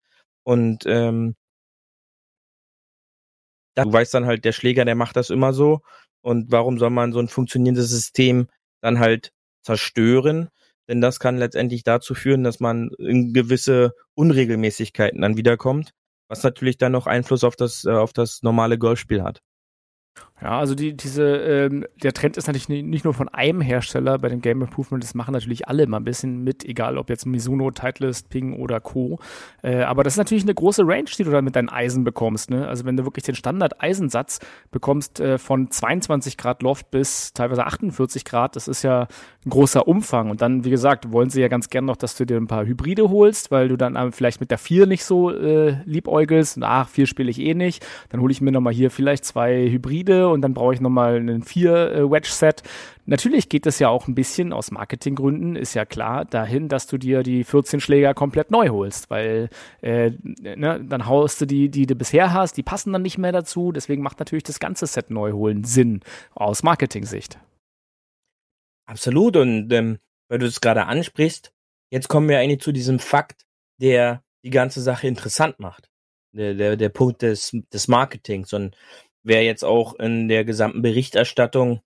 Und 0.45 0.85
ähm, 0.87 1.35
du 3.75 3.93
weißt 3.93 4.15
dann 4.15 4.27
halt, 4.27 4.45
der 4.45 4.53
Schläger, 4.53 4.85
der 4.85 4.95
macht 4.95 5.17
das 5.17 5.31
immer 5.31 5.53
so. 5.53 5.81
Und 6.23 6.51
warum 6.51 6.79
soll 6.79 6.91
man 6.91 7.13
so 7.13 7.21
ein 7.21 7.29
funktionierendes 7.29 7.91
System 7.91 8.49
dann 8.81 8.99
halt 8.99 9.33
zerstören? 9.63 10.49
Denn 10.89 11.01
das 11.01 11.21
kann 11.21 11.37
letztendlich 11.37 11.85
dazu 11.85 12.15
führen, 12.15 12.45
dass 12.45 12.61
man 12.61 12.91
in 12.99 13.33
gewisse 13.35 13.95
Unregelmäßigkeiten 14.15 15.21
dann 15.21 15.37
wiederkommt, 15.37 15.93
was 16.29 16.43
natürlich 16.43 16.79
dann 16.79 16.93
noch 16.93 17.07
Einfluss 17.07 17.45
auf 17.45 17.57
das, 17.57 17.85
äh, 17.85 17.91
auf 17.91 18.13
das 18.13 18.43
normale 18.43 18.79
Golfspiel 18.79 19.23
hat. 19.23 19.41
Ja, 20.41 20.61
also 20.61 20.77
die, 20.77 20.97
diese, 20.97 21.25
ähm, 21.25 21.85
der 22.01 22.13
Trend 22.13 22.37
ist 22.37 22.47
natürlich 22.47 22.69
nicht 22.69 23.05
nur 23.05 23.13
von 23.13 23.29
einem 23.29 23.61
Hersteller 23.61 24.19
bei 24.19 24.29
dem 24.29 24.41
Game 24.41 24.63
Improvement, 24.63 25.03
das 25.03 25.15
machen 25.15 25.33
natürlich 25.33 25.67
alle 25.67 25.85
mal 25.89 25.97
ein 25.97 26.05
bisschen 26.05 26.45
mit, 26.45 26.65
egal 26.65 26.97
ob 26.97 27.11
jetzt 27.11 27.27
Mizuno, 27.27 27.73
Titleist, 27.73 28.29
Ping 28.29 28.55
oder 28.55 28.79
Co. 28.81 29.19
Äh, 29.63 29.83
aber 29.83 30.05
das 30.05 30.15
ist 30.15 30.19
natürlich 30.19 30.45
eine 30.45 30.55
große 30.55 30.83
Range, 30.87 31.11
die 31.19 31.25
du 31.25 31.33
dann 31.33 31.45
mit 31.45 31.57
deinen 31.57 31.69
Eisen 31.69 32.05
bekommst. 32.05 32.51
Ne? 32.51 32.69
Also 32.69 32.85
wenn 32.85 32.97
du 32.97 33.05
wirklich 33.05 33.25
den 33.25 33.35
Standard-Eisensatz 33.35 34.39
bekommst 34.71 35.19
äh, 35.19 35.39
von 35.39 35.73
22 35.73 36.37
Grad 36.37 36.63
Loft 36.63 36.93
bis 36.93 37.33
teilweise 37.33 37.67
48 37.67 38.25
Grad, 38.25 38.55
das 38.55 38.69
ist 38.69 38.85
ja 38.85 39.09
ein 39.45 39.51
großer 39.51 39.89
Umfang. 39.89 40.31
Und 40.31 40.41
dann, 40.41 40.65
wie 40.65 40.71
gesagt, 40.71 41.11
wollen 41.11 41.31
sie 41.31 41.41
ja 41.41 41.49
ganz 41.49 41.69
gern 41.69 41.85
noch, 41.85 41.97
dass 41.97 42.17
du 42.17 42.25
dir 42.25 42.37
ein 42.37 42.47
paar 42.47 42.65
Hybride 42.65 43.11
holst, 43.11 43.51
weil 43.51 43.67
du 43.67 43.77
dann 43.77 43.97
äh, 43.97 44.13
vielleicht 44.13 44.41
mit 44.41 44.53
der 44.53 44.59
4 44.59 44.87
nicht 44.87 45.05
so 45.05 45.33
äh, 45.33 45.79
liebäugelst. 45.85 46.59
Ach, 46.63 46.89
4 46.89 47.09
spiele 47.09 47.31
ich 47.31 47.41
eh 47.41 47.55
nicht. 47.55 47.85
Dann 48.11 48.21
hole 48.21 48.31
ich 48.31 48.41
mir 48.41 48.53
nochmal 48.53 48.73
hier 48.73 48.93
vielleicht 48.93 49.25
zwei 49.25 49.69
Hybride 49.69 50.28
und 50.31 50.43
dann 50.43 50.55
brauche 50.55 50.75
ich 50.75 50.81
nochmal 50.81 51.17
ein 51.17 51.43
vier 51.43 51.93
äh. 51.93 52.53
Natürlich 53.07 53.49
geht 53.49 53.67
es 53.67 53.79
ja 53.79 53.89
auch 53.89 54.07
ein 54.07 54.15
bisschen 54.15 54.53
aus 54.53 54.71
Marketinggründen, 54.71 55.57
ist 55.57 55.75
ja 55.75 55.85
klar, 55.85 56.25
dahin, 56.25 56.69
dass 56.69 56.87
du 56.87 56.99
dir 56.99 57.23
die 57.23 57.45
14 57.45 57.81
Schläger 57.81 58.13
komplett 58.13 58.51
neu 58.51 58.69
holst, 58.69 59.09
weil 59.11 59.49
äh, 59.81 60.11
ne, 60.23 60.85
dann 60.87 61.07
haust 61.07 61.41
du 61.41 61.47
die, 61.47 61.71
die 61.71 61.87
du 61.87 61.95
bisher 61.95 62.33
hast, 62.33 62.57
die 62.57 62.63
passen 62.63 62.93
dann 62.93 63.03
nicht 63.03 63.19
mehr 63.19 63.33
dazu. 63.33 63.73
Deswegen 63.73 64.03
macht 64.03 64.19
natürlich 64.19 64.45
das 64.45 64.61
ganze 64.61 64.87
Set 64.87 65.11
neu 65.11 65.33
holen 65.33 65.65
Sinn 65.65 66.01
aus 66.35 66.63
Marketing-Sicht. 66.63 67.39
Absolut. 68.87 69.37
Und 69.37 69.73
ähm, 69.73 69.99
weil 70.29 70.39
du 70.39 70.47
es 70.47 70.61
gerade 70.61 70.87
ansprichst, 70.87 71.53
jetzt 71.91 72.09
kommen 72.09 72.29
wir 72.29 72.39
eigentlich 72.39 72.61
zu 72.61 72.73
diesem 72.73 72.99
Fakt, 72.99 73.47
der 73.81 74.23
die 74.45 74.51
ganze 74.51 74.81
Sache 74.81 75.07
interessant 75.07 75.59
macht. 75.59 75.91
Der, 76.33 76.55
der, 76.55 76.77
der 76.77 76.91
Punkt 76.91 77.23
des, 77.23 77.57
des 77.73 77.89
Marketings. 77.89 78.53
Und 78.53 78.77
wer 79.23 79.45
jetzt 79.45 79.65
auch 79.65 79.95
in 79.95 80.29
der 80.29 80.45
gesamten 80.45 80.83
Berichterstattung 80.83 81.83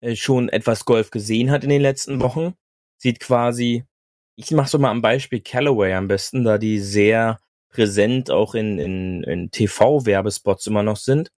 äh, 0.00 0.16
schon 0.16 0.48
etwas 0.48 0.84
Golf 0.84 1.10
gesehen 1.10 1.50
hat 1.50 1.64
in 1.64 1.70
den 1.70 1.82
letzten 1.82 2.20
Wochen, 2.20 2.54
sieht 2.96 3.20
quasi, 3.20 3.84
ich 4.36 4.50
mache 4.50 4.68
so 4.68 4.78
mal 4.78 4.90
am 4.90 5.02
Beispiel 5.02 5.40
Callaway 5.40 5.94
am 5.94 6.08
besten, 6.08 6.44
da 6.44 6.58
die 6.58 6.78
sehr 6.78 7.40
präsent 7.70 8.30
auch 8.30 8.54
in, 8.54 8.78
in, 8.78 9.22
in 9.24 9.50
TV-Werbespots 9.50 10.66
immer 10.66 10.82
noch 10.82 10.96
sind, 10.96 11.30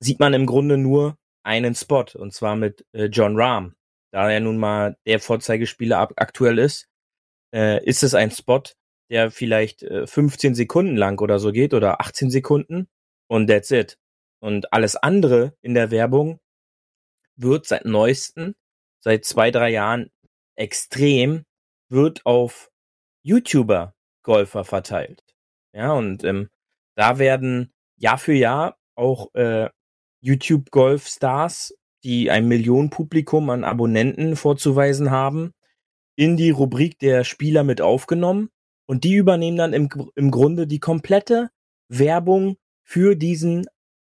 sieht 0.00 0.18
man 0.20 0.34
im 0.34 0.46
Grunde 0.46 0.78
nur 0.78 1.18
einen 1.44 1.74
Spot 1.74 2.06
und 2.14 2.32
zwar 2.32 2.56
mit 2.56 2.84
äh, 2.92 3.06
John 3.06 3.36
Rahm. 3.36 3.74
Da 4.12 4.30
er 4.30 4.40
nun 4.40 4.58
mal 4.58 4.96
der 5.06 5.20
Vorzeigespieler 5.20 5.98
aktuell 6.16 6.58
ist, 6.58 6.88
äh, 7.54 7.84
ist 7.84 8.02
es 8.02 8.14
ein 8.14 8.30
Spot, 8.30 8.62
der 9.10 9.30
vielleicht 9.30 9.82
äh, 9.82 10.06
15 10.06 10.54
Sekunden 10.54 10.96
lang 10.96 11.20
oder 11.20 11.38
so 11.38 11.52
geht 11.52 11.74
oder 11.74 12.00
18 12.00 12.30
Sekunden 12.30 12.88
Und 13.32 13.46
that's 13.46 13.70
it. 13.70 13.96
Und 14.40 14.74
alles 14.74 14.94
andere 14.94 15.56
in 15.62 15.72
der 15.72 15.90
Werbung 15.90 16.38
wird 17.34 17.64
seit 17.64 17.86
neuesten, 17.86 18.54
seit 19.00 19.24
zwei, 19.24 19.50
drei 19.50 19.70
Jahren 19.70 20.10
extrem, 20.54 21.46
wird 21.88 22.26
auf 22.26 22.70
YouTuber 23.22 23.94
Golfer 24.22 24.64
verteilt. 24.64 25.24
Ja, 25.72 25.94
und 25.94 26.24
ähm, 26.24 26.50
da 26.94 27.18
werden 27.18 27.72
Jahr 27.96 28.18
für 28.18 28.34
Jahr 28.34 28.76
auch 28.96 29.34
äh, 29.34 29.70
YouTube 30.20 30.70
Golf 30.70 31.06
Stars, 31.06 31.74
die 32.04 32.30
ein 32.30 32.46
Millionenpublikum 32.46 33.48
an 33.48 33.64
Abonnenten 33.64 34.36
vorzuweisen 34.36 35.10
haben, 35.10 35.54
in 36.16 36.36
die 36.36 36.50
Rubrik 36.50 36.98
der 36.98 37.24
Spieler 37.24 37.64
mit 37.64 37.80
aufgenommen 37.80 38.50
und 38.84 39.04
die 39.04 39.14
übernehmen 39.14 39.56
dann 39.56 39.72
im, 39.72 39.88
im 40.16 40.30
Grunde 40.30 40.66
die 40.66 40.80
komplette 40.80 41.48
Werbung 41.88 42.58
für 42.92 43.16
diesen 43.16 43.64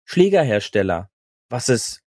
Schlägerhersteller, 0.05 1.09
was 1.49 1.71
es 1.71 2.03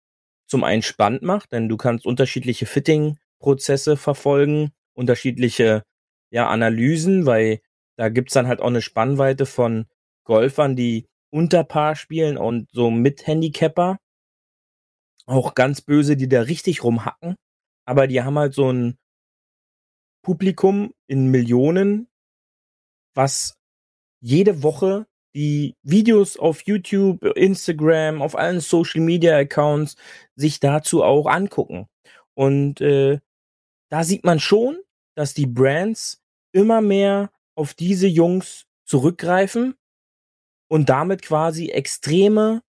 zum 0.46 0.64
einen 0.64 0.82
spannend 0.82 1.22
macht, 1.22 1.52
denn 1.52 1.66
du 1.70 1.78
kannst 1.78 2.04
unterschiedliche 2.04 2.66
Fitting-Prozesse 2.66 3.96
verfolgen, 3.96 4.72
unterschiedliche 4.92 5.82
ja, 6.30 6.46
Analysen, 6.46 7.24
weil 7.24 7.60
da 7.96 8.10
gibt's 8.10 8.34
dann 8.34 8.48
halt 8.48 8.60
auch 8.60 8.66
eine 8.66 8.82
Spannweite 8.82 9.46
von 9.46 9.86
Golfern, 10.24 10.76
die 10.76 11.06
unter 11.30 11.64
Paar 11.64 11.96
spielen 11.96 12.36
und 12.36 12.68
so 12.70 12.90
mit 12.90 13.26
Handicapper. 13.26 13.96
Auch 15.24 15.54
ganz 15.54 15.80
böse, 15.80 16.18
die 16.18 16.28
da 16.28 16.42
richtig 16.42 16.84
rumhacken. 16.84 17.34
Aber 17.86 18.06
die 18.06 18.20
haben 18.22 18.38
halt 18.38 18.52
so 18.52 18.70
ein 18.70 18.98
Publikum 20.22 20.92
in 21.06 21.30
Millionen, 21.30 22.08
was 23.14 23.54
jede 24.20 24.62
Woche 24.62 25.06
die 25.34 25.76
Videos 25.82 26.36
auf 26.36 26.62
YouTube, 26.62 27.22
Instagram, 27.36 28.22
auf 28.22 28.36
allen 28.36 28.60
Social 28.60 29.00
Media 29.00 29.36
Accounts 29.36 29.96
sich 30.34 30.60
dazu 30.60 31.02
auch 31.02 31.26
angucken. 31.26 31.88
Und 32.34 32.80
äh, 32.80 33.18
da 33.90 34.04
sieht 34.04 34.24
man 34.24 34.40
schon, 34.40 34.78
dass 35.14 35.34
die 35.34 35.46
Brands 35.46 36.22
immer 36.52 36.80
mehr 36.80 37.30
auf 37.54 37.74
diese 37.74 38.06
Jungs 38.06 38.66
zurückgreifen 38.84 39.74
und 40.68 40.88
damit 40.88 41.22
quasi 41.22 41.70
extreme 41.70 42.62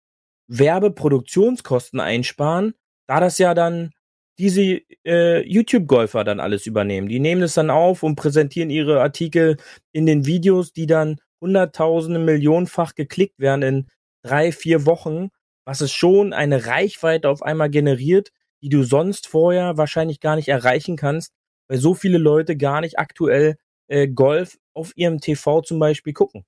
Werbeproduktionskosten 0.47 1.99
einsparen, 1.99 2.73
da 3.07 3.19
das 3.19 3.37
ja 3.37 3.53
dann 3.53 3.91
diese 4.39 4.81
äh, 5.05 5.41
YouTube-Golfer 5.47 6.23
dann 6.23 6.39
alles 6.39 6.67
übernehmen. 6.67 7.09
Die 7.09 7.19
nehmen 7.19 7.41
es 7.41 7.55
dann 7.55 7.69
auf 7.69 8.03
und 8.03 8.15
präsentieren 8.15 8.69
ihre 8.69 9.01
Artikel 9.01 9.57
in 9.91 10.05
den 10.05 10.25
Videos, 10.25 10.73
die 10.73 10.85
dann 10.85 11.19
hunderttausende, 11.41 12.19
millionenfach 12.19 12.95
geklickt 12.95 13.39
werden 13.39 13.61
in 13.61 13.87
drei, 14.23 14.51
vier 14.51 14.85
Wochen, 14.85 15.29
was 15.65 15.81
es 15.81 15.91
schon 15.91 16.33
eine 16.33 16.65
Reichweite 16.65 17.29
auf 17.29 17.41
einmal 17.41 17.69
generiert, 17.69 18.29
die 18.61 18.69
du 18.69 18.83
sonst 18.83 19.27
vorher 19.27 19.77
wahrscheinlich 19.77 20.19
gar 20.19 20.35
nicht 20.35 20.47
erreichen 20.47 20.95
kannst, 20.95 21.33
weil 21.67 21.77
so 21.77 21.93
viele 21.93 22.17
Leute 22.17 22.57
gar 22.57 22.81
nicht 22.81 22.99
aktuell 22.99 23.55
äh, 23.87 24.07
Golf 24.07 24.57
auf 24.73 24.91
ihrem 24.95 25.19
TV 25.19 25.61
zum 25.61 25.79
Beispiel 25.79 26.13
gucken. 26.13 26.45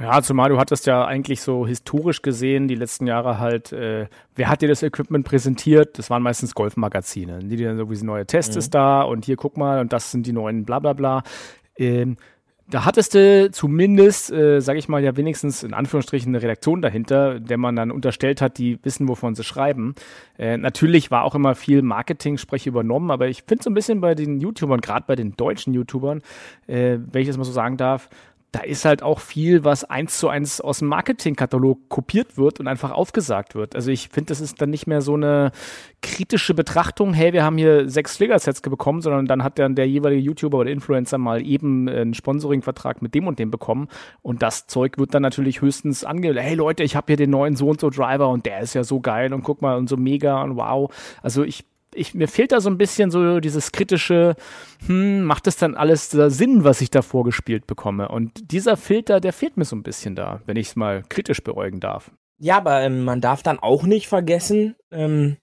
Ja, 0.00 0.22
zumal 0.22 0.48
du 0.48 0.58
hattest 0.58 0.86
ja 0.86 1.04
eigentlich 1.04 1.42
so 1.42 1.66
historisch 1.66 2.22
gesehen 2.22 2.68
die 2.68 2.74
letzten 2.74 3.06
Jahre 3.06 3.38
halt, 3.38 3.72
äh, 3.72 4.08
wer 4.34 4.48
hat 4.48 4.62
dir 4.62 4.68
das 4.68 4.82
Equipment 4.82 5.26
präsentiert? 5.26 5.98
Das 5.98 6.08
waren 6.08 6.22
meistens 6.22 6.54
Golfmagazine, 6.54 7.40
die 7.40 7.56
dir 7.56 7.68
dann 7.68 7.76
so 7.76 7.90
wie 7.90 8.02
neue 8.02 8.26
Test 8.26 8.52
mhm. 8.52 8.58
ist 8.58 8.74
da 8.74 9.02
und 9.02 9.26
hier 9.26 9.36
guck 9.36 9.56
mal 9.56 9.80
und 9.80 9.92
das 9.92 10.10
sind 10.10 10.26
die 10.26 10.32
neuen 10.32 10.64
bla 10.64 10.78
bla 10.78 10.94
bla. 10.94 11.22
Ähm, 11.76 12.16
da 12.70 12.84
hattest 12.84 13.14
du 13.14 13.50
zumindest, 13.50 14.30
äh, 14.30 14.60
sage 14.60 14.78
ich 14.78 14.88
mal, 14.88 15.02
ja 15.02 15.16
wenigstens 15.16 15.62
in 15.62 15.72
Anführungsstrichen 15.72 16.34
eine 16.34 16.42
Redaktion 16.42 16.82
dahinter, 16.82 17.40
der 17.40 17.56
man 17.56 17.76
dann 17.76 17.90
unterstellt 17.90 18.42
hat, 18.42 18.58
die 18.58 18.78
wissen, 18.82 19.08
wovon 19.08 19.34
sie 19.34 19.44
schreiben. 19.44 19.94
Äh, 20.38 20.58
natürlich 20.58 21.10
war 21.10 21.24
auch 21.24 21.34
immer 21.34 21.54
viel 21.54 21.82
Marketing-Sprech 21.82 22.66
übernommen, 22.66 23.10
aber 23.10 23.28
ich 23.28 23.44
finde 23.46 23.64
so 23.64 23.70
ein 23.70 23.74
bisschen 23.74 24.00
bei 24.00 24.14
den 24.14 24.40
YouTubern, 24.40 24.80
gerade 24.80 25.04
bei 25.06 25.16
den 25.16 25.34
deutschen 25.36 25.72
YouTubern, 25.72 26.20
äh, 26.66 26.98
wenn 27.10 27.22
ich 27.22 27.28
das 27.28 27.38
mal 27.38 27.44
so 27.44 27.52
sagen 27.52 27.78
darf, 27.78 28.10
da 28.52 28.60
ist 28.60 28.86
halt 28.86 29.02
auch 29.02 29.20
viel, 29.20 29.64
was 29.64 29.84
eins 29.84 30.18
zu 30.18 30.28
eins 30.28 30.60
aus 30.60 30.78
dem 30.78 30.88
Marketingkatalog 30.88 31.88
kopiert 31.90 32.38
wird 32.38 32.60
und 32.60 32.66
einfach 32.66 32.92
aufgesagt 32.92 33.54
wird. 33.54 33.76
Also 33.76 33.90
ich 33.90 34.08
finde, 34.08 34.28
das 34.28 34.40
ist 34.40 34.62
dann 34.62 34.70
nicht 34.70 34.86
mehr 34.86 35.02
so 35.02 35.14
eine 35.14 35.52
kritische 36.00 36.54
Betrachtung, 36.54 37.12
hey, 37.12 37.34
wir 37.34 37.44
haben 37.44 37.58
hier 37.58 37.90
sechs 37.90 38.16
Fligger-Sets 38.16 38.62
bekommen, 38.62 39.02
sondern 39.02 39.26
dann 39.26 39.42
hat 39.42 39.58
dann 39.58 39.74
der 39.74 39.86
jeweilige 39.86 40.22
YouTuber 40.22 40.58
oder 40.58 40.70
Influencer 40.70 41.18
mal 41.18 41.44
eben 41.44 41.88
einen 41.88 42.14
Sponsoring-Vertrag 42.14 43.02
mit 43.02 43.14
dem 43.14 43.26
und 43.26 43.38
dem 43.38 43.50
bekommen 43.50 43.88
und 44.22 44.42
das 44.42 44.66
Zeug 44.66 44.96
wird 44.96 45.12
dann 45.12 45.22
natürlich 45.22 45.60
höchstens 45.60 46.04
ange, 46.04 46.34
hey 46.40 46.54
Leute, 46.54 46.84
ich 46.84 46.96
habe 46.96 47.08
hier 47.08 47.16
den 47.16 47.30
neuen 47.30 47.54
so 47.54 47.68
und 47.68 47.80
so 47.80 47.90
Driver 47.90 48.28
und 48.28 48.46
der 48.46 48.60
ist 48.60 48.74
ja 48.74 48.82
so 48.82 49.00
geil 49.00 49.34
und 49.34 49.42
guck 49.42 49.60
mal 49.60 49.76
und 49.76 49.88
so 49.88 49.96
mega 49.96 50.42
und 50.42 50.56
wow. 50.56 50.90
Also 51.22 51.44
ich 51.44 51.64
ich, 51.94 52.14
mir 52.14 52.28
fehlt 52.28 52.52
da 52.52 52.60
so 52.60 52.70
ein 52.70 52.78
bisschen 52.78 53.10
so 53.10 53.40
dieses 53.40 53.72
kritische, 53.72 54.36
hm, 54.86 55.22
macht 55.22 55.46
das 55.46 55.56
dann 55.56 55.74
alles 55.74 56.10
Sinn, 56.10 56.64
was 56.64 56.80
ich 56.80 56.90
da 56.90 57.02
vorgespielt 57.02 57.66
bekomme? 57.66 58.08
Und 58.08 58.52
dieser 58.52 58.76
Filter, 58.76 59.20
der 59.20 59.32
fehlt 59.32 59.56
mir 59.56 59.64
so 59.64 59.76
ein 59.76 59.82
bisschen 59.82 60.14
da, 60.14 60.42
wenn 60.46 60.56
ich 60.56 60.68
es 60.68 60.76
mal 60.76 61.02
kritisch 61.08 61.42
beäugen 61.42 61.80
darf. 61.80 62.10
Ja, 62.38 62.58
aber 62.58 62.82
ähm, 62.82 63.04
man 63.04 63.20
darf 63.20 63.42
dann 63.42 63.58
auch 63.58 63.82
nicht 63.82 64.08
vergessen, 64.08 64.76
ähm, 64.92 65.36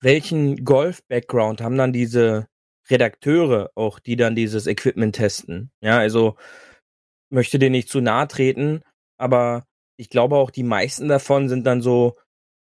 welchen 0.00 0.64
Golf-Background 0.64 1.60
haben 1.60 1.78
dann 1.78 1.92
diese 1.92 2.46
Redakteure 2.90 3.70
auch, 3.74 3.98
die 3.98 4.16
dann 4.16 4.34
dieses 4.34 4.66
Equipment 4.66 5.14
testen. 5.14 5.70
Ja, 5.80 5.98
also 5.98 6.36
möchte 7.30 7.58
dir 7.58 7.70
nicht 7.70 7.88
zu 7.88 8.00
nahe 8.00 8.28
treten, 8.28 8.82
aber 9.18 9.64
ich 9.96 10.10
glaube 10.10 10.36
auch 10.36 10.50
die 10.50 10.64
meisten 10.64 11.08
davon 11.08 11.48
sind 11.48 11.64
dann 11.64 11.80
so 11.80 12.16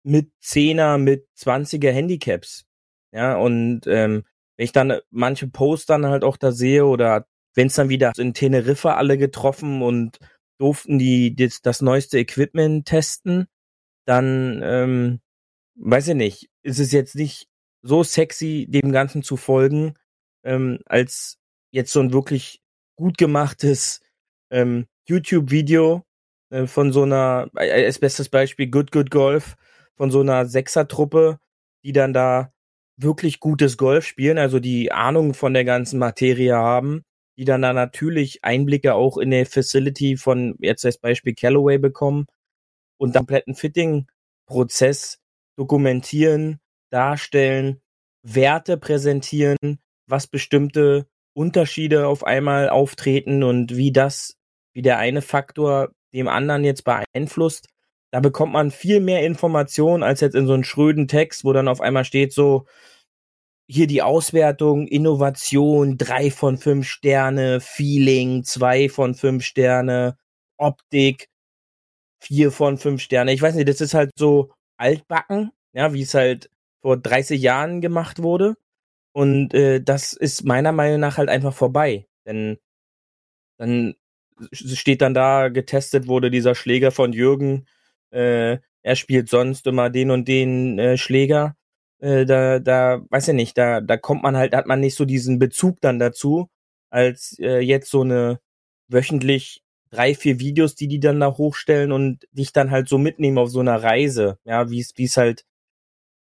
mit 0.04 0.32
Zehner, 0.40 0.98
mit 0.98 1.28
20er 1.38 1.92
Handicaps. 1.92 2.66
Ja, 3.14 3.36
und 3.38 3.82
ähm, 3.86 4.24
wenn 4.58 4.66
ich 4.66 4.72
dann 4.72 5.00
manche 5.12 5.48
Posts 5.48 5.86
dann 5.86 6.08
halt 6.08 6.24
auch 6.24 6.38
da 6.38 6.52
sehe 6.52 6.86
oder 6.86 7.28
wenn 7.54 7.68
es 7.68 7.76
dann 7.76 7.90
wieder 7.90 8.12
in 8.18 8.34
Teneriffa 8.34 8.96
alle 8.96 9.18
getroffen 9.18 9.84
und 9.84 10.18
durften 10.58 10.98
die 10.98 11.36
das, 11.36 11.62
das 11.62 11.82
neueste 11.82 12.18
Equipment 12.18 12.88
testen, 12.88 13.48
dann 14.06 14.62
ähm, 14.64 15.22
weiß 15.76 16.10
ich 16.10 16.16
nicht, 16.16 16.50
ist 16.64 16.80
es 16.80 16.92
jetzt 16.92 17.16
nicht 17.16 17.48
so 17.84 18.04
sexy, 18.04 18.66
dem 18.70 18.92
Ganzen 18.92 19.24
zu 19.24 19.38
folgen, 19.38 19.94
ähm, 20.44 20.80
als 20.86 21.38
jetzt 21.72 21.92
so 21.92 22.00
ein 22.00 22.14
wirklich 22.14 22.62
gut 22.96 23.18
gemachtes 23.18 24.02
ähm, 24.50 24.88
YouTube-Video 25.08 26.04
äh, 26.50 26.66
von 26.66 26.94
so 26.94 27.04
einer, 27.04 27.50
äh, 27.58 27.86
als 27.86 28.00
bestes 28.00 28.30
Beispiel 28.30 28.70
Good 28.70 28.92
Good 28.92 29.12
Golf, 29.12 29.56
von 29.96 30.12
so 30.12 30.22
einer 30.22 30.46
Sechser-Truppe, 30.46 31.40
die 31.84 31.92
dann 31.92 32.14
da 32.14 32.53
wirklich 32.98 33.40
gutes 33.40 33.78
Golf 33.78 34.06
spielen, 34.06 34.38
also 34.38 34.60
die 34.60 34.92
Ahnung 34.92 35.34
von 35.34 35.54
der 35.54 35.66
ganzen 35.66 36.00
Materie 36.00 36.56
haben, 36.56 37.04
die 37.38 37.46
dann 37.46 37.62
da 37.62 37.74
natürlich 37.74 38.44
Einblicke 38.44 38.94
auch 38.94 39.18
in 39.18 39.32
der 39.32 39.46
Facility 39.46 40.18
von 40.18 40.56
jetzt 40.60 40.86
als 40.86 40.98
Beispiel 40.98 41.34
Callaway 41.34 41.78
bekommen 41.78 42.26
und 42.98 43.16
dann 43.16 43.22
kompletten 43.22 43.56
Fitting-Prozess 43.56 45.20
dokumentieren, 45.58 46.60
darstellen, 46.92 47.82
Werte 48.24 48.78
präsentieren, 48.78 49.58
was 50.08 50.28
bestimmte 50.28 51.08
Unterschiede 51.34 52.08
auf 52.08 52.24
einmal 52.24 52.70
auftreten 52.70 53.44
und 53.44 53.76
wie 53.76 53.92
das, 53.92 54.36
wie 54.74 54.82
der 54.82 55.00
eine 55.00 55.22
Faktor 55.22 55.92
dem 56.14 56.28
anderen 56.28 56.64
jetzt 56.64 56.84
beeinflusst. 56.84 57.68
Da 58.14 58.20
bekommt 58.20 58.54
man 58.54 58.70
viel 58.70 59.00
mehr 59.00 59.26
Informationen 59.26 60.04
als 60.04 60.22
jetzt 60.22 60.36
in 60.36 60.46
so 60.46 60.54
einem 60.54 60.64
schröden 60.64 61.08
Text, 61.08 61.44
wo 61.44 61.52
dann 61.52 61.68
auf 61.68 61.82
einmal 61.82 62.06
steht 62.06 62.32
so, 62.32 62.68
hier 63.68 63.88
die 63.88 64.04
Auswertung, 64.04 64.88
Innovation, 64.88 65.98
drei 65.98 66.30
von 66.30 66.60
fünf 66.60 66.88
Sterne, 66.88 67.60
Feeling, 67.60 68.44
zwei 68.44 68.88
von 68.88 69.16
fünf 69.16 69.44
Sterne, 69.44 70.16
Optik, 70.58 71.28
vier 72.22 72.52
von 72.52 72.78
fünf 72.78 73.02
Sterne. 73.02 73.34
Ich 73.34 73.42
weiß 73.42 73.56
nicht, 73.56 73.68
das 73.68 73.82
ist 73.82 73.96
halt 73.96 74.12
so 74.16 74.52
altbacken, 74.78 75.52
ja, 75.74 75.94
wie 75.94 76.04
es 76.04 76.14
halt 76.14 76.52
vor 76.84 76.98
30 76.98 77.42
Jahren 77.42 77.82
gemacht 77.82 78.22
wurde. 78.22 78.58
Und 79.14 79.56
äh, 79.56 79.82
das 79.82 80.14
ist 80.14 80.44
meiner 80.44 80.72
Meinung 80.72 81.00
nach 81.00 81.18
halt 81.18 81.30
einfach 81.30 81.54
vorbei. 81.56 82.06
Denn 82.28 82.60
dann 83.58 83.96
steht 84.52 85.02
dann 85.02 85.16
da, 85.16 85.50
getestet 85.50 86.06
wurde 86.06 86.30
dieser 86.30 86.54
Schläger 86.54 86.92
von 86.92 87.12
Jürgen 87.12 87.66
äh, 88.14 88.60
er 88.84 88.96
spielt 88.96 89.30
sonst 89.30 89.68
immer 89.68 89.90
den 89.90 90.12
und 90.12 90.28
den 90.28 90.80
äh, 90.80 90.98
Schläger. 90.98 91.56
Äh, 92.00 92.26
da, 92.26 92.60
da, 92.60 93.02
weiß 93.10 93.30
ich 93.30 93.34
nicht, 93.34 93.58
da, 93.58 93.82
da 93.82 93.98
kommt 93.98 94.24
man 94.24 94.38
halt, 94.38 94.56
hat 94.56 94.68
man 94.68 94.80
nicht 94.82 94.96
so 94.96 95.06
diesen 95.06 95.40
Bezug 95.40 95.80
dann 95.82 96.00
dazu, 96.00 96.50
als 96.90 97.38
äh, 97.40 97.60
jetzt 97.60 97.90
so 97.90 98.02
eine 98.02 98.40
wöchentlich 98.90 99.64
drei, 99.90 100.16
vier 100.16 100.40
Videos, 100.40 100.76
die 100.76 100.88
die 100.88 101.00
dann 101.00 101.20
da 101.20 101.38
hochstellen 101.38 101.92
und 101.92 102.28
dich 102.32 102.52
dann 102.54 102.72
halt 102.72 102.90
so 102.90 102.98
mitnehmen 102.98 103.38
auf 103.38 103.50
so 103.50 103.60
einer 103.62 103.82
Reise, 103.82 104.38
ja, 104.44 104.70
wie 104.70 104.80
es, 104.80 104.94
wie 104.98 105.06
es 105.06 105.18
halt 105.18 105.46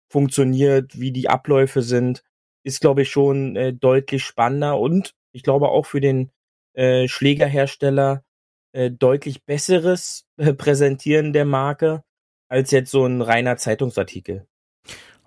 funktioniert, 0.09 0.99
wie 0.99 1.13
die 1.13 1.29
Abläufe 1.29 1.83
sind, 1.83 2.25
ist, 2.65 2.81
glaube 2.81 3.03
ich, 3.03 3.11
schon 3.11 3.57
äh, 3.57 3.73
deutlich 3.73 4.25
spannender 4.25 4.79
und 4.81 5.15
ich 5.33 5.43
glaube 5.43 5.69
auch 5.69 5.87
für 5.87 6.01
den 6.01 6.31
äh, 6.75 7.09
Schlägerhersteller 7.09 8.25
äh, 8.73 8.91
deutlich 8.91 9.45
besseres 9.45 10.27
äh, 10.37 10.55
Präsentieren 10.55 11.33
der 11.33 11.45
Marke, 11.45 12.03
als 12.49 12.71
jetzt 12.71 12.91
so 12.91 13.05
ein 13.05 13.23
reiner 13.23 13.57
Zeitungsartikel. 13.57 14.47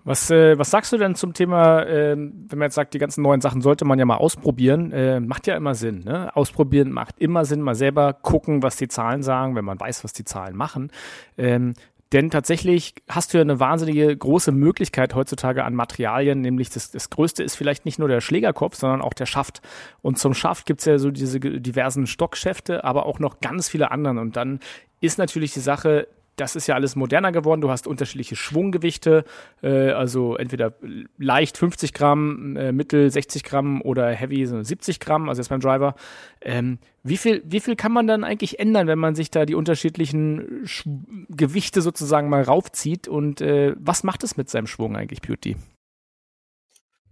Was, 0.04 0.32
äh, 0.32 0.58
was 0.58 0.72
sagst 0.72 0.92
du 0.92 0.98
denn 0.98 1.14
zum 1.14 1.34
Thema, 1.34 1.84
äh, 1.84 2.16
wenn 2.18 2.58
man 2.58 2.64
jetzt 2.68 2.76
sagt, 2.76 2.94
die 2.96 3.00
ganzen 3.00 3.22
neuen 3.22 3.42
Sachen 3.42 3.62
sollte 3.62 3.86
man 3.86 4.00
ja 4.00 4.06
mal 4.06 4.18
ausprobieren? 4.18 4.92
Äh, 4.92 5.20
macht 5.20 5.46
ja 5.46 5.56
immer 5.56 5.76
Sinn. 5.76 6.04
Ne? 6.04 6.36
Ausprobieren 6.36 6.92
macht 6.92 7.20
immer 7.20 7.46
Sinn, 7.46 7.62
mal 7.62 7.76
selber 7.76 8.14
gucken, 8.14 8.64
was 8.64 8.78
die 8.78 8.88
Zahlen 8.88 9.22
sagen, 9.22 9.56
wenn 9.56 9.66
man 9.66 9.80
weiß, 9.80 10.04
was 10.04 10.14
die 10.14 10.24
Zahlen 10.24 10.56
machen. 10.56 10.92
Ähm, 11.38 11.76
denn 12.12 12.30
tatsächlich 12.30 12.94
hast 13.08 13.34
du 13.34 13.38
ja 13.38 13.42
eine 13.42 13.60
wahnsinnige 13.60 14.16
große 14.16 14.52
Möglichkeit 14.52 15.16
heutzutage 15.16 15.64
an 15.64 15.76
Materialien, 15.76 16.42
nämlich 16.42 16.70
das, 16.70 16.92
das 16.92 17.10
größte 17.10 17.44
ist 17.44 17.56
vielleicht 17.56 17.86
nicht 17.86 18.00
nur 18.00 18.10
der 18.10 18.22
Schlägerkopf, 18.22 18.76
sondern 18.76 19.02
auch 19.02 19.14
der 19.14 19.26
Schaft. 19.26 19.62
Und 20.02 20.20
zum 20.20 20.34
Schaft 20.34 20.66
gibt's 20.66 20.86
ja 20.86 20.98
so 20.98 21.12
diese 21.12 21.40
diversen 21.40 22.08
Stockschäfte, 22.08 22.84
aber 22.84 23.06
auch 23.06 23.20
noch 23.20 23.40
ganz 23.40 23.70
viele 23.70 23.92
anderen. 23.92 24.18
Und 24.18 24.36
dann 24.36 24.60
ist 25.00 25.18
natürlich 25.18 25.54
die 25.54 25.62
Sache, 25.62 26.08
das 26.36 26.56
ist 26.56 26.68
ja 26.68 26.76
alles 26.76 26.96
moderner 26.96 27.32
geworden. 27.32 27.62
Du 27.62 27.70
hast 27.70 27.88
unterschiedliche 27.88 28.36
Schwunggewichte, 28.36 29.26
äh, 29.62 29.92
also 29.92 30.36
entweder 30.36 30.74
leicht 31.18 31.58
50 31.58 31.94
Gramm, 31.94 32.56
äh, 32.56 32.72
mittel 32.72 33.10
60 33.10 33.44
Gramm 33.44 33.82
oder 33.82 34.10
heavy 34.12 34.46
so 34.46 34.62
70 34.62 35.00
Gramm, 35.00 35.30
also 35.30 35.40
jetzt 35.42 35.50
beim 35.50 35.60
Driver. 35.60 35.96
Ähm, 36.42 36.80
wie 37.04 37.18
viel, 37.18 37.44
wie 37.46 37.60
viel 37.60 37.76
kann 37.76 37.92
man 37.92 38.08
dann 38.08 38.24
eigentlich 38.24 38.60
ändern, 38.60 38.88
wenn 38.88 39.00
man 39.00 39.16
sich 39.16 39.32
da 39.32 39.46
die 39.46 39.56
unterschiedlichen 39.56 40.66
Sch 40.66 40.88
Gewichte 41.30 41.82
sozusagen 41.82 42.30
mal 42.30 42.44
raufzieht? 42.44 43.08
Und 43.08 43.42
äh, 43.42 43.76
was 43.78 44.04
macht 44.04 44.24
es 44.24 44.38
mit 44.38 44.50
seinem 44.50 44.68
Schwung 44.68 44.96
eigentlich, 44.96 45.22
Beauty? 45.22 45.58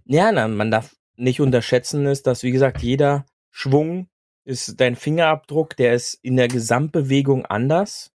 Ja, 0.06 0.32
na, 0.32 0.48
man 0.48 0.72
darf 0.72 0.96
nicht 1.18 1.42
unterschätzen, 1.42 2.06
ist, 2.06 2.26
dass, 2.26 2.44
wie 2.44 2.52
gesagt, 2.52 2.82
jeder 2.82 3.26
Schwung 3.52 4.08
ist 4.46 4.80
dein 4.80 4.96
Fingerabdruck, 4.96 5.76
der 5.76 5.94
ist 5.94 6.16
in 6.24 6.36
der 6.38 6.48
Gesamtbewegung 6.48 7.46
anders 7.46 8.12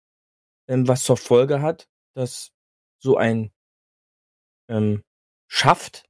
ähm, 0.67 0.87
was 0.87 1.03
zur 1.03 1.17
Folge 1.17 1.61
hat, 1.61 1.87
dass 2.13 2.51
so 2.99 3.17
ein 3.17 3.51
ähm, 4.69 5.03
Schaft 5.47 6.05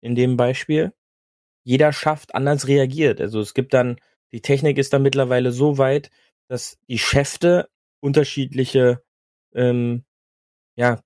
in 0.00 0.14
dem 0.14 0.36
Beispiel 0.36 0.92
jeder 1.64 1.92
Schaft 1.92 2.34
anders 2.34 2.66
reagiert. 2.66 3.20
Also 3.20 3.40
es 3.40 3.54
gibt 3.54 3.72
dann, 3.74 3.96
die 4.32 4.42
Technik 4.42 4.78
ist 4.78 4.92
dann 4.92 5.02
mittlerweile 5.02 5.52
so 5.52 5.78
weit, 5.78 6.10
dass 6.48 6.78
die 6.88 6.98
Schäfte 6.98 7.68
unterschiedliche, 8.00 9.02
ähm, 9.54 10.04
ja, 10.76 11.00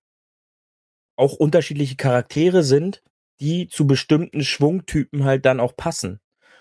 auch 1.16 1.34
unterschiedliche 1.34 1.96
Charaktere 1.96 2.62
sind, 2.62 3.02
die 3.40 3.68
zu 3.68 3.86
bestimmten 3.86 4.42
Schwungtypen 4.42 5.24
halt 5.24 5.44
dann 5.44 5.60
auch 5.60 5.76
passen. 5.76 6.20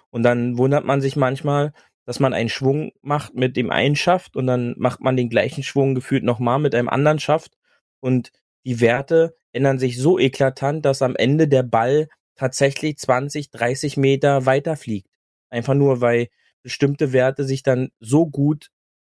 Und 0.10 0.24
dann 0.24 0.58
wundert 0.58 0.86
man 0.86 1.02
sich 1.02 1.16
manchmal, 1.16 1.74
dass 2.06 2.20
man 2.20 2.34
einen 2.34 2.50
Schwung 2.50 2.92
macht 3.02 3.34
mit 3.34 3.58
dem 3.58 3.72
einen 3.72 3.96
Schaft 3.96 4.36
und 4.36 4.48
dann 4.48 4.76
macht 4.78 5.02
man 5.02 5.18
den 5.18 5.30
gleichen 5.30 5.64
Schwung 5.64 5.96
gefühlt 5.96 6.24
nochmal 6.24 6.60
mit 6.60 6.76
einem 6.76 6.90
anderen 6.90 7.20
Schaft 7.20 7.58
und 8.00 8.32
die 8.66 8.80
Werte 8.82 9.36
ändern 9.52 9.80
sich 9.80 9.98
so 9.98 10.20
eklatant, 10.20 10.86
dass 10.86 11.02
am 11.02 11.16
Ende 11.16 11.48
der 11.48 11.64
Ball 11.64 12.10
tatsächlich 12.36 12.98
20, 12.98 13.52
30 13.52 13.98
Meter 13.98 14.46
weiter 14.46 14.76
fliegt. 14.76 15.10
Einfach 15.50 15.74
nur, 15.74 16.02
weil 16.02 16.28
bestimmte 16.62 17.14
Werte 17.14 17.46
sich 17.46 17.64
dann 17.64 17.92
so 18.00 18.28
gut 18.28 18.72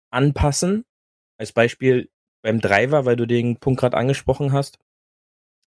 anpassen. 0.10 0.86
Als 1.38 1.52
Beispiel 1.52 2.10
beim 2.42 2.60
Driver, 2.60 3.06
weil 3.06 3.16
du 3.16 3.26
den 3.26 3.58
Punkt 3.58 3.80
gerade 3.80 3.98
angesprochen 3.98 4.52
hast, 4.52 4.80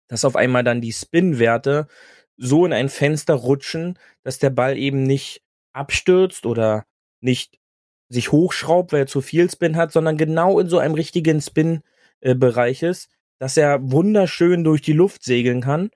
dass 0.08 0.24
auf 0.24 0.36
einmal 0.36 0.64
dann 0.64 0.80
die 0.80 0.92
Spin-Werte 0.92 1.88
so 2.36 2.64
in 2.64 2.72
ein 2.72 2.88
Fenster 2.88 3.34
rutschen, 3.34 3.98
dass 4.22 4.38
der 4.38 4.50
Ball 4.50 4.76
eben 4.76 5.02
nicht 5.02 5.42
abstürzt 5.72 6.46
oder 6.46 6.84
nicht 7.20 7.58
sich 8.08 8.32
hochschraubt, 8.32 8.92
weil 8.92 9.00
er 9.00 9.06
zu 9.06 9.20
viel 9.20 9.50
Spin 9.50 9.76
hat, 9.76 9.92
sondern 9.92 10.16
genau 10.16 10.58
in 10.58 10.68
so 10.68 10.78
einem 10.78 10.94
richtigen 10.94 11.40
Spin-Bereich 11.40 12.82
äh, 12.82 12.90
ist, 12.90 13.10
dass 13.38 13.56
er 13.56 13.78
wunderschön 13.90 14.64
durch 14.64 14.82
die 14.82 14.92
Luft 14.92 15.22
segeln 15.22 15.60
kann, 15.60 15.90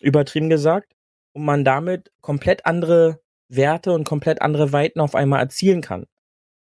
übertrieben 0.00 0.50
gesagt, 0.50 0.94
und 1.32 1.44
man 1.44 1.64
damit 1.64 2.12
komplett 2.20 2.66
andere 2.66 3.20
Werte 3.48 3.92
und 3.92 4.04
komplett 4.04 4.42
andere 4.42 4.72
Weiten 4.72 5.00
auf 5.00 5.14
einmal 5.14 5.40
erzielen 5.40 5.80
kann. 5.80 6.06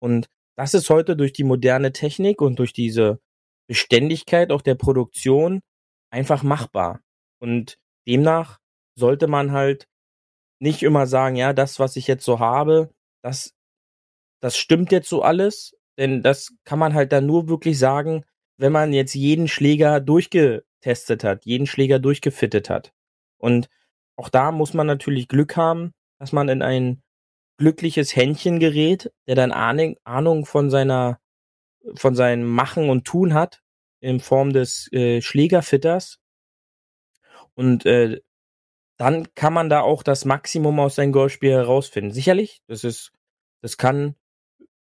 Und 0.01 0.27
das 0.57 0.75
ist 0.75 0.91
heute 0.91 1.17
durch 1.17 1.33
die 1.33 1.45
moderne 1.45 1.93
Technik 1.93 2.43
und 2.43 2.59
durch 2.59 2.73
diese 2.73 3.21
Beständigkeit 3.69 4.51
auch 4.53 4.63
der 4.63 4.75
Produktion 4.75 5.63
einfach 6.11 6.43
machbar. 6.43 7.01
Und 7.41 7.79
demnach 8.07 8.59
sollte 8.95 9.27
man 9.27 9.53
halt 9.53 9.89
nicht 10.61 10.83
immer 10.83 11.07
sagen, 11.07 11.37
ja, 11.37 11.53
das, 11.53 11.79
was 11.79 11.97
ich 11.97 12.07
jetzt 12.07 12.25
so 12.25 12.39
habe, 12.39 12.91
das 13.23 13.55
das 14.43 14.57
stimmt 14.57 14.91
jetzt 14.91 15.09
so 15.09 15.23
alles, 15.23 15.77
denn 15.97 16.23
das 16.23 16.53
kann 16.65 16.79
man 16.79 16.95
halt 16.95 17.13
dann 17.13 17.27
nur 17.27 17.49
wirklich 17.49 17.79
sagen, 17.79 18.25
wenn 18.57 18.73
man 18.73 18.93
jetzt 18.93 19.15
jeden 19.15 19.47
Schläger 19.47 20.01
durchgetestet 20.01 21.23
hat, 21.23 21.45
jeden 21.47 21.67
Schläger 21.67 22.01
durchgefittet 22.01 22.69
hat. 22.69 22.93
Und 23.39 23.69
auch 24.17 24.29
da 24.29 24.51
muss 24.51 24.75
man 24.75 24.87
natürlich 24.87 25.29
Glück 25.29 25.57
haben, 25.57 25.93
dass 26.19 26.33
man 26.33 26.49
in 26.49 26.61
ein 26.61 27.03
glückliches 27.57 28.17
Händchen 28.17 28.59
gerät, 28.59 29.13
der 29.29 29.37
dann 29.37 29.53
Ahnung, 29.53 30.45
von 30.45 30.71
seiner, 30.71 31.21
von 31.95 32.17
seinem 32.17 32.45
Machen 32.45 32.91
und 32.91 33.05
Tun 33.05 33.35
hat, 33.35 33.63
in 34.01 34.19
Form 34.19 34.53
des 34.53 34.93
äh, 34.93 35.21
Schlägerfitters. 35.21 36.19
Und 37.55 37.87
äh, 37.87 38.21
dann 38.97 39.33
kann 39.37 39.53
man 39.53 39.69
da 39.69 39.83
auch 39.83 40.03
das 40.03 40.25
Maximum 40.25 40.81
aus 40.81 40.97
seinem 40.97 41.13
Golfspiel 41.13 41.53
herausfinden. 41.53 42.11
Sicherlich, 42.11 42.63
das 42.67 42.83
ist, 42.83 43.13
das 43.61 43.77
kann 43.77 44.17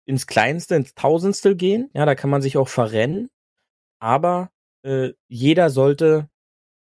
ins 0.08 0.26
Kleinste, 0.26 0.76
ins 0.76 0.96
Tausendstel 0.96 1.56
gehen. 1.56 1.90
Ja, 1.94 2.06
da 2.06 2.16
kann 2.16 2.30
man 2.30 2.42
sich 2.42 2.58
auch 2.58 2.70
verrennen. 2.70 3.30
Aber 4.00 4.52
äh, 4.84 5.12
jeder 5.28 5.70
sollte 5.70 6.30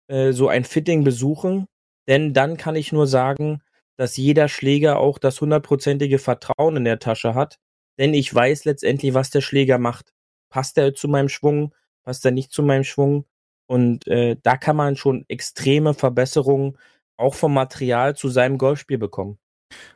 äh, 0.07 0.31
so 0.31 0.47
ein 0.49 0.63
Fitting 0.63 1.03
besuchen, 1.03 1.67
denn 2.07 2.33
dann 2.33 2.57
kann 2.57 2.75
ich 2.75 2.91
nur 2.91 3.07
sagen, 3.07 3.61
dass 3.97 4.17
jeder 4.17 4.47
Schläger 4.47 4.99
auch 4.99 5.17
das 5.17 5.41
hundertprozentige 5.41 6.19
Vertrauen 6.19 6.77
in 6.77 6.85
der 6.85 6.99
Tasche 6.99 7.33
hat, 7.33 7.57
denn 7.97 8.13
ich 8.13 8.33
weiß 8.33 8.65
letztendlich, 8.65 9.13
was 9.13 9.31
der 9.31 9.41
Schläger 9.41 9.79
macht. 9.79 10.13
Passt 10.49 10.77
er 10.77 10.93
zu 10.93 11.07
meinem 11.07 11.29
Schwung? 11.29 11.73
Passt 12.03 12.23
er 12.23 12.31
nicht 12.31 12.51
zu 12.51 12.63
meinem 12.63 12.83
Schwung? 12.83 13.25
Und 13.67 14.07
äh, 14.07 14.37
da 14.43 14.57
kann 14.57 14.75
man 14.75 14.95
schon 14.95 15.25
extreme 15.27 15.93
Verbesserungen 15.93 16.77
auch 17.17 17.33
vom 17.33 17.53
Material 17.53 18.15
zu 18.15 18.29
seinem 18.29 18.57
Golfspiel 18.57 18.99
bekommen. 18.99 19.39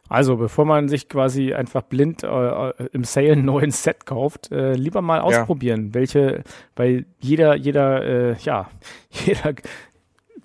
Also, 0.10 0.36
bevor 0.36 0.66
man 0.66 0.90
sich 0.90 1.08
quasi 1.08 1.54
einfach 1.54 1.84
blind 1.84 2.24
äh, 2.24 2.28
äh, 2.28 2.74
im 2.92 3.06
Sale 3.06 3.34
ein 3.34 3.46
neues 3.46 3.84
Set 3.84 4.06
kauft, 4.06 4.52
äh, 4.52 4.74
lieber 4.74 5.02
mal 5.02 5.22
ausprobieren, 5.22 5.88
ja. 5.88 5.94
welche, 5.94 6.44
weil 6.76 7.06
jeder, 7.20 7.56
jeder, 7.56 8.04
äh, 8.04 8.36
ja, 8.44 8.70
jeder 9.10 9.54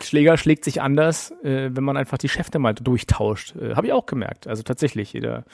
Schläger 0.00 0.36
schlägt 0.36 0.64
sich 0.64 0.82
anders, 0.82 1.32
äh, 1.42 1.70
wenn 1.72 1.84
man 1.84 1.96
einfach 1.96 2.18
die 2.18 2.28
Schäfte 2.28 2.58
mal 2.58 2.74
durchtauscht. 2.74 3.56
Äh, 3.56 3.74
Habe 3.74 3.88
ich 3.88 3.92
auch 3.92 4.06
gemerkt. 4.06 4.46
Also 4.46 4.62
tatsächlich, 4.62 5.12
jeder 5.12 5.44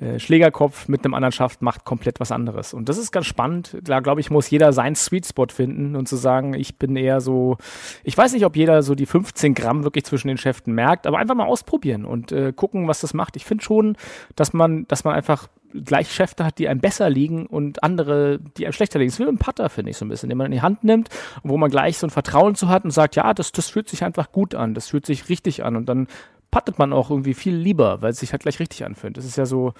äh, 0.00 0.18
Schlägerkopf 0.18 0.88
mit 0.88 1.04
einem 1.04 1.14
anderen 1.14 1.32
Schaft 1.32 1.62
macht 1.62 1.84
komplett 1.84 2.20
was 2.20 2.30
anderes. 2.30 2.74
Und 2.74 2.88
das 2.88 2.98
ist 2.98 3.12
ganz 3.12 3.26
spannend. 3.26 3.78
Da 3.82 4.00
glaube 4.00 4.20
ich, 4.20 4.30
muss 4.30 4.50
jeder 4.50 4.72
seinen 4.72 4.94
Sweet 4.94 5.26
Spot 5.26 5.46
finden 5.48 5.96
und 5.96 6.06
zu 6.06 6.16
sagen, 6.16 6.54
ich 6.54 6.76
bin 6.76 6.96
eher 6.96 7.20
so, 7.20 7.56
ich 8.04 8.16
weiß 8.16 8.32
nicht, 8.34 8.44
ob 8.44 8.56
jeder 8.56 8.82
so 8.82 8.94
die 8.94 9.06
15 9.06 9.54
Gramm 9.54 9.84
wirklich 9.84 10.04
zwischen 10.04 10.28
den 10.28 10.36
Schäften 10.38 10.74
merkt, 10.74 11.06
aber 11.06 11.18
einfach 11.18 11.34
mal 11.34 11.46
ausprobieren 11.46 12.04
und 12.04 12.30
äh, 12.30 12.52
gucken, 12.52 12.88
was 12.88 13.00
das 13.00 13.14
macht. 13.14 13.36
Ich 13.36 13.44
finde 13.44 13.64
schon, 13.64 13.96
dass 14.34 14.52
man, 14.52 14.86
dass 14.88 15.04
man 15.04 15.14
einfach 15.14 15.48
gleich 15.84 16.12
Schäfte 16.12 16.44
hat, 16.44 16.58
die 16.58 16.68
einem 16.68 16.80
besser 16.80 17.10
liegen 17.10 17.46
und 17.46 17.82
andere, 17.82 18.38
die 18.56 18.64
einem 18.66 18.72
schlechter 18.72 18.98
liegen. 18.98 19.10
Das 19.10 19.18
ist 19.18 19.26
wie 19.26 19.28
ein 19.28 19.38
Putter, 19.38 19.68
finde 19.68 19.90
ich 19.90 19.96
so 19.96 20.04
ein 20.04 20.08
bisschen, 20.08 20.28
den 20.28 20.38
man 20.38 20.46
in 20.46 20.52
die 20.52 20.62
Hand 20.62 20.84
nimmt, 20.84 21.08
wo 21.42 21.56
man 21.56 21.70
gleich 21.70 21.98
so 21.98 22.06
ein 22.06 22.10
Vertrauen 22.10 22.54
zu 22.54 22.68
hat 22.68 22.84
und 22.84 22.90
sagt, 22.90 23.16
ja, 23.16 23.32
das, 23.34 23.52
das 23.52 23.68
fühlt 23.68 23.88
sich 23.88 24.04
einfach 24.04 24.32
gut 24.32 24.54
an, 24.54 24.74
das 24.74 24.88
fühlt 24.88 25.06
sich 25.06 25.28
richtig 25.28 25.64
an 25.64 25.76
und 25.76 25.88
dann 25.88 26.06
puttet 26.50 26.78
man 26.78 26.92
auch 26.92 27.10
irgendwie 27.10 27.34
viel 27.34 27.54
lieber, 27.54 28.02
weil 28.02 28.10
es 28.10 28.20
sich 28.20 28.32
halt 28.32 28.42
gleich 28.42 28.60
richtig 28.60 28.84
anfühlt. 28.84 29.16
Das 29.16 29.24
ist 29.24 29.36
ja 29.36 29.46
so, 29.46 29.74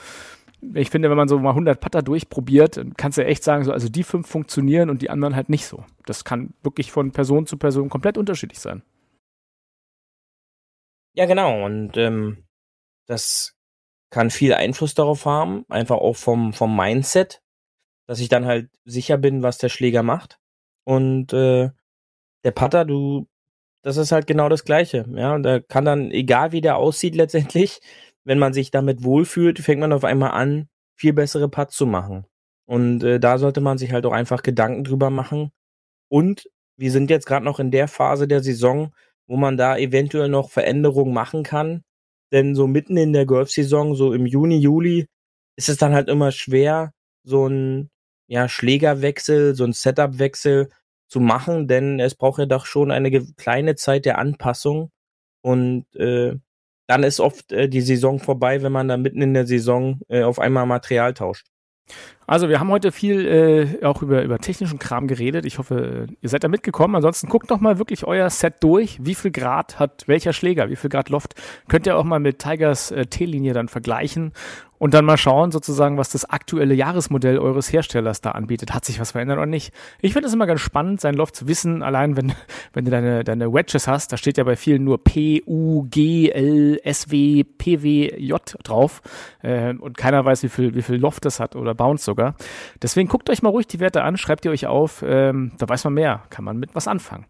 ich 0.74 0.90
finde, 0.90 1.10
wenn 1.10 1.16
man 1.16 1.28
so 1.28 1.38
mal 1.38 1.50
100 1.50 1.80
Putter 1.80 2.02
durchprobiert, 2.02 2.80
kannst 2.96 3.18
du 3.18 3.22
ja 3.22 3.28
echt 3.28 3.44
sagen, 3.44 3.64
so, 3.64 3.72
also 3.72 3.88
die 3.88 4.02
fünf 4.02 4.28
funktionieren 4.28 4.90
und 4.90 5.02
die 5.02 5.10
anderen 5.10 5.36
halt 5.36 5.48
nicht 5.48 5.66
so. 5.66 5.84
Das 6.06 6.24
kann 6.24 6.54
wirklich 6.62 6.92
von 6.92 7.12
Person 7.12 7.46
zu 7.46 7.56
Person 7.56 7.88
komplett 7.88 8.18
unterschiedlich 8.18 8.58
sein. 8.58 8.82
Ja, 11.14 11.26
genau. 11.26 11.64
Und 11.64 11.96
ähm, 11.96 12.44
das 13.06 13.54
kann 14.10 14.30
viel 14.30 14.54
Einfluss 14.54 14.94
darauf 14.94 15.24
haben, 15.24 15.64
einfach 15.68 15.96
auch 15.96 16.16
vom, 16.16 16.52
vom 16.52 16.76
Mindset, 16.76 17.42
dass 18.06 18.20
ich 18.20 18.28
dann 18.28 18.46
halt 18.46 18.70
sicher 18.84 19.18
bin, 19.18 19.42
was 19.42 19.58
der 19.58 19.68
Schläger 19.68 20.02
macht. 20.02 20.38
Und 20.84 21.32
äh, 21.32 21.70
der 22.44 22.50
Putter, 22.52 22.84
du 22.84 23.26
das 23.86 23.98
ist 23.98 24.10
halt 24.10 24.26
genau 24.26 24.48
das 24.48 24.64
Gleiche. 24.64 25.04
Ja, 25.14 25.36
und 25.36 25.44
da 25.44 25.60
kann 25.60 25.84
dann, 25.84 26.10
egal 26.10 26.50
wie 26.50 26.60
der 26.60 26.76
aussieht 26.76 27.14
letztendlich, 27.14 27.78
wenn 28.24 28.40
man 28.40 28.52
sich 28.52 28.72
damit 28.72 29.04
wohlfühlt, 29.04 29.60
fängt 29.60 29.80
man 29.80 29.92
auf 29.92 30.02
einmal 30.02 30.32
an, 30.32 30.68
viel 30.96 31.12
bessere 31.12 31.48
Putts 31.48 31.76
zu 31.76 31.86
machen. 31.86 32.26
Und 32.64 33.04
äh, 33.04 33.20
da 33.20 33.38
sollte 33.38 33.60
man 33.60 33.78
sich 33.78 33.92
halt 33.92 34.04
auch 34.04 34.12
einfach 34.12 34.42
Gedanken 34.42 34.82
drüber 34.82 35.10
machen. 35.10 35.52
Und 36.08 36.48
wir 36.76 36.90
sind 36.90 37.10
jetzt 37.10 37.26
gerade 37.26 37.44
noch 37.44 37.60
in 37.60 37.70
der 37.70 37.86
Phase 37.86 38.26
der 38.26 38.42
Saison, 38.42 38.92
wo 39.28 39.36
man 39.36 39.56
da 39.56 39.76
eventuell 39.78 40.28
noch 40.28 40.50
Veränderungen 40.50 41.14
machen 41.14 41.44
kann. 41.44 41.84
Denn 42.32 42.56
so 42.56 42.66
mitten 42.66 42.96
in 42.96 43.12
der 43.12 43.24
Golfsaison, 43.24 43.94
so 43.94 44.12
im 44.12 44.26
Juni, 44.26 44.58
Juli, 44.58 45.06
ist 45.54 45.68
es 45.68 45.76
dann 45.76 45.94
halt 45.94 46.08
immer 46.08 46.32
schwer, 46.32 46.90
so 47.22 47.46
ein 47.46 47.88
ja, 48.26 48.48
Schlägerwechsel, 48.48 49.54
so 49.54 49.62
ein 49.62 49.72
Setupwechsel 49.72 50.70
zu 51.08 51.20
machen, 51.20 51.68
denn 51.68 52.00
es 52.00 52.14
braucht 52.14 52.38
ja 52.38 52.46
doch 52.46 52.66
schon 52.66 52.90
eine 52.90 53.10
kleine 53.36 53.76
Zeit 53.76 54.04
der 54.04 54.18
Anpassung 54.18 54.90
und 55.42 55.86
äh, 55.96 56.34
dann 56.86 57.02
ist 57.02 57.20
oft 57.20 57.52
äh, 57.52 57.68
die 57.68 57.80
Saison 57.80 58.18
vorbei, 58.18 58.62
wenn 58.62 58.72
man 58.72 58.88
da 58.88 58.96
mitten 58.96 59.22
in 59.22 59.34
der 59.34 59.46
Saison 59.46 60.00
äh, 60.08 60.22
auf 60.22 60.38
einmal 60.38 60.66
Material 60.66 61.14
tauscht. 61.14 61.46
Also 62.26 62.48
wir 62.48 62.58
haben 62.58 62.70
heute 62.70 62.90
viel 62.90 63.78
äh, 63.80 63.84
auch 63.84 64.02
über, 64.02 64.22
über 64.22 64.38
technischen 64.38 64.78
Kram 64.78 65.06
geredet. 65.06 65.46
Ich 65.46 65.58
hoffe, 65.58 66.08
ihr 66.20 66.28
seid 66.28 66.42
da 66.42 66.48
mitgekommen. 66.48 66.96
Ansonsten 66.96 67.28
guckt 67.28 67.50
doch 67.50 67.60
mal 67.60 67.78
wirklich 67.78 68.04
euer 68.04 68.28
Set 68.30 68.54
durch. 68.60 68.98
Wie 69.00 69.14
viel 69.14 69.30
Grad 69.30 69.78
hat 69.78 70.04
welcher 70.06 70.32
Schläger, 70.32 70.68
wie 70.68 70.76
viel 70.76 70.90
Grad 70.90 71.08
Loft. 71.08 71.34
Könnt 71.68 71.86
ihr 71.86 71.96
auch 71.96 72.04
mal 72.04 72.18
mit 72.18 72.40
Tigers 72.40 72.90
äh, 72.90 73.06
T-Linie 73.06 73.52
dann 73.52 73.68
vergleichen 73.68 74.32
und 74.78 74.94
dann 74.94 75.04
mal 75.04 75.16
schauen, 75.16 75.50
sozusagen, 75.50 75.96
was 75.96 76.10
das 76.10 76.24
aktuelle 76.24 76.74
Jahresmodell 76.74 77.38
eures 77.38 77.72
Herstellers 77.72 78.20
da 78.20 78.32
anbietet. 78.32 78.74
Hat 78.74 78.84
sich 78.84 79.00
was 79.00 79.12
verändert 79.12 79.38
oder 79.38 79.46
nicht? 79.46 79.72
Ich 80.00 80.12
finde 80.12 80.28
es 80.28 80.34
immer 80.34 80.46
ganz 80.46 80.60
spannend, 80.60 81.00
sein 81.00 81.14
Loft 81.14 81.36
zu 81.36 81.48
wissen, 81.48 81.82
allein 81.82 82.16
wenn, 82.16 82.32
wenn 82.72 82.84
du 82.84 82.90
deine, 82.90 83.24
deine 83.24 83.52
Wedges 83.52 83.88
hast, 83.88 84.12
da 84.12 84.16
steht 84.16 84.38
ja 84.38 84.44
bei 84.44 84.56
vielen 84.56 84.84
nur 84.84 85.02
P, 85.02 85.42
U, 85.46 85.86
G, 85.88 86.30
L, 86.30 86.80
S, 86.84 87.10
W, 87.10 87.44
P, 87.44 87.82
W, 87.82 88.16
J 88.18 88.56
drauf. 88.62 89.02
Äh, 89.42 89.74
und 89.74 89.96
keiner 89.96 90.24
weiß, 90.24 90.42
wie 90.42 90.48
viel, 90.48 90.74
wie 90.74 90.82
viel 90.82 90.96
Loft 90.96 91.24
das 91.24 91.40
hat 91.40 91.56
oder 91.56 91.74
Bounce 91.74 92.04
sogar. 92.04 92.15
Deswegen 92.82 93.08
guckt 93.08 93.30
euch 93.30 93.42
mal 93.42 93.50
ruhig 93.50 93.66
die 93.66 93.80
Werte 93.80 94.02
an, 94.02 94.16
schreibt 94.16 94.44
ihr 94.44 94.50
euch 94.50 94.66
auf, 94.66 95.04
ähm, 95.06 95.52
da 95.58 95.68
weiß 95.68 95.84
man 95.84 95.94
mehr, 95.94 96.22
kann 96.30 96.44
man 96.44 96.58
mit 96.58 96.74
was 96.74 96.88
anfangen. 96.88 97.26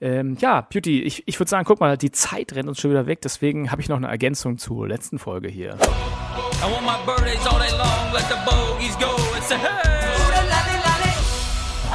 Ähm, 0.00 0.36
ja, 0.40 0.62
Beauty, 0.62 1.02
ich, 1.02 1.28
ich 1.28 1.38
würde 1.38 1.50
sagen, 1.50 1.64
guck 1.66 1.80
mal, 1.80 1.98
die 1.98 2.10
Zeit 2.10 2.54
rennt 2.54 2.68
uns 2.68 2.80
schon 2.80 2.90
wieder 2.90 3.06
weg, 3.06 3.20
deswegen 3.20 3.70
habe 3.70 3.82
ich 3.82 3.88
noch 3.88 3.98
eine 3.98 4.08
Ergänzung 4.08 4.56
zur 4.56 4.88
letzten 4.88 5.18
Folge 5.18 5.48
hier. 5.48 5.76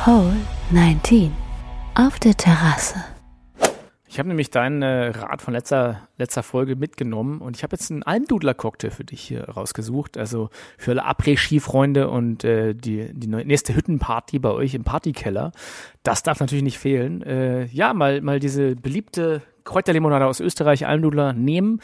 Hole 0.05 0.35
19 0.71 1.31
auf 1.95 2.19
der 2.19 2.35
Terrasse. 2.35 3.14
Ich 4.15 4.19
habe 4.19 4.29
nämlich 4.29 4.49
deinen 4.49 4.81
äh, 4.81 5.09
Rat 5.09 5.41
von 5.41 5.53
letzter, 5.53 6.07
letzter 6.17 6.41
Folge 6.41 6.77
mitgenommen 6.77 7.41
und 7.41 7.57
ich 7.57 7.63
habe 7.63 7.75
jetzt 7.75 7.91
einen 7.91 8.01
Almdudler-Cocktail 8.01 8.89
für 8.89 9.03
dich 9.03 9.19
hier 9.19 9.43
rausgesucht. 9.43 10.17
Also 10.17 10.49
für 10.77 10.91
alle 10.91 11.03
Après-Ski-Freunde 11.03 12.09
und 12.09 12.45
äh, 12.45 12.73
die, 12.73 13.09
die 13.11 13.27
nächste 13.27 13.75
Hüttenparty 13.75 14.39
bei 14.39 14.51
euch 14.51 14.73
im 14.73 14.85
Partykeller. 14.85 15.51
Das 16.03 16.23
darf 16.23 16.39
natürlich 16.39 16.63
nicht 16.63 16.79
fehlen. 16.79 17.23
Äh, 17.23 17.65
ja, 17.65 17.93
mal, 17.93 18.21
mal 18.21 18.39
diese 18.39 18.77
beliebte 18.77 19.41
Kräuterlimonade 19.65 20.25
aus 20.27 20.39
Österreich, 20.39 20.87
Almdudler, 20.87 21.33
nehmen 21.33 21.81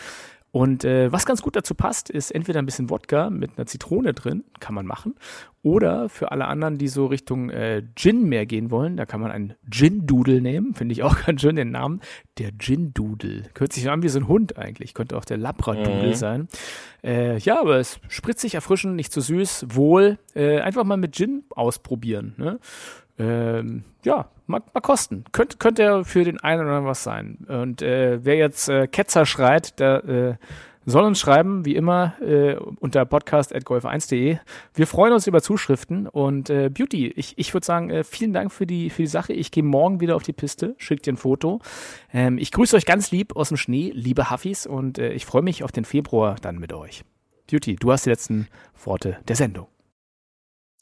und 0.51 0.83
äh, 0.83 1.11
was 1.11 1.25
ganz 1.25 1.41
gut 1.41 1.55
dazu 1.55 1.75
passt, 1.75 2.09
ist 2.09 2.29
entweder 2.31 2.59
ein 2.59 2.65
bisschen 2.65 2.89
Wodka 2.89 3.29
mit 3.29 3.51
einer 3.57 3.67
Zitrone 3.67 4.13
drin, 4.13 4.43
kann 4.59 4.75
man 4.75 4.85
machen. 4.85 5.15
Oder 5.63 6.09
für 6.09 6.31
alle 6.31 6.45
anderen, 6.47 6.77
die 6.77 6.89
so 6.89 7.05
Richtung 7.05 7.49
äh, 7.49 7.83
Gin 7.95 8.27
mehr 8.27 8.45
gehen 8.45 8.69
wollen, 8.69 8.97
da 8.97 9.05
kann 9.05 9.21
man 9.21 9.31
einen 9.31 9.53
Gin-Doodle 9.69 10.41
nehmen. 10.41 10.73
Finde 10.73 10.91
ich 10.91 11.03
auch 11.03 11.15
ganz 11.25 11.39
schön 11.39 11.55
den 11.55 11.71
Namen. 11.71 12.01
Der 12.37 12.51
Gin-Doodle. 12.51 13.43
Hört 13.57 13.71
sich 13.71 13.89
an 13.89 14.03
wie 14.03 14.09
so 14.09 14.19
ein 14.19 14.27
Hund 14.27 14.57
eigentlich. 14.57 14.93
Könnte 14.93 15.15
auch 15.15 15.23
der 15.23 15.37
Labradoodle 15.37 16.09
mhm. 16.09 16.15
sein. 16.15 16.47
Äh, 17.01 17.37
ja, 17.37 17.61
aber 17.61 17.77
es 17.77 18.01
spritzig, 18.09 18.55
erfrischend, 18.55 18.95
nicht 18.95 19.13
zu 19.13 19.21
so 19.21 19.35
süß, 19.35 19.67
wohl. 19.69 20.17
Äh, 20.35 20.59
einfach 20.59 20.83
mal 20.83 20.97
mit 20.97 21.15
Gin 21.15 21.43
ausprobieren. 21.51 22.33
Ne? 22.37 22.59
Ähm, 23.17 23.83
ja, 24.03 24.29
mal, 24.51 24.61
mal 24.73 24.81
kosten. 24.81 25.23
Könnte 25.31 25.57
könnte 25.57 26.05
für 26.05 26.23
den 26.23 26.39
einen 26.39 26.61
oder 26.61 26.69
anderen 26.69 26.89
was 26.89 27.03
sein. 27.03 27.45
Und 27.47 27.81
äh, 27.81 28.23
wer 28.23 28.35
jetzt 28.35 28.69
äh, 28.69 28.87
Ketzer 28.87 29.25
schreit, 29.25 29.79
der 29.79 30.03
äh, 30.05 30.35
soll 30.85 31.03
uns 31.03 31.19
schreiben, 31.19 31.65
wie 31.65 31.75
immer, 31.75 32.15
äh, 32.21 32.55
unter 32.55 33.03
podcast.golf1.de. 33.03 34.37
Wir 34.73 34.87
freuen 34.87 35.13
uns 35.13 35.27
über 35.27 35.41
Zuschriften 35.41 36.07
und 36.07 36.49
äh, 36.49 36.69
Beauty, 36.69 37.07
ich, 37.07 37.37
ich 37.37 37.53
würde 37.53 37.65
sagen, 37.65 37.89
äh, 37.89 38.03
vielen 38.03 38.33
Dank 38.33 38.51
für 38.51 38.65
die, 38.65 38.89
für 38.89 39.03
die 39.03 39.07
Sache. 39.07 39.33
Ich 39.33 39.51
gehe 39.51 39.63
morgen 39.63 39.99
wieder 39.99 40.15
auf 40.15 40.23
die 40.23 40.33
Piste, 40.33 40.75
schickt 40.77 41.05
dir 41.05 41.13
ein 41.13 41.17
Foto. 41.17 41.59
Ähm, 42.11 42.37
ich 42.37 42.51
grüße 42.51 42.75
euch 42.75 42.85
ganz 42.85 43.11
lieb 43.11 43.35
aus 43.35 43.49
dem 43.49 43.57
Schnee, 43.57 43.91
liebe 43.93 44.31
Huffis, 44.31 44.65
und 44.65 44.97
äh, 44.97 45.13
ich 45.13 45.25
freue 45.25 45.43
mich 45.43 45.63
auf 45.63 45.71
den 45.71 45.85
Februar 45.85 46.35
dann 46.41 46.57
mit 46.57 46.73
euch. 46.73 47.03
Beauty, 47.49 47.75
du 47.75 47.91
hast 47.91 48.05
die 48.05 48.09
letzten 48.09 48.47
Worte 48.83 49.17
der 49.27 49.35
Sendung. 49.35 49.70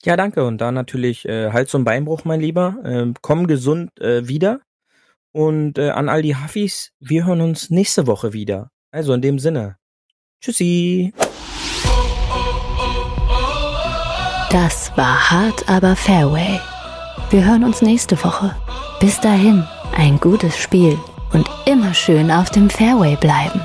Ja, 0.03 0.15
danke. 0.15 0.45
Und 0.45 0.59
da 0.59 0.71
natürlich 0.71 1.27
äh, 1.27 1.51
Hals- 1.51 1.75
und 1.75 1.83
Beinbruch, 1.83 2.23
mein 2.25 2.39
Lieber. 2.39 2.77
Äh, 2.83 3.13
komm 3.21 3.47
gesund 3.47 3.99
äh, 3.99 4.27
wieder. 4.27 4.61
Und 5.31 5.77
äh, 5.77 5.89
an 5.89 6.09
all 6.09 6.21
die 6.21 6.35
Huffis, 6.35 6.91
wir 6.99 7.25
hören 7.25 7.41
uns 7.41 7.69
nächste 7.69 8.07
Woche 8.07 8.33
wieder. 8.33 8.71
Also 8.91 9.13
in 9.13 9.21
dem 9.21 9.39
Sinne. 9.39 9.77
Tschüssi. 10.41 11.13
Das 14.49 14.91
war 14.95 15.29
hart, 15.29 15.69
aber 15.69 15.95
Fairway. 15.95 16.59
Wir 17.29 17.45
hören 17.45 17.63
uns 17.63 17.83
nächste 17.83 18.17
Woche. 18.23 18.55
Bis 18.99 19.19
dahin, 19.21 19.63
ein 19.95 20.19
gutes 20.19 20.57
Spiel 20.57 20.97
und 21.33 21.47
immer 21.65 21.93
schön 21.93 22.31
auf 22.31 22.49
dem 22.49 22.69
Fairway 22.69 23.15
bleiben. 23.17 23.61